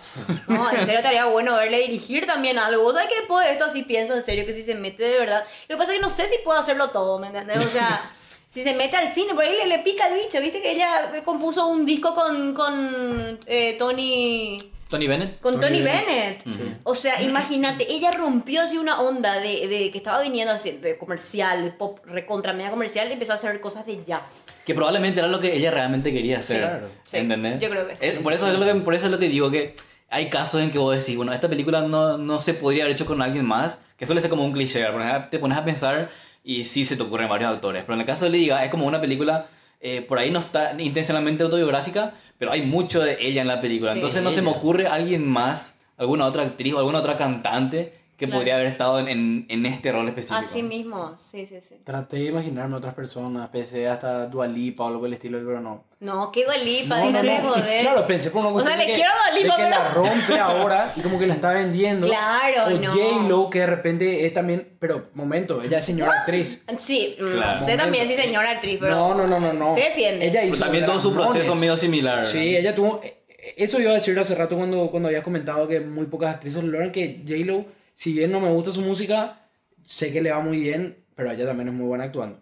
No, 0.49 0.71
en 0.73 0.79
serio 0.85 0.97
estaría 0.99 1.27
bueno 1.27 1.55
verle 1.57 1.79
dirigir 1.79 2.27
también 2.27 2.59
algo. 2.59 2.83
Vos 2.83 2.95
sabés 2.95 3.09
que 3.09 3.17
después 3.17 3.47
de 3.47 3.53
esto 3.53 3.65
así 3.67 3.83
pienso 3.85 4.15
en 4.15 4.23
serio 4.23 4.45
que 4.45 4.53
si 4.53 4.65
se 4.65 4.75
mete 4.75 5.05
de 5.05 5.19
verdad. 5.21 5.45
Lo 5.69 5.77
que 5.77 5.79
pasa 5.79 5.93
es 5.93 5.99
que 5.99 6.03
no 6.03 6.11
sé 6.11 6.27
si 6.27 6.37
puedo 6.43 6.59
hacerlo 6.59 6.89
todo, 6.91 7.21
¿me 7.21 7.29
entendés? 7.29 7.65
O 7.65 7.69
sea, 7.71 8.11
si 8.51 8.65
se 8.65 8.75
mete 8.75 8.97
al 8.97 9.07
cine, 9.09 9.33
por 9.33 9.45
ahí 9.45 9.57
le, 9.57 9.67
le 9.69 9.79
pica 9.79 10.09
el 10.09 10.15
bicho. 10.15 10.41
Viste 10.41 10.61
que 10.61 10.73
ella 10.73 11.13
compuso 11.25 11.69
un 11.69 11.87
disco 11.87 12.15
con, 12.15 12.53
con 12.53 13.39
eh, 13.47 13.77
Tony. 13.79 14.59
Tony 14.89 15.07
Bennett. 15.07 15.41
Con 15.41 15.55
Tony 15.55 15.67
Tony, 15.69 15.83
Bennett. 15.83 16.45
Bennett. 16.45 16.81
O 16.83 16.97
sea, 16.97 17.23
imagínate, 17.23 17.87
ella 17.93 18.11
rompió 18.11 18.63
así 18.63 18.77
una 18.77 19.01
onda 19.01 19.39
de, 19.39 19.69
de 19.69 19.91
que 19.93 19.99
estaba 19.99 20.21
viniendo 20.21 20.53
así 20.53 20.73
de 20.73 20.99
comercial, 20.99 21.63
de 21.63 21.71
pop 21.71 22.01
recontra 22.07 22.53
media 22.53 22.71
comercial 22.71 23.09
y 23.09 23.13
empezó 23.13 23.31
a 23.31 23.37
hacer 23.37 23.61
cosas 23.61 23.87
de 23.87 24.03
jazz. 24.05 24.45
Que 24.67 24.75
probablemente 24.75 25.21
era 25.21 25.29
lo 25.29 25.39
que 25.39 25.55
ella 25.55 25.71
realmente 25.71 26.13
quería 26.13 26.41
hacer. 26.41 26.59
claro. 26.63 26.89
Sí, 27.09 27.19
¿Entendés? 27.19 27.61
yo 27.61 27.71
creo 27.71 27.87
que 27.87 27.97
sí. 27.97 28.05
Es- 28.05 28.15
por, 28.15 28.33
eso 28.33 28.49
es 28.49 28.59
lo 28.59 28.67
que, 28.67 28.75
por 28.81 28.95
eso 28.95 29.05
es 29.07 29.13
lo 29.13 29.21
que 29.21 29.29
digo 29.29 29.49
que 29.53 29.77
hay 30.09 30.29
casos 30.29 30.61
en 30.61 30.73
que 30.73 30.79
vos 30.79 30.97
decís, 30.97 31.17
bueno, 31.17 31.33
esta 31.33 31.49
película 31.49 31.83
no, 31.83 32.19
no 32.19 32.41
se 32.41 32.55
podría 32.55 32.83
haber 32.83 32.97
hecho 32.97 33.07
con 33.07 33.23
alguien 33.23 33.47
más, 33.47 33.79
que 33.97 34.07
suele 34.07 34.21
ser 34.21 34.29
como 34.29 34.45
un 34.45 34.53
cliché, 34.53 34.85
te 35.31 35.39
pones 35.39 35.57
a 35.57 35.65
pensar 35.65 36.11
y 36.45 36.65
sí 36.65 36.85
se 36.85 36.97
te 36.97 37.03
ocurren 37.03 37.29
varios 37.29 37.51
autores, 37.51 37.83
pero 37.83 37.95
en 37.95 38.01
el 38.01 38.07
caso 38.07 38.25
de 38.25 38.31
Liga 38.33 38.65
es 38.65 38.71
como 38.71 38.87
una 38.87 39.01
película, 39.01 39.49
eh, 39.81 40.03
por 40.03 40.19
ahí 40.19 40.31
no 40.31 40.41
está 40.41 40.81
intencionalmente 40.81 41.43
autobiográfica, 41.43 42.15
pero 42.39 42.53
hay 42.53 42.63
mucho 42.63 43.01
de 43.01 43.19
ella 43.21 43.43
en 43.43 43.49
la 43.49 43.61
película, 43.61 43.93
Sí, 43.93 43.99
entonces 43.99 44.23
no 44.23 44.31
se 44.31 44.43
me 44.43 44.51
ocurre 44.51 44.87
alguien 44.87 45.29
más, 45.29 45.77
alguna 45.97 46.25
otra 46.27 46.43
actriz 46.43 46.75
o 46.75 46.79
alguna 46.79 46.99
otra 46.99 47.17
cantante 47.17 48.00
que 48.21 48.27
Claro. 48.27 48.39
podría 48.41 48.57
haber 48.57 48.67
estado 48.67 49.01
en, 49.01 49.09
en, 49.09 49.47
en 49.49 49.65
este 49.65 49.91
rol 49.91 50.07
específico. 50.07 50.39
Así 50.39 50.63
mismo, 50.63 51.17
sí, 51.19 51.47
sí, 51.47 51.57
sí. 51.63 51.77
Traté 51.83 52.19
de 52.19 52.25
imaginarme 52.27 52.77
otras 52.77 52.93
personas, 52.93 53.49
pensé 53.49 53.89
hasta 53.89 54.27
Dualipa 54.27 54.85
o 54.85 54.87
algo 54.89 54.99
por 55.01 55.07
el 55.09 55.15
estilo, 55.15 55.39
pero 55.43 55.61
no. 55.63 55.85
No, 56.01 56.31
qué 56.31 56.45
Dualipa, 56.45 56.99
No, 57.01 57.13
de 57.23 57.23
no. 57.41 57.49
joder. 57.49 57.81
Claro, 57.83 58.07
pensé 58.07 58.31
por 58.31 58.45
una 58.45 58.51
O 58.55 58.63
sea, 58.65 58.77
le 58.77 58.85
que, 58.87 58.95
quiero 58.95 59.11
a 59.11 59.31
Dua 59.31 59.35
de 59.35 59.43
Lipa, 59.43 59.57
que 59.57 59.63
pero- 59.63 59.71
la 59.77 59.89
rompe 59.95 60.39
ahora 60.39 60.93
y 60.97 61.01
como 61.01 61.19
que 61.19 61.27
la 61.27 61.35
está 61.35 61.51
vendiendo. 61.53 62.07
Claro, 62.09 62.65
o 62.67 62.71
no. 62.79 62.93
J-Lo, 62.93 63.49
que 63.51 63.61
de 63.61 63.67
repente 63.67 64.27
es 64.27 64.35
también. 64.35 64.69
Pero, 64.79 65.09
momento, 65.15 65.63
ella 65.63 65.79
es 65.79 65.85
señora 65.87 66.13
actriz. 66.21 66.63
Sí, 66.79 67.17
mm, 67.19 67.25
Claro. 67.25 67.59
no 67.61 67.67
sé 67.67 67.77
también 67.79 68.07
si 68.07 68.17
señora 68.17 68.51
actriz, 68.51 68.77
pero... 68.81 68.95
No, 68.97 69.15
no, 69.15 69.27
no, 69.27 69.41
no, 69.41 69.53
no. 69.55 69.75
Se 69.75 69.81
defiende. 69.81 70.27
Ella 70.27 70.41
Pero 70.43 70.53
hizo. 70.55 70.63
también 70.65 70.85
todo 70.87 71.01
su 71.01 71.15
proceso 71.15 71.55
medio 71.55 71.77
similar. 71.79 72.23
Sí, 72.25 72.55
ella 72.57 72.75
tuvo. 72.75 73.01
eh, 73.03 73.17
Eso 73.57 73.81
iba 73.81 73.93
a 73.93 73.95
decir 73.95 74.19
hace 74.19 74.35
rato 74.35 74.57
cuando, 74.57 74.91
cuando 74.91 75.09
habías 75.09 75.25
comentado 75.25 75.67
que 75.67 75.81
muy 75.81 76.05
pocas 76.07 76.35
actrices 76.35 76.63
lo 76.63 76.71
logran. 76.71 76.93
Que 76.93 77.23
J-Lo, 77.27 77.65
si 77.95 78.13
bien 78.13 78.31
no 78.33 78.41
me 78.41 78.51
gusta 78.51 78.73
su 78.73 78.81
música, 78.83 79.41
sé 79.85 80.13
que 80.13 80.21
le 80.21 80.31
va 80.31 80.41
muy 80.41 80.61
bien, 80.61 81.05
pero 81.15 81.31
ella 81.31 81.47
también 81.47 81.69
es 81.69 81.75
muy 81.75 81.87
buena 81.87 82.05
actuando. 82.05 82.41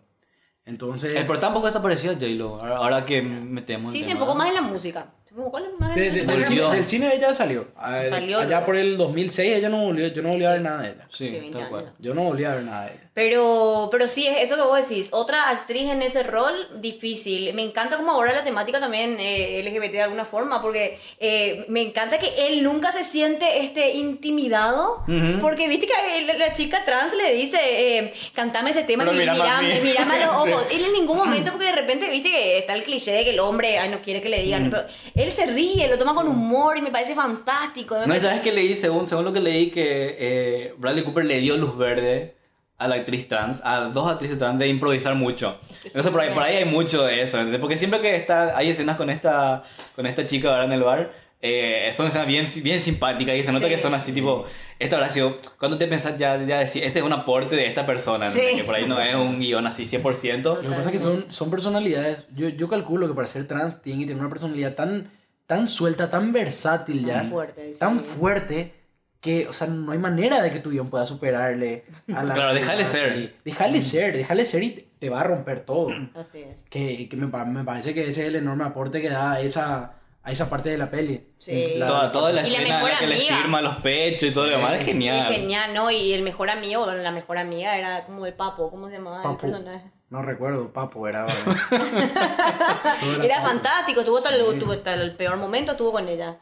Entonces. 0.64 1.14
Eh, 1.14 1.24
pero 1.26 1.38
tampoco 1.38 1.66
desapareció 1.66 2.12
J-Lo, 2.12 2.60
ahora, 2.60 2.76
ahora 2.76 3.04
que 3.06 3.22
metemos 3.22 3.92
Sí, 3.92 4.04
se 4.04 4.10
enfocó 4.10 4.34
más 4.34 4.48
en 4.48 4.54
la 4.54 4.62
música. 4.62 5.06
Se 5.26 5.34
enfocó 5.34 5.58
más 5.78 5.90
en 5.90 5.96
de- 5.96 6.10
de- 6.10 6.26
del, 6.26 6.44
cine, 6.44 6.62
del 6.74 6.86
cine 6.86 7.14
ella 7.14 7.34
salió. 7.34 7.68
A- 7.76 8.02
Salió, 8.08 8.38
allá 8.40 8.60
¿no? 8.60 8.66
por 8.66 8.76
el 8.76 8.98
2006 8.98 9.56
ella 9.56 9.68
no 9.70 9.82
volvió. 9.84 10.08
Yo 10.08 10.22
no 10.22 10.28
volví 10.30 10.44
a 10.44 10.52
ver 10.52 10.60
nada 10.60 10.82
de 10.82 10.90
ella. 10.90 11.06
Sí, 11.10 11.28
Sí, 11.28 11.38
20 11.40 11.58
tal 11.58 11.68
cual. 11.70 11.92
Yo 11.98 12.12
no 12.14 12.22
volví 12.24 12.44
a 12.44 12.54
ver 12.54 12.64
nada 12.64 12.84
de 12.86 12.92
ella. 12.92 13.07
Pero, 13.18 13.88
pero 13.90 14.06
sí, 14.06 14.28
es 14.28 14.36
eso 14.44 14.54
que 14.54 14.62
vos 14.62 14.88
decís. 14.88 15.08
Otra 15.10 15.48
actriz 15.50 15.90
en 15.90 16.02
ese 16.02 16.22
rol, 16.22 16.54
difícil. 16.80 17.52
Me 17.52 17.62
encanta 17.62 17.96
como 17.96 18.12
ahora 18.12 18.32
la 18.32 18.44
temática 18.44 18.78
también 18.78 19.16
eh, 19.18 19.60
LGBT 19.64 19.90
de 19.90 20.02
alguna 20.02 20.24
forma, 20.24 20.62
porque 20.62 21.00
eh, 21.18 21.64
me 21.68 21.82
encanta 21.82 22.20
que 22.20 22.30
él 22.46 22.62
nunca 22.62 22.92
se 22.92 23.02
siente 23.02 23.64
este 23.64 23.90
intimidado, 23.96 25.02
Ujú. 25.08 25.40
porque 25.40 25.66
viste 25.66 25.88
que 25.88 25.94
a 25.96 26.16
él- 26.16 26.30
la 26.38 26.52
chica 26.52 26.84
trans 26.84 27.12
le 27.12 27.34
dice, 27.34 27.58
eh, 27.60 28.14
cantame 28.34 28.70
este 28.70 28.84
tema, 28.84 29.02
y 29.02 29.10
mirame, 29.16 29.42
a 29.42 30.26
los 30.26 30.28
ojos. 30.52 30.66
Él 30.70 30.84
en 30.84 30.92
ningún 30.92 31.16
momento, 31.16 31.50
porque 31.50 31.66
de 31.66 31.72
repente 31.72 32.08
viste 32.08 32.30
que 32.30 32.58
está 32.58 32.74
el 32.74 32.84
cliché 32.84 33.10
de 33.10 33.24
que 33.24 33.30
el 33.30 33.40
hombre 33.40 33.80
ay, 33.80 33.88
no 33.88 33.98
quiere 34.00 34.22
que 34.22 34.28
le 34.28 34.44
digan, 34.44 34.70
pero 34.70 34.84
él 35.16 35.32
se 35.32 35.44
ríe, 35.46 35.88
lo 35.88 35.98
toma 35.98 36.14
con 36.14 36.28
humor 36.28 36.76
y 36.78 36.82
me 36.82 36.92
parece 36.92 37.16
fantástico. 37.16 37.96
Me 37.96 38.02
No, 38.02 38.06
parece- 38.06 38.26
sabes 38.26 38.42
que 38.42 38.52
leí, 38.52 38.76
según, 38.76 39.08
según 39.08 39.24
lo 39.24 39.32
que 39.32 39.40
leí, 39.40 39.70
que 39.72 40.16
eh, 40.20 40.74
Bradley 40.78 41.02
Cooper 41.02 41.24
le 41.24 41.38
dio 41.40 41.56
luz 41.56 41.76
verde 41.76 42.37
a 42.78 42.86
la 42.88 42.94
actriz 42.94 43.26
trans, 43.28 43.60
a 43.64 43.80
dos 43.92 44.10
actrices 44.10 44.38
trans, 44.38 44.58
de 44.58 44.68
improvisar 44.68 45.14
mucho. 45.16 45.58
Entonces 45.84 46.10
por 46.12 46.20
ahí, 46.20 46.32
por 46.32 46.42
ahí 46.44 46.56
hay 46.56 46.64
mucho 46.64 47.04
de 47.04 47.22
eso, 47.22 47.36
¿entendés? 47.38 47.60
porque 47.60 47.76
siempre 47.76 48.00
que 48.00 48.14
está, 48.14 48.56
hay 48.56 48.70
escenas 48.70 48.96
con 48.96 49.10
esta, 49.10 49.64
con 49.96 50.06
esta 50.06 50.24
chica 50.24 50.50
ahora 50.50 50.64
en 50.64 50.72
el 50.72 50.82
bar, 50.84 51.12
eh, 51.40 51.90
son 51.92 52.06
escenas 52.08 52.26
bien, 52.26 52.46
bien 52.62 52.80
simpáticas 52.80 53.36
y 53.36 53.42
se 53.44 53.52
nota 53.52 53.66
Sí. 53.66 53.74
que 53.74 53.78
son 53.80 53.94
así 53.94 54.12
tipo, 54.12 54.44
esta 54.78 54.96
habrá 54.96 55.10
sido, 55.10 55.38
cuando 55.58 55.76
te 55.78 55.86
pensás 55.88 56.18
ya, 56.18 56.36
ya 56.44 56.58
decir, 56.58 56.82
este 56.84 57.00
es 57.00 57.04
un 57.04 57.12
aporte 57.12 57.54
de 57.56 57.66
esta 57.66 57.84
persona. 57.86 58.30
Sí. 58.30 58.40
que 58.56 58.64
por 58.64 58.74
ahí 58.76 58.86
no 58.86 58.98
es 59.00 59.14
un 59.14 59.38
guion 59.40 59.66
así 59.66 59.84
100%. 59.84 60.42
Lo 60.56 60.62
que 60.62 60.68
pasa 60.68 60.80
es 60.82 60.88
que 60.88 60.98
son, 61.00 61.26
son 61.30 61.50
personalidades. 61.50 62.26
Yo, 62.34 62.48
yo 62.48 62.68
calculo 62.68 63.08
que 63.08 63.14
para 63.14 63.26
ser 63.26 63.46
trans 63.46 63.82
tienen 63.82 64.00
que 64.02 64.06
tener 64.06 64.20
una 64.20 64.30
personalidad 64.30 64.74
tan, 64.74 65.10
tan 65.46 65.68
suelta, 65.68 66.10
tan 66.10 66.32
versátil 66.32 67.04
ya. 67.04 67.22
Tan 67.22 67.30
fuerte, 67.30 67.72
sí. 67.72 67.78
Tan 67.78 68.00
fuerte 68.00 68.74
que, 69.20 69.48
o 69.48 69.52
sea, 69.52 69.66
no 69.66 69.92
hay 69.92 69.98
manera 69.98 70.40
de 70.40 70.50
que 70.50 70.60
tu 70.60 70.70
guion 70.70 70.90
pueda 70.90 71.04
superarle 71.06 71.84
a 72.14 72.22
la. 72.22 72.34
Claro, 72.34 72.54
déjale 72.54 72.86
ser. 72.86 73.34
Déjale 73.44 73.82
ser, 73.82 74.16
déjale 74.16 74.44
ser 74.44 74.62
y 74.62 74.70
te, 74.70 74.88
te 74.98 75.10
va 75.10 75.20
a 75.20 75.24
romper 75.24 75.60
todo. 75.60 75.88
Así 76.14 76.38
es. 76.42 76.56
Que, 76.70 77.08
que 77.08 77.16
me, 77.16 77.26
me 77.26 77.64
parece 77.64 77.94
que 77.94 78.02
ese 78.08 78.22
es 78.22 78.28
el 78.28 78.36
enorme 78.36 78.64
aporte 78.64 79.00
que 79.02 79.08
da 79.10 79.32
a 79.32 79.40
esa, 79.40 79.94
a 80.22 80.30
esa 80.32 80.48
parte 80.48 80.70
de 80.70 80.78
la 80.78 80.88
peli. 80.90 81.26
Sí. 81.38 81.74
La- 81.76 81.86
Toda, 81.88 82.12
toda 82.12 82.32
la 82.32 82.42
Y 82.42 82.52
escena 82.54 82.82
la 82.82 82.98
que 82.98 83.06
le 83.08 83.16
firma 83.16 83.60
los 83.60 83.76
pechos 83.76 84.28
y 84.28 84.32
todo 84.32 84.46
lo 84.46 84.52
demás 84.52 84.78
es 84.78 84.84
genial. 84.86 85.32
Es 85.32 85.38
genial, 85.38 85.74
¿no? 85.74 85.90
Y 85.90 86.12
el 86.12 86.22
mejor 86.22 86.50
amigo, 86.50 86.84
bueno, 86.84 87.02
la 87.02 87.12
mejor 87.12 87.38
amiga 87.38 87.76
era 87.76 88.04
como 88.06 88.24
el 88.26 88.34
papo, 88.34 88.70
¿cómo 88.70 88.86
se 88.88 88.94
llamaba 88.94 89.22
Papu. 89.22 89.46
el 89.46 89.52
personaje? 89.52 89.90
No 90.10 90.22
recuerdo, 90.22 90.72
Papo 90.72 91.06
era. 91.06 91.26
Era 93.22 93.42
fantástico, 93.42 94.00
estuvo 94.00 94.18
hasta 94.18 94.34
el, 94.34 94.58
tuvo 94.58 94.72
hasta 94.72 94.94
el 94.94 95.14
peor 95.16 95.36
momento, 95.36 95.72
estuvo 95.72 95.92
con 95.92 96.08
ella. 96.08 96.38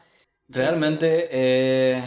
Realmente, 0.47 1.27
eh, 1.31 2.01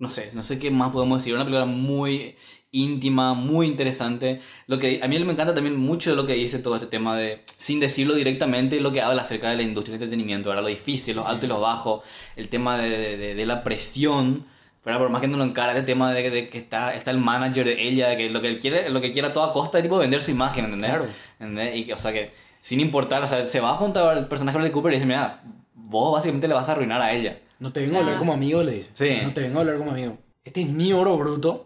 no 0.00 0.10
sé, 0.10 0.30
no 0.34 0.42
sé 0.42 0.58
qué 0.58 0.70
más 0.72 0.90
podemos 0.90 1.20
decir. 1.20 1.34
Una 1.34 1.44
película 1.44 1.66
muy 1.66 2.34
íntima, 2.72 3.34
muy 3.34 3.66
interesante. 3.66 4.40
Lo 4.66 4.78
que 4.78 5.00
a 5.02 5.06
mí 5.08 5.18
me 5.18 5.32
encanta 5.32 5.54
también 5.54 5.76
mucho 5.76 6.10
de 6.10 6.16
lo 6.16 6.26
que 6.26 6.34
dice 6.34 6.58
todo 6.58 6.74
este 6.76 6.86
tema 6.86 7.16
de, 7.16 7.44
sin 7.56 7.78
decirlo 7.80 8.14
directamente, 8.14 8.80
lo 8.80 8.92
que 8.92 9.00
habla 9.02 9.22
acerca 9.22 9.50
de 9.50 9.56
la 9.56 9.62
industria 9.62 9.92
del 9.98 10.02
entretenimiento, 10.04 10.48
¿verdad? 10.48 10.62
lo 10.62 10.68
difícil, 10.68 11.16
los 11.16 11.26
altos 11.26 11.44
y 11.44 11.48
los 11.48 11.60
bajos, 11.60 12.02
el 12.36 12.48
tema 12.48 12.78
de, 12.78 13.16
de- 13.16 13.34
de 13.34 13.46
la 13.46 13.62
presión. 13.62 14.46
¿verdad? 14.84 14.98
Por 15.00 15.10
más 15.10 15.20
que 15.20 15.28
no 15.28 15.36
lo 15.36 15.44
encara, 15.44 15.72
este 15.72 15.84
tema 15.84 16.10
de, 16.14 16.30
de 16.30 16.46
que 16.48 16.56
está, 16.56 16.94
está 16.94 17.10
el 17.10 17.18
manager 17.18 17.66
de 17.66 17.86
ella, 17.86 18.16
que 18.16 18.30
lo 18.30 18.40
que 18.40 18.48
él 18.48 18.58
quiere, 18.58 18.88
lo 18.88 19.02
que 19.02 19.12
quiere 19.12 19.28
a 19.28 19.32
toda 19.34 19.52
costa 19.52 19.76
es 19.78 19.82
tipo 19.84 19.98
vender 19.98 20.22
su 20.22 20.30
imagen, 20.30 20.64
¿entendés? 20.64 20.90
Claro. 20.90 21.06
¿Entendés? 21.38 21.76
Y 21.86 21.92
o 21.92 21.98
sea 21.98 22.14
que, 22.14 22.30
sin 22.62 22.80
importar, 22.80 23.22
o 23.22 23.26
sea, 23.26 23.46
se 23.46 23.60
va 23.60 23.74
junto 23.74 24.08
al 24.08 24.26
personaje 24.26 24.58
de 24.58 24.72
Cooper 24.72 24.92
y 24.92 24.94
dice, 24.94 25.06
mira, 25.06 25.42
vos 25.74 26.12
básicamente 26.14 26.48
le 26.48 26.54
vas 26.54 26.68
a 26.70 26.72
arruinar 26.72 27.02
a 27.02 27.12
ella. 27.12 27.38
No 27.60 27.72
te 27.72 27.80
vengo 27.80 27.98
a 27.98 28.00
hablar 28.00 28.18
como 28.18 28.32
amigo, 28.32 28.62
le 28.62 28.72
dice. 28.72 28.90
Sí. 28.94 29.18
No 29.22 29.32
te 29.32 29.42
vengo 29.42 29.58
a 29.58 29.60
hablar 29.60 29.78
como 29.78 29.92
amigo. 29.92 30.18
Este 30.42 30.62
es 30.62 30.68
mi 30.68 30.92
oro 30.92 31.16
bruto. 31.16 31.64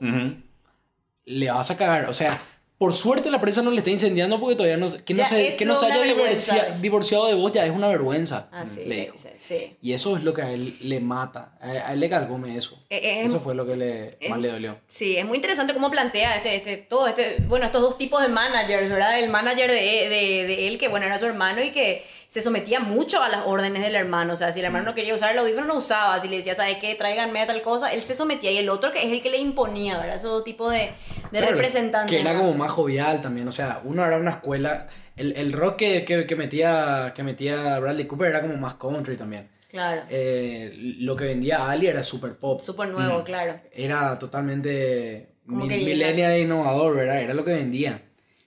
Le 1.25 1.51
vas 1.51 1.71
a 1.71 1.77
cagar. 1.77 2.11
O 2.11 2.15
sea, 2.15 2.43
por 2.85 2.93
suerte 2.93 3.31
la 3.31 3.41
prensa 3.41 3.63
no 3.63 3.71
le 3.71 3.79
está 3.79 3.89
incendiando 3.89 4.39
porque 4.39 4.57
todavía 4.57 4.77
no, 4.77 4.89
que 5.07 5.15
no 5.15 5.25
se, 5.25 5.57
que 5.57 5.65
no 5.65 5.75
se 5.75 5.87
haya 5.87 6.03
divorcia- 6.03 6.77
divorciado 6.83 7.27
de 7.29 7.33
vos 7.33 7.51
ya 7.51 7.65
es 7.65 7.73
una 7.73 7.89
vergüenza. 7.89 8.51
Así 8.53 8.85
le 8.85 9.05
es, 9.05 9.13
dijo. 9.15 9.17
sí. 9.39 9.77
Y 9.81 9.95
eso 9.95 10.19
es 10.19 10.23
lo 10.23 10.35
que 10.35 10.43
a 10.43 10.51
él 10.51 10.77
le 10.83 11.01
mata. 11.01 11.55
A, 11.63 11.71
a 11.89 11.93
él 11.95 12.01
le 12.01 12.11
cargome 12.11 12.59
eso. 12.59 12.79
Eh, 12.91 12.99
eh, 13.03 13.23
eso 13.25 13.41
fue 13.41 13.55
lo 13.55 13.65
que 13.67 13.75
le, 13.77 14.19
más 14.29 14.39
le 14.39 14.49
dolió. 14.51 14.77
Sí, 14.91 15.17
es 15.17 15.25
muy 15.25 15.37
interesante 15.37 15.73
cómo 15.73 15.91
plantea 15.91 16.37
este, 16.37 16.57
este, 16.57 16.77
todo 16.77 17.09
este, 17.09 17.37
bueno, 17.49 17.65
estos 17.65 17.81
dos 17.81 17.97
tipos 17.97 18.21
de 18.21 18.29
managers, 18.29 18.91
¿verdad? 18.91 19.19
El 19.19 19.31
manager 19.31 19.71
de, 19.71 19.77
de, 19.81 20.47
de 20.47 20.69
él, 20.69 20.79
que 20.79 20.89
bueno, 20.89 21.07
era 21.07 21.19
su 21.19 21.25
hermano 21.25 21.63
y 21.63 21.71
que 21.71 22.05
se 22.29 22.43
sometía 22.43 22.81
mucho 22.81 23.23
a 23.23 23.29
las 23.31 23.47
órdenes 23.47 23.83
del 23.83 23.95
hermano. 23.97 24.35
O 24.35 24.37
sea, 24.37 24.53
si 24.53 24.59
el 24.59 24.67
hermano 24.67 24.85
no 24.85 24.95
quería 24.95 25.15
usar 25.15 25.31
el 25.33 25.39
audífono, 25.39 25.67
no 25.67 25.77
usaba. 25.79 26.21
Si 26.21 26.29
le 26.29 26.37
decía, 26.39 26.55
¿sabes 26.55 26.77
qué? 26.83 26.95
Tráiganme 26.97 27.41
a 27.41 27.47
tal 27.47 27.63
cosa, 27.63 27.93
él 27.95 28.03
se 28.03 28.15
sometía. 28.15 28.51
Y 28.51 28.59
el 28.59 28.69
otro 28.69 28.93
que 28.93 28.99
es 29.07 29.11
el 29.13 29.23
que 29.23 29.31
le 29.31 29.39
imponía, 29.39 29.97
¿verdad? 29.99 30.17
Esos 30.17 30.31
dos 30.33 30.45
tipos 30.45 30.71
de, 30.73 30.91
de 31.35 31.41
Claro, 31.41 31.57
representantes. 31.57 32.11
Que 32.11 32.21
era 32.21 32.35
como 32.37 32.55
más 32.55 32.71
jovial 32.71 33.21
también. 33.21 33.47
O 33.49 33.53
sea, 33.53 33.81
uno 33.85 34.05
era 34.07 34.17
una 34.17 34.31
escuela. 34.31 34.89
El, 35.17 35.33
el 35.37 35.53
rock 35.53 35.77
que, 35.77 36.05
que, 36.05 36.27
que 36.27 36.37
metía, 36.37 37.13
que 37.15 37.23
metía 37.23 37.79
Bradley 37.79 38.07
Cooper 38.07 38.29
era 38.29 38.41
como 38.41 38.57
más 38.57 38.75
country 38.75 39.17
también. 39.17 39.49
Claro. 39.71 40.03
Eh, 40.09 40.73
lo 41.01 41.17
que 41.17 41.25
vendía 41.25 41.69
Ali 41.69 41.89
era 41.89 42.03
super 42.05 42.37
pop. 42.37 42.63
Súper 42.63 42.89
nuevo, 42.89 43.25
claro. 43.25 43.61
era 43.73 44.19
totalmente 44.19 45.31
mi- 45.47 45.67
millennial 45.67 46.33
e 46.33 46.41
innovador, 46.43 46.97
¿verdad? 46.97 47.21
Era 47.21 47.35
lo 47.35 47.45
que 47.45 47.53
vendía. 47.55 48.01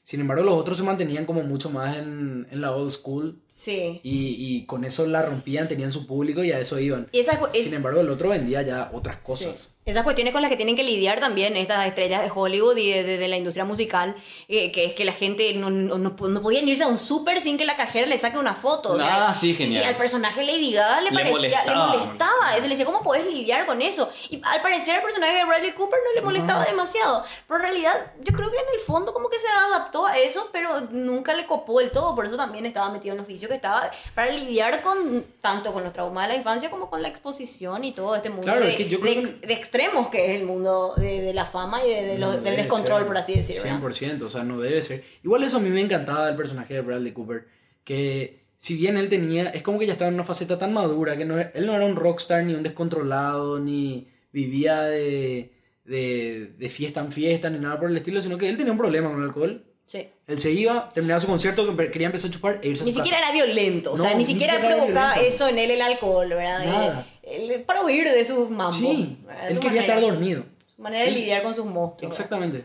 Sin 0.04 0.22
embargo, 0.22 0.44
los 0.44 0.54
otros 0.54 0.78
se 0.78 0.86
mantenían 0.86 1.26
como 1.26 1.44
mucho 1.44 1.70
más 1.70 1.98
en, 1.98 2.48
en 2.50 2.62
la 2.62 2.72
old 2.72 2.92
school. 2.92 3.42
Sí. 3.52 4.00
Y, 4.04 4.36
y 4.40 4.66
con 4.66 4.86
eso 4.86 5.06
la 5.06 5.22
rompían, 5.22 5.68
tenían 5.68 5.92
su 5.92 6.08
público 6.08 6.44
y 6.46 6.54
a 6.54 6.60
eso 6.62 6.80
iban. 6.80 7.10
Y 7.12 7.20
esa- 7.20 7.38
es- 7.54 7.66
Sin 7.66 7.74
embargo, 7.74 8.00
el 8.00 8.10
otro 8.10 8.30
vendía 8.30 8.62
ya 8.62 8.90
otras 8.94 9.18
cosas. 9.18 9.58
Sí. 9.58 9.70
Esas 9.88 10.04
cuestiones 10.04 10.34
con 10.34 10.42
las 10.42 10.50
que 10.52 10.58
tienen 10.58 10.76
que 10.76 10.84
lidiar 10.84 11.20
también 11.22 11.56
estas 11.56 11.88
estrellas 11.88 12.22
de 12.22 12.30
Hollywood 12.30 12.76
y 12.78 12.92
de, 12.92 13.04
de- 13.04 13.18
de 13.18 13.28
la 13.30 13.38
industria 13.38 13.64
musical, 13.64 14.16
eh, 14.50 14.72
que 14.72 14.84
es 14.86 14.94
que 14.94 15.06
la 15.06 15.14
gente 15.14 15.54
no, 15.54 15.70
no, 15.70 15.98
no, 15.98 16.16
podían 16.16 16.68
irse 16.68 16.84
a 16.84 16.88
un 16.88 16.98
súper 17.00 17.42
sin 17.42 17.58
que 17.58 17.64
la 17.66 17.78
cajera 17.78 18.06
le 18.06 18.18
saque 18.18 18.38
una 18.38 18.54
foto. 18.54 18.92
o 18.92 18.98
sea, 18.98 19.30
Ah, 19.30 19.34
sí, 19.34 19.56
genial. 19.56 19.84
Y 19.84 19.88
al 19.88 19.96
personaje 19.96 20.44
Lady 20.44 20.74
Gaga 20.74 21.00
le, 21.02 21.10
Le 21.12 21.16
parecía, 21.16 21.32
molestaba. 21.64 21.92
le 21.94 21.98
molestaba. 22.00 22.52
Eso 22.58 22.64
le 22.64 22.70
decía, 22.70 22.86
¿cómo 22.86 23.02
podés 23.02 23.26
lidiar 23.28 23.66
con 23.66 23.82
eso? 23.82 24.12
Y 24.30 24.42
al 24.44 24.62
parecer 24.62 24.96
al 24.98 25.02
personaje 25.04 25.36
de 25.38 25.46
Bradley 25.46 25.72
Cooper 25.72 26.00
no 26.06 26.14
le 26.16 26.22
molestaba 26.22 26.66
demasiado. 26.66 27.24
Pero 27.48 27.58
en 27.60 27.64
realidad, 27.64 28.12
yo 28.22 28.36
creo 28.36 28.52
que 28.52 28.58
en 28.58 28.74
el 28.74 28.82
fondo 28.82 29.14
como 29.14 29.30
que 29.30 29.40
se 29.40 29.48
adaptó 29.48 30.06
a 30.06 30.18
eso, 30.18 30.50
pero 30.52 30.82
nunca 30.92 31.34
le 31.34 31.46
copó 31.46 31.80
del 31.80 31.92
todo. 31.92 32.14
Por 32.14 32.26
eso 32.26 32.36
también 32.36 32.66
estaba 32.66 32.90
metido 32.92 33.14
en 33.14 33.20
los 33.20 33.28
vicios 33.28 33.48
que 33.50 33.56
estaba 33.56 33.90
para 34.14 34.32
lidiar 34.32 34.82
con 34.82 35.26
tanto 35.40 35.72
con 35.72 35.86
los 35.86 35.94
traumas 35.94 36.28
de 36.28 36.34
la 36.34 36.38
infancia 36.40 36.70
como 36.70 36.90
con 36.90 37.02
la 37.02 37.08
exposición 37.08 37.86
y 37.86 37.94
todo 37.94 38.16
este 38.18 38.28
mundo 38.30 38.44
Claro, 38.44 38.62
de, 38.66 38.72
es 38.72 38.76
que 38.76 38.90
yo 38.90 39.00
creo 39.00 39.16
de 39.16 39.22
que- 39.40 39.48
de 39.48 39.54
extremos 39.78 40.10
que 40.10 40.34
es 40.34 40.40
el 40.42 40.46
mundo 40.48 40.94
de, 40.98 41.22
de 41.22 41.34
la 41.34 41.46
fama 41.46 41.86
y 41.86 41.90
de, 41.90 42.04
de 42.06 42.18
los- 42.18 42.36
No 42.36 42.42
del 42.42 42.56
descontrol, 42.56 43.00
ser. 43.00 43.08
por 43.08 43.18
así 43.18 43.34
decirlo. 43.36 43.64
¿verdad? 43.64 43.80
100%, 43.82 44.22
o 44.24 44.30
sea, 44.30 44.44
no 44.44 44.60
debe 44.60 44.82
ser. 44.82 45.04
Igual 45.24 45.44
eso 45.44 45.58
a 45.58 45.60
mí 45.60 45.70
me 45.70 45.82
encantaba 45.82 46.28
del 46.28 46.36
personaje 46.36 46.74
de 46.74 46.82
Bradley 46.82 47.12
Cooper, 47.14 47.48
que 47.84 48.46
si 48.58 48.76
bien 48.76 48.98
él 48.98 49.08
tenía, 49.10 49.50
es 49.50 49.62
como 49.62 49.78
que 49.80 49.86
ya 49.86 49.94
estaba 49.94 50.10
en 50.10 50.16
una 50.16 50.24
faceta 50.24 50.58
tan 50.58 50.74
madura, 50.74 51.16
que 51.18 51.26
no, 51.26 51.40
él 51.40 51.66
no 51.66 51.76
era 51.76 51.86
un 51.86 51.96
rockstar 51.96 52.44
ni 52.44 52.54
un 52.54 52.64
descontrolado, 52.64 53.60
ni 53.60 54.08
vivía 54.32 54.82
de, 54.84 55.52
de, 55.86 56.48
de 56.58 56.70
fiesta 56.70 57.00
en 57.02 57.12
fiesta, 57.12 57.50
ni 57.50 57.60
nada 57.60 57.80
por 57.80 57.90
el 57.90 57.98
estilo, 57.98 58.22
sino 58.22 58.38
que 58.38 58.50
él 58.50 58.58
tenía 58.58 58.72
un 58.72 58.78
problema 58.78 59.10
con 59.10 59.20
el 59.20 59.26
alcohol. 59.26 59.64
Sí. 59.86 60.06
Él 60.28 60.38
se 60.42 60.52
iba, 60.52 60.90
terminaba 60.94 61.20
su 61.22 61.28
concierto, 61.28 61.78
que 61.78 61.90
quería 61.92 62.08
empezar 62.08 62.30
a 62.30 62.34
chupar 62.34 62.60
e 62.62 62.68
irse 62.70 62.84
a 62.84 62.86
Ni 62.86 62.92
su 62.92 62.98
siquiera 62.98 63.20
casa. 63.22 63.32
era 63.34 63.46
violento, 63.46 63.94
o 63.94 63.98
sea, 63.98 64.10
No, 64.12 64.18
ni 64.18 64.24
ni 64.24 64.34
siquiera 64.34 64.56
siquiera 64.56 64.76
era 64.76 64.84
provocaba 64.84 65.16
eso 65.22 65.48
en 65.48 65.60
él 65.60 65.72
el 65.72 65.82
alcohol, 65.82 66.28
¿verdad? 66.28 66.66
Nada. 66.66 67.08
Él- 67.30 67.64
para 67.66 67.84
huir 67.84 68.06
de 68.10 68.24
sus 68.26 68.50
mambos. 68.50 68.78
Sí, 68.78 69.18
él 69.48 69.54
Su 69.56 69.60
quería 69.60 69.82
manera- 69.82 69.96
estar 69.96 70.02
dormido. 70.02 70.46
Su 70.68 70.82
manera 70.82 71.04
de 71.04 71.10
Él- 71.10 71.16
lidiar 71.16 71.44
con 71.44 71.56
sus 71.56 71.66
monstruos. 71.66 72.12
Exactamente. 72.14 72.64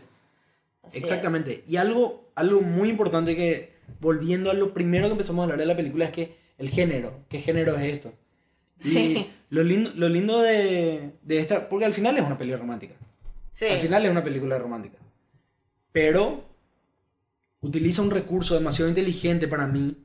Es. 0.91 0.95
Exactamente. 0.95 1.63
Y 1.67 1.77
algo, 1.77 2.29
algo 2.35 2.61
muy 2.61 2.89
importante 2.89 3.35
que, 3.35 3.73
volviendo 3.99 4.51
a 4.51 4.53
lo 4.53 4.73
primero 4.73 5.07
que 5.07 5.11
empezamos 5.13 5.39
a 5.41 5.43
hablar 5.43 5.59
de 5.59 5.65
la 5.65 5.75
película, 5.75 6.05
es 6.05 6.11
que 6.11 6.35
el 6.57 6.69
género. 6.69 7.19
¿Qué 7.29 7.39
género 7.41 7.75
es 7.77 7.93
esto? 7.93 8.13
Y 8.83 8.89
Sí. 8.89 9.31
lo 9.49 9.63
lindo, 9.63 9.91
lo 9.95 10.09
lindo 10.09 10.41
de, 10.41 11.11
de 11.21 11.39
esta. 11.39 11.69
Porque 11.69 11.85
al 11.85 11.93
final 11.93 12.17
es 12.17 12.23
una 12.25 12.37
película 12.37 12.59
romántica. 12.61 12.95
Sí. 13.51 13.65
Al 13.65 13.79
final 13.79 14.05
es 14.05 14.11
una 14.11 14.23
película 14.23 14.57
romántica. 14.57 14.97
Pero 15.91 16.43
utiliza 17.61 18.01
un 18.01 18.11
recurso 18.11 18.55
demasiado 18.55 18.89
inteligente 18.89 19.47
para 19.47 19.67
mí, 19.67 19.95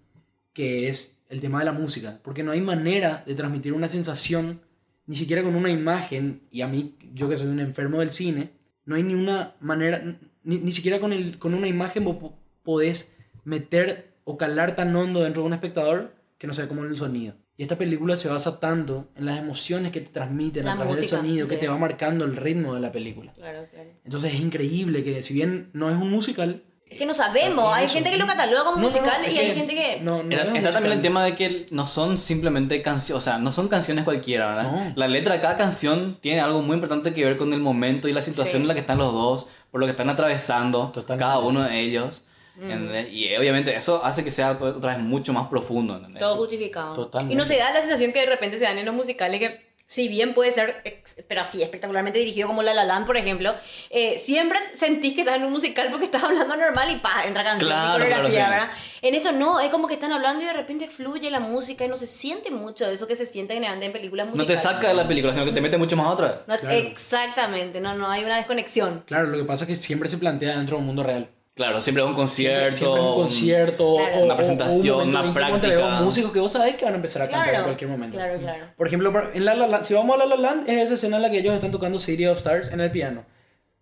que 0.53 0.89
es 0.89 1.18
el 1.29 1.41
tema 1.41 1.59
de 1.61 1.65
la 1.67 1.73
música. 1.73 2.21
Porque 2.23 2.43
no 2.43 2.53
hay 2.53 2.61
manera 2.61 3.23
de 3.27 3.35
transmitir 3.35 3.73
una 3.73 3.89
sensación, 3.89 4.61
ni 5.07 5.17
siquiera 5.17 5.43
con 5.43 5.55
una 5.55 5.71
imagen, 5.71 6.43
y 6.51 6.61
a 6.63 6.69
mí, 6.69 6.97
yo 7.15 7.29
que 7.29 7.37
soy 7.37 7.49
un 7.49 7.61
enfermo 7.61 8.01
del 8.01 8.11
cine, 8.11 8.53
no 8.85 8.97
hay 8.97 9.03
ni 9.03 9.15
una 9.15 9.57
manera, 9.61 10.03
ni, 10.43 10.59
ni 10.59 10.73
siquiera 10.73 11.01
con, 11.01 11.13
el, 11.13 11.39
con 11.39 11.55
una 11.55 11.67
imagen 11.69 12.05
vos 12.05 12.17
po- 12.17 12.39
podés 12.63 13.15
meter 13.45 14.15
o 14.25 14.37
calar 14.37 14.77
tan 14.77 14.95
hondo 14.95 15.23
dentro 15.23 15.43
de 15.43 15.47
un 15.49 15.55
espectador 15.55 16.15
que 16.39 16.47
no 16.47 16.53
sea 16.53 16.69
como 16.69 16.85
en 16.85 16.91
el 16.91 16.97
sonido. 16.97 17.35
Y 17.57 17.63
esta 17.63 17.77
película 17.77 18.17
se 18.17 18.29
basa 18.29 18.61
tanto 18.61 19.09
en 19.17 19.27
las 19.27 19.39
emociones 19.41 19.91
que 19.91 20.01
te 20.01 20.11
transmiten 20.13 20.65
La 20.65 20.75
a 20.75 20.77
través 20.77 20.95
del 20.95 21.03
música, 21.03 21.21
sonido, 21.21 21.49
que 21.49 21.57
te 21.57 21.67
va 21.67 21.77
marcando 21.77 22.25
el 22.25 22.37
ritmo 22.37 22.75
de 22.75 22.81
la 22.81 22.93
película. 22.93 23.33
Claro, 23.33 23.67
claro. 23.71 23.91
Entonces 24.05 24.33
es 24.35 24.41
increíble 24.41 25.03
que 25.03 25.23
si 25.23 25.35
bien 25.35 25.71
no 25.73 25.91
es 25.91 25.97
un 25.97 26.09
musical... 26.11 26.63
Que 26.97 27.07
no 27.07 27.15
sabemos, 27.15 27.73
hay 27.75 27.87
gente 27.89 28.11
que 28.11 28.17
lo 28.17 28.27
cataloga 28.27 28.65
como 28.65 28.77
No, 28.77 28.83
no, 28.83 28.89
no, 28.89 29.01
musical 29.01 29.33
y 29.33 29.39
hay 29.39 29.55
gente 29.55 29.75
que... 29.75 30.01
no, 30.03 30.23
no 30.23 30.31
Está, 30.31 30.57
está 30.57 30.73
también 30.73 30.95
el 30.95 31.03
tema 31.03 31.23
de 31.25 31.35
que 31.37 31.67
no 31.71 31.87
son 31.87 32.19
simplemente 32.19 32.81
canciones, 32.83 33.23
o 33.23 33.25
sea, 33.25 33.39
no 33.39 33.53
son 33.53 33.69
canciones 33.69 34.05
cualquiera, 34.05 34.47
¿verdad? 34.49 34.63
No. 34.73 34.93
La 34.97 35.07
letra 35.09 35.35
de 35.35 35.41
cada 35.41 35.57
canción 35.57 36.19
tiene 36.21 36.41
algo 36.41 36.63
muy 36.63 36.75
importante 36.75 37.13
que 37.15 37.25
ver 37.25 37.37
con 37.37 37.53
el 37.53 37.61
momento 37.61 38.09
y 38.09 38.13
la 38.13 38.23
situación 38.23 38.61
Sí. 38.61 38.63
en 38.63 38.69
la 38.69 38.75
que 38.75 38.81
están 38.81 38.99
los 38.99 39.13
dos, 39.13 39.49
por 39.71 39.81
lo 39.81 39.87
que 39.87 39.91
están 39.93 40.09
atravesando 40.11 40.89
Totalmente. 40.93 41.25
cada 41.25 41.39
uno 41.39 41.63
de 41.63 41.79
ellos. 41.81 42.23
¿entendés? 42.61 43.13
Y 43.13 43.27
eh, 43.27 43.39
obviamente 43.39 43.77
eso 43.77 44.05
hace 44.05 44.25
que 44.25 44.33
sea 44.33 44.51
otra 44.61 44.97
vez 44.97 44.99
mucho 45.05 45.33
más 45.33 45.47
profundo. 45.47 45.95
¿entendés? 45.97 46.21
Todo 46.21 46.35
justificado. 46.37 46.93
Totalmente. 46.95 47.35
Y 47.35 47.37
no 47.37 47.45
se 47.45 47.57
da 47.57 47.73
la 47.73 47.81
sensación 47.81 48.13
que 48.13 48.19
de 48.21 48.27
repente 48.27 48.59
se 48.59 48.65
dan 48.65 48.79
en 48.79 48.87
los 48.87 48.95
musicales 48.97 49.39
que, 49.39 49.68
si 49.91 50.07
bien 50.07 50.35
puede 50.35 50.53
ser, 50.53 50.83
ex- 50.85 51.17
pero 51.29 51.41
así, 51.41 51.63
espectacularmente 51.63 52.19
dirigido 52.19 52.47
como 52.47 52.63
La 52.63 52.75
La 52.75 52.85
Land, 52.85 53.07
por 53.07 53.17
ejemplo, 53.17 53.55
eh, 53.89 54.19
siempre 54.19 54.59
sentís 54.75 55.15
que 55.15 55.23
estás 55.23 55.37
en 55.37 55.45
un 55.45 55.51
musical 55.53 55.89
porque 55.91 56.05
estás 56.05 56.23
hablando 56.23 56.55
normal 56.57 56.91
y 56.93 56.97
pa, 56.97 57.25
entra 57.27 57.43
canción 57.43 57.71
Claro, 57.71 57.89
y 57.89 57.93
coreografía, 58.03 58.31
claro, 58.47 58.53
sí. 58.53 58.61
¿verdad? 58.61 58.77
En 59.01 59.15
esto 59.15 59.33
no, 59.33 59.61
es 59.61 59.71
como 59.71 59.89
que 59.89 59.95
están 59.95 60.13
hablando 60.13 60.43
y 60.43 60.47
de 60.47 60.53
repente 60.53 60.89
fluye 60.89 61.31
la 61.31 61.41
música 61.41 61.87
y 61.87 61.89
no 61.89 61.97
se 61.97 62.07
siente 62.07 62.51
mucho 62.51 62.87
de 62.87 62.93
eso 62.93 63.07
que 63.07 63.17
se 63.17 63.25
siente 63.25 63.55
generalmente 63.55 63.87
en 63.87 63.93
películas 63.93 64.27
No 64.27 64.33
musicales. 64.35 64.61
te 64.63 64.69
saca 64.69 64.89
de 64.89 64.95
la 64.95 65.09
película, 65.09 65.33
sino 65.33 65.47
que 65.47 65.53
te 65.53 65.61
mete 65.63 65.79
mucho 65.79 65.97
más 65.97 66.07
otra 66.09 66.33
vez. 66.33 66.47
No- 66.47 66.59
Claro. 66.59 66.75
Exactamente, 66.77 67.81
no, 67.81 67.95
no 67.95 68.11
hay 68.11 68.25
una 68.25 68.37
desconexión. 68.37 69.05
Claro, 69.07 69.29
lo 69.29 69.39
que 69.39 69.45
pasa 69.45 69.65
es 69.65 69.69
que 69.69 69.77
siempre 69.77 70.09
se 70.11 70.19
plantea 70.19 70.57
dentro 70.59 70.77
de 70.77 70.81
un 70.81 70.87
mundo 70.87 71.03
real. 71.03 71.31
Claro, 71.59 71.81
siempre 71.81 72.05
un 72.05 72.15
concierto. 72.15 72.77
Siempre 72.77 73.01
un 73.01 73.15
concierto, 73.17 73.97
Claro. 73.97 74.17
o, 74.19 74.25
Una 74.27 74.37
presentación, 74.37 75.01
o 75.01 75.03
un 75.03 75.09
una 75.09 75.35
práctica. 75.35 75.75
dos 75.75 76.01
músicos 76.03 76.31
que 76.33 76.39
vos 76.39 76.53
sabés 76.53 76.77
que 76.77 76.85
van 76.85 76.95
a 76.95 76.97
empezar 76.99 77.23
a 77.23 77.25
cantar 77.25 77.43
Claro, 77.49 77.59
en 77.59 77.65
cualquier 77.65 77.91
momento. 77.91 78.17
claro, 78.17 78.39
claro. 78.39 78.67
Por 78.77 78.87
ejemplo, 78.87 79.13
en 79.35 79.45
La 79.45 79.55
La 79.57 79.83
si 79.83 79.93
vamos 79.93 80.15
a 80.15 80.19
La 80.19 80.27
La 80.27 80.37
Land, 80.37 80.71
es 80.71 80.85
esa 80.85 80.95
escena 80.95 81.17
en 81.17 81.23
la 81.23 81.31
que 81.33 81.39
ellos 81.39 81.53
están 81.55 81.73
tocando 81.73 81.99
City 81.99 82.27
of 82.27 82.39
Stars 82.39 82.71
en 82.71 82.81
el 82.81 82.93
piano. 82.93 83.25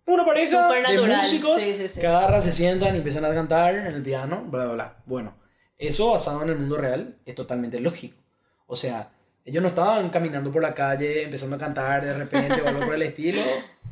Una 0.07 0.25
pareja 0.25 0.67
de 0.71 1.01
músicos 1.07 1.61
sí, 1.61 1.75
sí, 1.77 1.87
sí. 1.87 1.99
que 1.99 2.07
agarran, 2.07 2.41
se 2.41 2.51
sientan 2.51 2.95
y 2.95 2.97
empiezan 2.97 3.25
a 3.25 3.33
cantar 3.33 3.75
en 3.75 3.85
el 3.85 4.01
piano, 4.01 4.43
bla, 4.47 4.65
bla, 4.65 4.73
bla. 4.73 4.97
Bueno, 5.05 5.35
eso 5.77 6.11
basado 6.13 6.41
en 6.41 6.49
el 6.49 6.55
mundo 6.57 6.77
real 6.77 7.17
es 7.27 7.35
totalmente 7.35 7.79
lógico. 7.79 8.17
O 8.65 8.75
sea, 8.75 9.09
ellos 9.45 9.61
no 9.61 9.69
estaban 9.69 10.09
caminando 10.09 10.51
por 10.51 10.63
la 10.63 10.73
calle 10.73 11.23
empezando 11.25 11.57
a 11.57 11.59
cantar 11.59 12.03
de 12.03 12.13
repente 12.13 12.59
o 12.59 12.67
algo 12.67 12.85
por 12.85 12.95
el 12.95 13.01
estilo. 13.03 13.41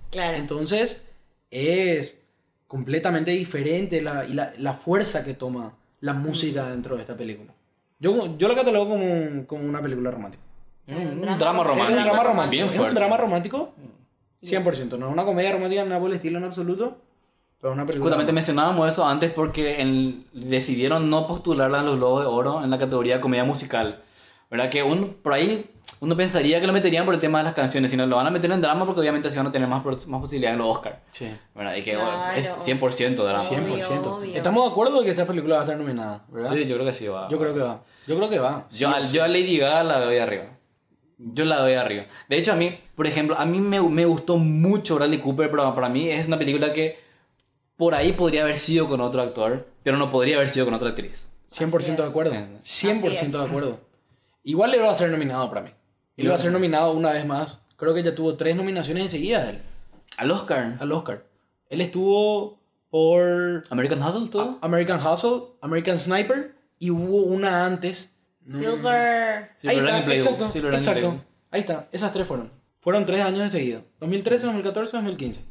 Claro. 0.09 0.37
Entonces, 0.37 1.03
es 1.51 2.17
completamente 2.67 3.31
diferente 3.31 4.01
la, 4.01 4.25
y 4.25 4.33
la, 4.33 4.53
la 4.57 4.73
fuerza 4.73 5.23
que 5.23 5.33
toma 5.33 5.73
la 6.01 6.13
música 6.13 6.67
dentro 6.69 6.95
de 6.95 7.01
esta 7.01 7.15
película. 7.15 7.53
Yo, 7.99 8.37
yo 8.37 8.47
lo 8.47 8.55
catalogo 8.55 8.89
como, 8.89 9.05
un- 9.05 9.45
como 9.45 9.63
una 9.67 9.81
película 9.81 10.11
romántica. 10.11 10.43
Un, 10.87 10.95
un 10.97 11.21
Drama 11.21 11.37
drama 11.37 11.63
romántico. 11.63 11.63
romántico. 11.63 11.93
Es 11.93 11.97
un 11.97 12.03
drama 12.05 12.23
romántico. 12.23 12.51
Bien 12.51 12.65
es 12.65 12.71
un 12.71 12.77
fuerte. 12.77 12.95
drama 12.99 13.17
romántico 13.17 13.73
100%. 14.43 14.97
No 14.99 15.07
es 15.07 15.13
una 15.13 15.25
comedia 15.25 15.51
romántica, 15.51 15.83
nada 15.85 15.99
por 15.99 16.09
el 16.09 16.15
estilo 16.17 16.37
en 16.37 16.43
absoluto. 16.43 16.97
Pero 17.61 17.73
es 17.73 17.75
una 17.77 17.85
película. 17.85 18.03
Justamente 18.03 18.31
romántica. 18.31 18.33
mencionábamos 18.33 18.87
eso 18.89 19.07
antes 19.07 19.31
porque 19.31 19.81
en- 19.81 20.25
decidieron 20.33 21.09
no 21.09 21.25
postularla 21.27 21.79
en 21.79 21.85
los 21.85 21.95
Globos 21.97 22.21
de 22.21 22.27
Oro 22.27 22.63
en 22.63 22.69
la 22.69 22.77
categoría 22.77 23.15
de 23.15 23.21
comedia 23.21 23.43
musical. 23.43 24.01
¿Verdad? 24.51 24.69
Que 24.69 24.83
un, 24.83 25.15
por 25.23 25.33
ahí 25.33 25.71
uno 26.01 26.15
pensaría 26.17 26.59
que 26.59 26.67
lo 26.67 26.73
meterían 26.73 27.05
por 27.05 27.13
el 27.13 27.19
tema 27.19 27.37
de 27.39 27.45
las 27.45 27.53
canciones, 27.53 27.89
sino 27.91 28.05
lo 28.05 28.17
van 28.17 28.27
a 28.27 28.29
meter 28.31 28.51
en 28.51 28.59
drama 28.61 28.85
porque 28.85 28.99
obviamente 29.01 29.27
así 29.29 29.37
van 29.37 29.47
a 29.47 29.51
tener 29.51 29.67
más, 29.67 29.83
más 30.07 30.21
posibilidades 30.21 30.53
en 30.53 30.59
los 30.65 30.75
Oscar. 30.75 31.01
Sí. 31.11 31.31
¿Verdad? 31.53 31.75
Y 31.75 31.83
que 31.83 31.93
Claro. 31.93 32.35
es 32.35 32.57
100% 32.65 33.15
drama. 33.23 33.39
100%. 33.39 34.05
obvio. 34.17 34.35
Estamos 34.35 34.65
de 34.65 34.71
acuerdo 34.71 34.99
de 34.99 35.05
que 35.05 35.11
esta 35.11 35.25
película 35.25 35.55
va 35.55 35.61
a 35.61 35.63
estar 35.65 35.77
nominada, 35.77 36.25
¿verdad? 36.29 36.51
Sí, 36.53 36.65
yo 36.65 36.75
creo 36.75 36.85
que 36.85 36.93
sí 36.93 37.07
va. 37.07 37.29
Yo 37.29 37.39
creo 37.39 37.53
que 37.53 37.61
va. 37.61 37.81
Yo 38.07 38.15
creo 38.17 38.29
que 38.29 38.39
va. 38.39 38.67
Yo, 38.71 38.89
al- 38.89 39.11
yo 39.11 39.23
a 39.23 39.27
Lady 39.27 39.57
Gaga 39.57 39.83
la 39.83 39.99
doy 39.99 40.17
arriba. 40.17 40.45
Yo 41.17 41.45
la 41.45 41.61
doy 41.61 41.73
arriba. 41.73 42.05
De 42.27 42.37
hecho, 42.37 42.51
a 42.51 42.55
mí, 42.55 42.77
por 42.95 43.07
ejemplo, 43.07 43.37
a 43.39 43.45
mí 43.45 43.59
me, 43.59 43.79
me 43.81 44.05
gustó 44.05 44.37
mucho 44.37 44.95
Bradley 44.95 45.19
Cooper, 45.19 45.49
pero 45.49 45.73
para 45.73 45.87
mí 45.87 46.09
es 46.09 46.27
una 46.27 46.37
película 46.37 46.73
que 46.73 46.99
por 47.77 47.95
ahí 47.95 48.11
podría 48.13 48.41
haber 48.43 48.57
sido 48.57 48.87
con 48.89 48.99
otro 49.01 49.21
actor, 49.21 49.67
pero 49.83 49.97
no 49.97 50.09
podría 50.09 50.35
haber 50.35 50.49
sido 50.49 50.65
con 50.65 50.73
otra 50.73 50.89
actriz. 50.89 51.29
100% 51.49 51.77
Así 51.77 51.91
de 51.95 52.03
acuerdo. 52.03 52.33
Así 52.61 52.87
100% 52.87 53.11
es. 53.11 53.31
de 53.31 53.41
acuerdo. 53.43 53.79
Igual 54.45 54.73
él 54.75 54.83
va 54.83 54.91
a 54.91 54.95
ser 54.95 55.09
nominado 55.09 55.49
para 55.49 55.61
mí. 55.61 55.71
Él 56.17 56.29
va 56.29 56.35
a 56.35 56.39
ser 56.39 56.51
nominado 56.51 56.91
una 56.93 57.11
vez 57.11 57.25
más. 57.25 57.59
Creo 57.77 57.93
que 57.93 58.03
ya 58.03 58.13
tuvo 58.15 58.35
tres 58.37 58.55
nominaciones 58.55 59.03
enseguida 59.03 59.49
él, 59.49 59.59
Al 60.17 60.31
Oscar. 60.31 60.77
al 60.79 60.91
Oscar. 60.91 61.25
Él 61.69 61.81
estuvo 61.81 62.59
por 62.89 63.63
American 63.69 64.01
Hustle, 64.01 64.29
¿tú? 64.29 64.57
American 64.61 65.05
Hustle, 65.05 65.55
American 65.61 65.97
Sniper 65.97 66.55
y 66.79 66.91
hubo 66.91 67.23
una 67.23 67.65
antes. 67.65 68.15
Silver. 68.47 69.49
Ahí 69.63 69.75
Silver 69.75 69.77
está, 69.77 69.91
Lining 69.91 70.05
Playbook, 70.05 70.31
exacto, 70.31 70.47
Silver 70.49 70.73
exacto. 70.75 71.21
Ahí 71.51 71.61
está, 71.61 71.89
esas 71.91 72.13
tres 72.13 72.27
fueron. 72.27 72.51
Fueron 72.79 73.03
tres 73.03 73.21
años 73.21 73.41
enseguida. 73.41 73.81
2013, 73.99 74.45
2014, 74.45 74.95
2015. 74.95 75.41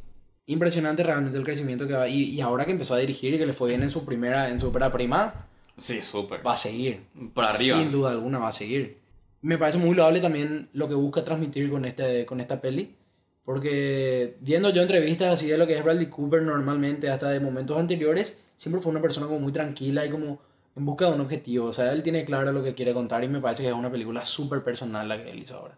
Impresionante 0.46 1.02
realmente 1.02 1.36
el 1.36 1.44
crecimiento 1.44 1.88
que 1.88 1.94
va. 1.94 2.06
Y, 2.08 2.30
y 2.30 2.40
ahora 2.40 2.64
que 2.64 2.70
empezó 2.70 2.94
a 2.94 2.98
dirigir 2.98 3.34
y 3.34 3.38
que 3.38 3.46
le 3.46 3.52
fue 3.52 3.70
bien 3.70 3.82
en 3.82 3.90
su 3.90 4.04
primera, 4.04 4.48
en 4.50 4.60
su 4.60 4.68
ópera 4.68 4.92
prima, 4.92 5.48
Sí, 5.76 6.02
súper. 6.02 6.46
va 6.46 6.52
a 6.52 6.56
seguir. 6.56 7.02
Por 7.32 7.44
arriba. 7.44 7.78
Sin 7.78 7.90
duda 7.90 8.12
alguna 8.12 8.38
va 8.38 8.48
a 8.48 8.52
seguir. 8.52 8.98
Me 9.42 9.58
parece 9.58 9.78
muy 9.78 9.94
loable 9.94 10.20
también 10.20 10.68
lo 10.72 10.88
que 10.88 10.94
busca 10.94 11.24
transmitir 11.24 11.70
con, 11.70 11.84
este, 11.84 12.24
con 12.26 12.40
esta 12.40 12.60
peli. 12.60 12.94
Porque 13.44 14.36
viendo 14.40 14.70
yo 14.70 14.82
entrevistas 14.82 15.32
así 15.32 15.48
de 15.48 15.58
lo 15.58 15.66
que 15.66 15.76
es 15.76 15.84
Bradley 15.84 16.06
Cooper 16.06 16.42
normalmente, 16.42 17.10
hasta 17.10 17.28
de 17.28 17.40
momentos 17.40 17.78
anteriores, 17.78 18.38
siempre 18.56 18.80
fue 18.80 18.90
una 18.90 19.02
persona 19.02 19.26
como 19.26 19.40
muy 19.40 19.52
tranquila 19.52 20.06
y 20.06 20.10
como 20.10 20.40
en 20.76 20.86
busca 20.86 21.06
de 21.06 21.12
un 21.12 21.20
objetivo. 21.20 21.66
O 21.66 21.72
sea, 21.72 21.92
él 21.92 22.02
tiene 22.02 22.24
claro 22.24 22.52
lo 22.52 22.62
que 22.62 22.74
quiere 22.74 22.94
contar 22.94 23.22
y 23.22 23.28
me 23.28 23.40
parece 23.40 23.62
que 23.62 23.68
es 23.68 23.74
una 23.74 23.90
película 23.90 24.24
súper 24.24 24.62
personal 24.62 25.08
la 25.08 25.22
que 25.22 25.30
él 25.30 25.40
hizo 25.40 25.58
ahora. 25.58 25.76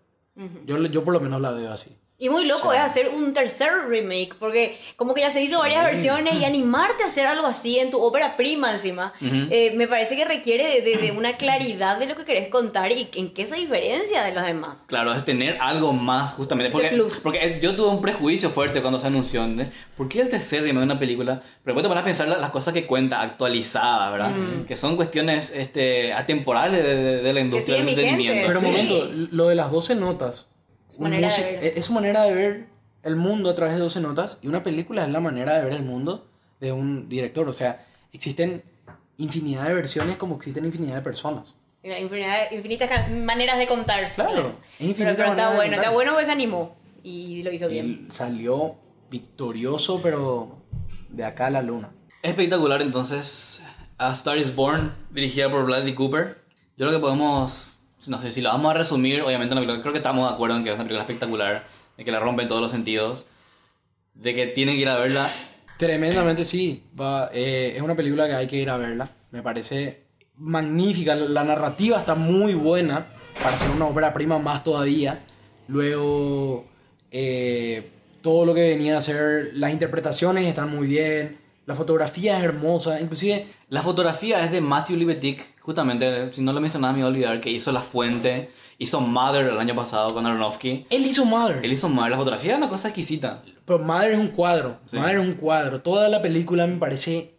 Yo, 0.67 0.81
yo 0.85 1.03
por 1.03 1.15
lo 1.15 1.21
menos 1.21 1.41
la 1.41 1.51
veo 1.51 1.73
así. 1.73 1.97
Y 2.19 2.31
muy 2.31 2.47
loco 2.47 2.73
es 2.73 2.79
hacer 2.81 3.11
un 3.11 3.35
tercer 3.35 3.71
remake, 3.89 4.35
porque 4.39 4.79
como 4.97 5.13
que 5.13 5.21
ya 5.21 5.31
se 5.31 5.43
hizo 5.43 5.59
varias 5.59 5.85
versiones 5.85 6.35
y 6.37 6.45
animarte 6.47 7.03
a 7.03 7.09
hacer 7.09 7.27
algo 7.27 7.47
así 7.47 7.79
en 7.79 7.91
tu 7.91 8.01
ópera 8.03 8.39
prima 8.39 8.73
encima, 8.73 9.13
eh, 9.21 9.75
me 9.77 9.87
parece 9.87 10.17
que 10.17 10.25
requiere 10.25 10.81
de, 10.81 10.97
de 10.97 11.11
una 11.13 11.37
claridad 11.37 11.99
de 11.99 12.07
lo 12.07 12.17
que 12.17 12.25
querés 12.25 12.49
contar 12.49 12.91
y 12.91 13.09
en 13.17 13.35
qué 13.35 13.45
se 13.45 13.57
diferencia 13.57 14.23
de 14.25 14.33
los 14.33 14.45
demás. 14.45 14.85
Claro, 14.87 15.13
es 15.13 15.27
tener 15.27 15.59
algo 15.61 15.93
más, 15.93 16.33
justamente. 16.35 16.73
Porque, 16.73 17.03
porque 17.23 17.59
yo 17.63 17.77
tuve 17.77 17.89
un 17.89 18.01
prejuicio 18.01 18.49
fuerte 18.49 18.81
cuando 18.81 18.99
se 18.99 19.09
anunció. 19.09 19.47
¿no? 19.47 19.65
¿Por 19.97 20.09
qué 20.09 20.21
el 20.23 20.31
tercer 20.31 20.63
remake 20.63 20.79
de 20.81 20.85
una 20.93 20.99
película? 20.99 21.43
Pero 21.65 21.75
después 21.75 21.83
te 21.83 21.89
pones 21.89 22.01
a 22.03 22.05
pensar 22.07 22.29
la- 22.29 22.39
las 22.39 22.51
cosas 22.51 22.73
que 22.73 22.87
cuenta, 22.87 23.21
actualizadas, 23.21 24.11
¿verdad? 24.13 24.33
Que 24.67 24.77
son 24.79 24.97
cuestiones 24.97 25.51
este, 25.55 26.15
atemporales 26.15 26.83
de, 26.83 26.97
de- 26.97 27.23
de 27.23 27.33
la 27.35 27.41
industria 27.41 27.77
del 27.77 27.89
entretenimiento. 27.91 28.47
Pero 28.47 28.61
Sí. 28.61 28.65
un 28.67 28.73
momento, 28.73 29.11
lo 29.37 29.49
de 29.49 29.55
las 29.55 29.71
12 29.71 29.95
notas. 29.97 30.47
Su 30.91 30.99
un 30.99 31.05
manera 31.05 31.29
de 31.29 31.35
musi- 31.35 31.61
ver. 31.61 31.79
Es 31.79 31.85
su 31.85 31.93
manera 31.93 32.25
de 32.25 32.35
ver 32.35 32.67
el 33.03 33.17
mundo 33.17 33.51
a 33.51 33.55
través 33.55 33.75
de 33.75 33.81
12 33.81 34.01
notas. 34.01 34.39
Y 34.43 34.49
una 34.49 34.63
película 34.63 35.05
es 35.05 35.11
la 35.11 35.21
manera 35.21 35.57
de 35.57 35.65
ver 35.65 35.73
el 35.75 35.83
mundo 35.83 36.27
de 36.61 36.73
un 36.73 37.09
director. 37.09 37.49
O 37.49 37.53
sea, 37.53 37.85
existen 38.13 38.63
infinidad 39.19 39.65
de 39.67 39.75
versiones 39.75 40.17
como 40.17 40.37
existen 40.37 40.65
infinidad 40.65 40.97
de 40.97 41.03
personas. 41.03 41.55
Infinidad, 41.83 42.51
infinitas 42.51 43.11
maneras 43.13 43.59
de 43.59 43.67
contar. 43.69 44.13
Claro, 44.15 44.33
es 44.33 44.55
Pero, 44.79 44.91
infinita 44.91 45.17
pero 45.17 45.29
manera 45.29 45.31
está 45.31 45.51
de 45.51 45.57
bueno, 45.57 45.63
contar. 45.73 45.85
está 45.85 45.91
bueno 45.91 46.11
porque 46.13 46.27
se 46.27 46.33
animó 46.33 46.77
y 47.05 47.43
lo 47.45 47.53
hizo 47.53 47.69
bien. 47.69 47.87
Él 47.87 48.07
salió 48.11 48.75
victorioso, 49.11 50.01
pero 50.03 50.59
de 51.09 51.25
acá 51.25 51.47
a 51.47 51.51
la 51.51 51.63
luna. 51.63 51.91
Espectacular, 52.23 52.83
entonces. 52.83 53.63
A 53.99 54.13
Star 54.13 54.37
is 54.37 54.55
Born, 54.55 54.93
dirigida 55.11 55.49
por 55.51 55.65
Bradley 55.65 55.95
Cooper. 55.95 56.39
Yo 56.77 56.87
creo 56.87 56.93
que 56.93 56.99
podemos. 56.99 57.71
No 58.09 58.21
sé 58.21 58.31
si 58.31 58.41
lo 58.41 58.51
vamos 58.51 58.71
a 58.71 58.75
resumir, 58.75 59.23
obviamente, 59.23 59.53
una 59.53 59.61
película- 59.63 59.81
creo 59.83 59.93
que 59.93 59.99
estamos 59.99 60.29
de 60.29 60.35
acuerdo 60.35 60.57
en 60.57 60.65
que 60.65 60.71
es 60.71 60.75
una 60.75 60.85
película 60.85 61.03
espectacular, 61.03 61.67
de 61.97 62.05
que 62.05 62.11
la 62.13 62.21
rompe 62.21 62.43
en 62.43 62.49
todos 62.49 62.61
los 62.61 62.71
sentidos, 62.71 63.27
de 64.15 64.35
que 64.35 64.47
tienen 64.49 64.77
que 64.77 64.83
ir 64.83 64.89
a 64.89 64.97
verla. 64.97 65.31
Tremendamente 65.79 66.45
sí. 66.45 66.85
Va, 66.99 67.31
eh, 67.33 67.75
es 67.77 67.83
una 67.83 67.95
película 67.97 68.27
que 68.27 68.35
hay 68.35 68.47
que 68.47 68.57
ir 68.57 68.71
a 68.71 68.77
verla. 68.77 69.11
Me 69.31 69.43
parece 69.43 70.05
magnífica. 70.37 71.15
La 71.15 71.45
narrativa 71.45 71.99
está 71.99 72.15
muy 72.15 72.55
buena 72.55 73.07
para 73.43 73.57
ser 73.59 73.71
una 73.71 73.87
obra 73.87 74.13
prima 74.15 74.39
más 74.39 74.63
todavía. 74.63 75.21
Luego, 75.69 76.67
eh, 77.11 77.91
todo 78.23 78.47
lo 78.47 78.55
que 78.55 78.63
venía 78.63 78.97
a 78.99 79.01
ser, 79.01 79.51
las 79.55 79.73
interpretaciones 79.73 80.47
están 80.47 80.71
muy 80.71 80.87
bien. 80.87 81.39
La 81.67 81.75
fotografía 81.75 82.39
es 82.39 82.45
hermosa. 82.45 83.01
Inclusive, 83.01 83.47
La 83.69 83.83
fotografía 83.83 84.45
es 84.45 84.53
de 84.53 84.61
Matthew 84.61 84.97
Libetic, 84.97 85.56
justamente, 85.67 86.33
si 86.33 86.41
no 86.41 86.53
lo 86.53 86.61
mencionaba 86.61 86.93
me 86.95 87.01
iba 87.01 87.09
a 87.09 87.11
olvidar, 87.11 87.41
que 87.41 87.51
hizo 87.51 87.73
La 87.73 87.81
Fuente, 87.83 88.51
hizo 88.79 89.01
Mother 89.01 89.47
el 89.47 89.59
año 89.59 89.75
pasado 89.75 90.15
con 90.15 90.25
Aronofsky. 90.25 90.87
él 90.89 91.05
hizo 91.07 91.25
Mother. 91.25 91.61
Él 91.63 91.73
hizo 91.73 91.89
Mother, 91.89 92.13
la 92.13 92.17
fotografía 92.17 92.53
es 92.53 92.59
una 92.59 92.69
cosa 92.69 92.89
exquisita. 92.89 93.43
Pero 93.67 93.81
Mother 93.81 94.13
es 94.13 94.19
un 94.19 94.29
cuadro. 94.29 94.79
Sí. 94.87 94.97
Mother 94.97 95.17
es 95.17 95.23
un 95.23 95.35
cuadro. 95.35 95.81
Toda 95.83 96.09
la 96.09 96.23
película 96.23 96.67
me 96.67 96.77
parece 96.79 97.35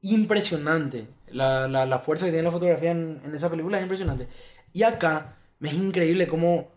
impresionante. 0.00 1.06
La, 1.30 1.68
la, 1.68 1.86
la 1.86 1.98
fuerza 1.98 2.24
que 2.24 2.30
tiene 2.32 2.44
la 2.44 2.50
fotografía 2.52 2.90
en, 2.92 3.20
en 3.24 3.34
esa 3.34 3.50
película 3.50 3.76
es 3.78 3.82
impresionante. 3.82 4.28
Y 4.72 4.82
acá 4.84 5.36
me 5.58 5.68
es 5.68 5.74
increíble 5.74 6.26
cómo 6.28 6.68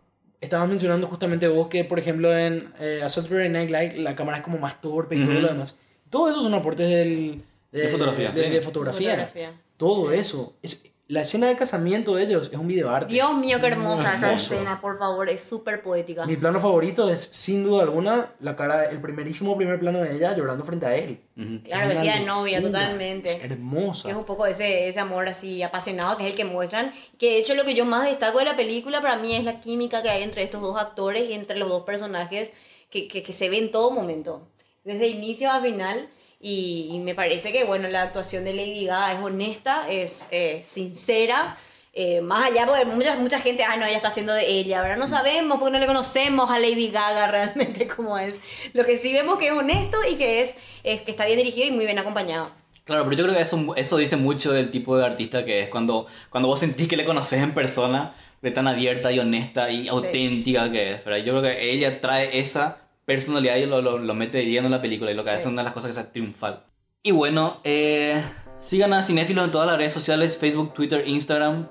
estabas 0.42 0.68
mencionando 0.70 1.08
justamente 1.08 1.48
vos 1.48 1.68
que, 1.68 1.84
por 1.84 2.00
ejemplo, 2.00 2.36
en 2.38 2.74
eh, 2.80 3.02
A 3.04 3.10
Saturday 3.10 3.50
Night 3.50 3.70
Live 3.70 3.96
la 3.98 4.16
cámara 4.16 4.38
es 4.38 4.44
como 4.44 4.58
más 4.58 4.82
torpe 4.82 5.16
y 5.16 5.22
todo 5.24 5.34
Ujú. 5.34 5.42
lo 5.42 5.48
demás. 5.50 5.78
Todo 6.10 6.30
eso 6.30 6.42
son 6.42 6.54
aportes 6.56 6.90
del, 6.90 7.44
De 7.72 7.88
fotografía, 7.90 8.32
de, 8.32 8.44
sí. 8.44 8.50
de 8.50 8.62
fotografía. 8.62 9.12
Fotografía. 9.12 9.54
Todo 9.78 10.12
Sí. 10.12 10.18
eso. 10.18 10.58
Es, 10.62 10.89
la 11.10 11.22
escena 11.22 11.48
de 11.48 11.56
casamiento 11.56 12.14
de 12.14 12.24
ellos 12.24 12.50
es 12.52 12.58
un 12.60 12.68
video 12.68 12.92
arte. 12.92 13.12
Dios 13.12 13.36
mío, 13.36 13.58
qué 13.60 13.66
hermosa 13.66 14.14
esa 14.14 14.32
escena, 14.32 14.80
por 14.80 15.00
favor, 15.00 15.28
es 15.28 15.44
súper 15.44 15.82
poética. 15.82 16.28
Mi 16.28 16.38
plano 16.38 16.62
favorito 16.62 17.10
es, 17.10 17.28
sin 17.32 17.64
duda 17.64 17.82
alguna, 17.82 18.34
la 18.40 18.56
cara, 18.56 18.86
el 18.92 19.02
primerísimo 19.02 19.58
primer 19.58 19.80
plano 19.80 20.02
de 20.02 20.16
ella 20.16 20.38
llorando 20.38 20.64
frente 20.64 20.86
a 20.86 20.96
él. 20.96 21.20
Ujú. 21.36 21.64
Claro, 21.64 21.82
Es 21.82 21.86
una 21.86 21.94
vestida 21.96 22.20
de 22.20 22.26
novia, 22.28 22.62
totalmente. 22.62 23.32
Es 23.32 23.44
hermosa. 23.44 24.08
Es 24.08 24.16
un 24.16 24.24
poco 24.24 24.46
ese, 24.46 24.88
ese 24.88 25.00
amor 25.00 25.28
así 25.28 25.64
apasionado 25.64 26.16
que 26.16 26.26
es 26.26 26.30
el 26.30 26.38
que 26.38 26.46
muestran. 26.46 26.94
Que 27.18 27.32
de 27.32 27.38
hecho 27.40 27.56
lo 27.56 27.66
que 27.66 27.74
yo 27.74 27.86
más 27.86 28.06
destaco 28.06 28.38
de 28.38 28.46
la 28.46 28.56
película 28.56 29.02
para 29.02 29.16
mí 29.16 29.36
es 29.36 29.44
la 29.44 29.62
química 29.62 30.04
que 30.04 30.12
hay 30.12 30.22
entre 30.22 30.44
estos 30.44 30.62
dos 30.62 30.78
actores 30.80 31.28
y 31.28 31.34
entre 31.34 31.58
los 31.58 31.70
dos 31.70 31.86
personajes 31.86 32.54
que, 32.92 33.08
que, 33.08 33.24
que 33.24 33.34
se 33.34 33.50
ve 33.50 33.58
en 33.58 33.72
todo 33.72 33.90
momento. 33.90 34.48
Desde 34.84 35.08
inicio 35.08 35.50
a 35.50 35.60
final. 35.60 36.08
Y, 36.42 36.90
y 36.94 37.00
me 37.00 37.16
parece 37.16 37.52
que 37.52 37.66
bueno, 37.66 37.88
la 37.90 38.04
actuación 38.04 38.46
de 38.46 38.54
Lady 38.54 38.86
Gaga 38.86 39.14
es 39.14 39.20
honesta, 39.20 39.90
es 39.90 40.26
eh, 40.32 40.62
sincera. 40.66 41.58
eh, 41.94 42.22
más 42.22 42.46
allá, 42.50 42.66
porque 42.66 42.86
mucha, 42.86 43.16
mucha 43.18 43.40
gente, 43.42 43.64
ah, 43.64 43.76
no, 43.76 43.86
ella 43.86 43.98
está 43.98 44.08
haciendo 44.10 44.34
de 44.34 44.48
ella, 44.48 44.82
¿verdad? 44.82 44.98
No 44.98 45.08
sabemos 45.08 45.58
porque 45.60 45.74
no 45.74 45.80
le 45.80 45.88
conocemos 45.88 46.50
a 46.50 46.60
Lady 46.60 46.90
Gaga 46.92 47.28
realmente 47.32 47.88
cómo 47.88 48.18
es. 48.18 48.40
Lo 48.74 48.86
que 48.86 48.98
sí 48.98 49.12
vemos 49.12 49.38
que 49.38 49.48
es 49.48 49.52
honesto 49.54 49.98
y 50.10 50.16
que 50.16 50.42
es, 50.42 50.56
es 50.84 51.02
que 51.02 51.12
está 51.12 51.26
bien 51.26 51.38
dirigido 51.40 51.68
y 51.68 51.72
muy 51.72 51.86
bien 51.86 52.00
acompañado. 52.00 52.52
Claro, 52.86 53.04
pero 53.04 53.18
yo 53.18 53.24
creo 53.26 53.36
que 53.36 53.42
eso, 53.42 53.76
eso 53.76 53.98
dice 53.98 54.16
mucho 54.18 54.52
del 54.54 54.72
tipo 54.72 54.98
de 54.98 55.06
artista 55.06 55.44
que 55.46 55.62
es 55.62 55.70
cuando, 55.70 56.08
cuando 56.30 56.48
vos 56.48 56.60
sentís 56.60 56.88
que 56.88 56.98
le 56.98 57.06
conoces 57.06 57.42
en 57.44 57.54
persona, 57.54 58.16
de 58.42 58.52
tan 58.52 58.68
abierta 58.68 59.12
y 59.12 59.20
honesta 59.20 59.70
y 59.70 59.90
auténtica 59.90 60.72
que 60.72 60.94
es, 60.94 61.04
¿verdad? 61.06 61.20
Yo 61.26 61.34
creo 61.40 61.42
que 61.44 61.72
ella 61.72 62.00
trae 62.02 62.40
esa 62.40 62.78
personalidad 63.10 63.56
y 63.56 63.66
lo, 63.66 63.82
lo, 63.82 63.98
lo 63.98 64.14
mete 64.14 64.38
de 64.38 64.46
lleno 64.46 64.68
en 64.68 64.72
la 64.72 64.82
película 64.82 65.10
y 65.10 65.16
lo 65.16 65.24
que 65.24 65.32
hace 65.32 65.40
es 65.42 65.46
una 65.48 65.64
de 65.64 65.64
las 65.64 65.74
cosas 65.74 65.96
que 65.96 66.00
es 66.00 66.12
triunfal. 66.12 66.64
Y 67.02 67.10
bueno, 67.10 67.60
eh, 67.64 68.24
sigan 68.62 68.94
a 68.94 69.02
Cinéfilos 69.02 69.46
en 69.46 69.52
todas 69.52 69.66
las 69.66 69.78
redes 69.78 69.94
sociales, 69.94 70.38
Facebook, 70.38 70.76
Twitter, 70.76 71.08
Instagram. 71.08 71.70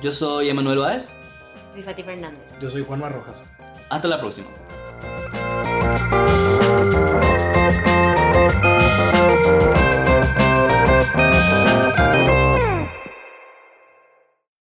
Yo 0.00 0.10
soy 0.10 0.48
Emanuel 0.48 0.78
Báez. 0.78 1.14
Soy 1.70 1.82
Fati 1.82 2.02
Fernández. 2.02 2.50
Yo 2.62 2.70
soy 2.70 2.82
Juan 2.82 3.02
Rojas. 3.12 3.42
Hasta 3.90 4.08
la 4.08 4.18
próxima. 4.18 4.46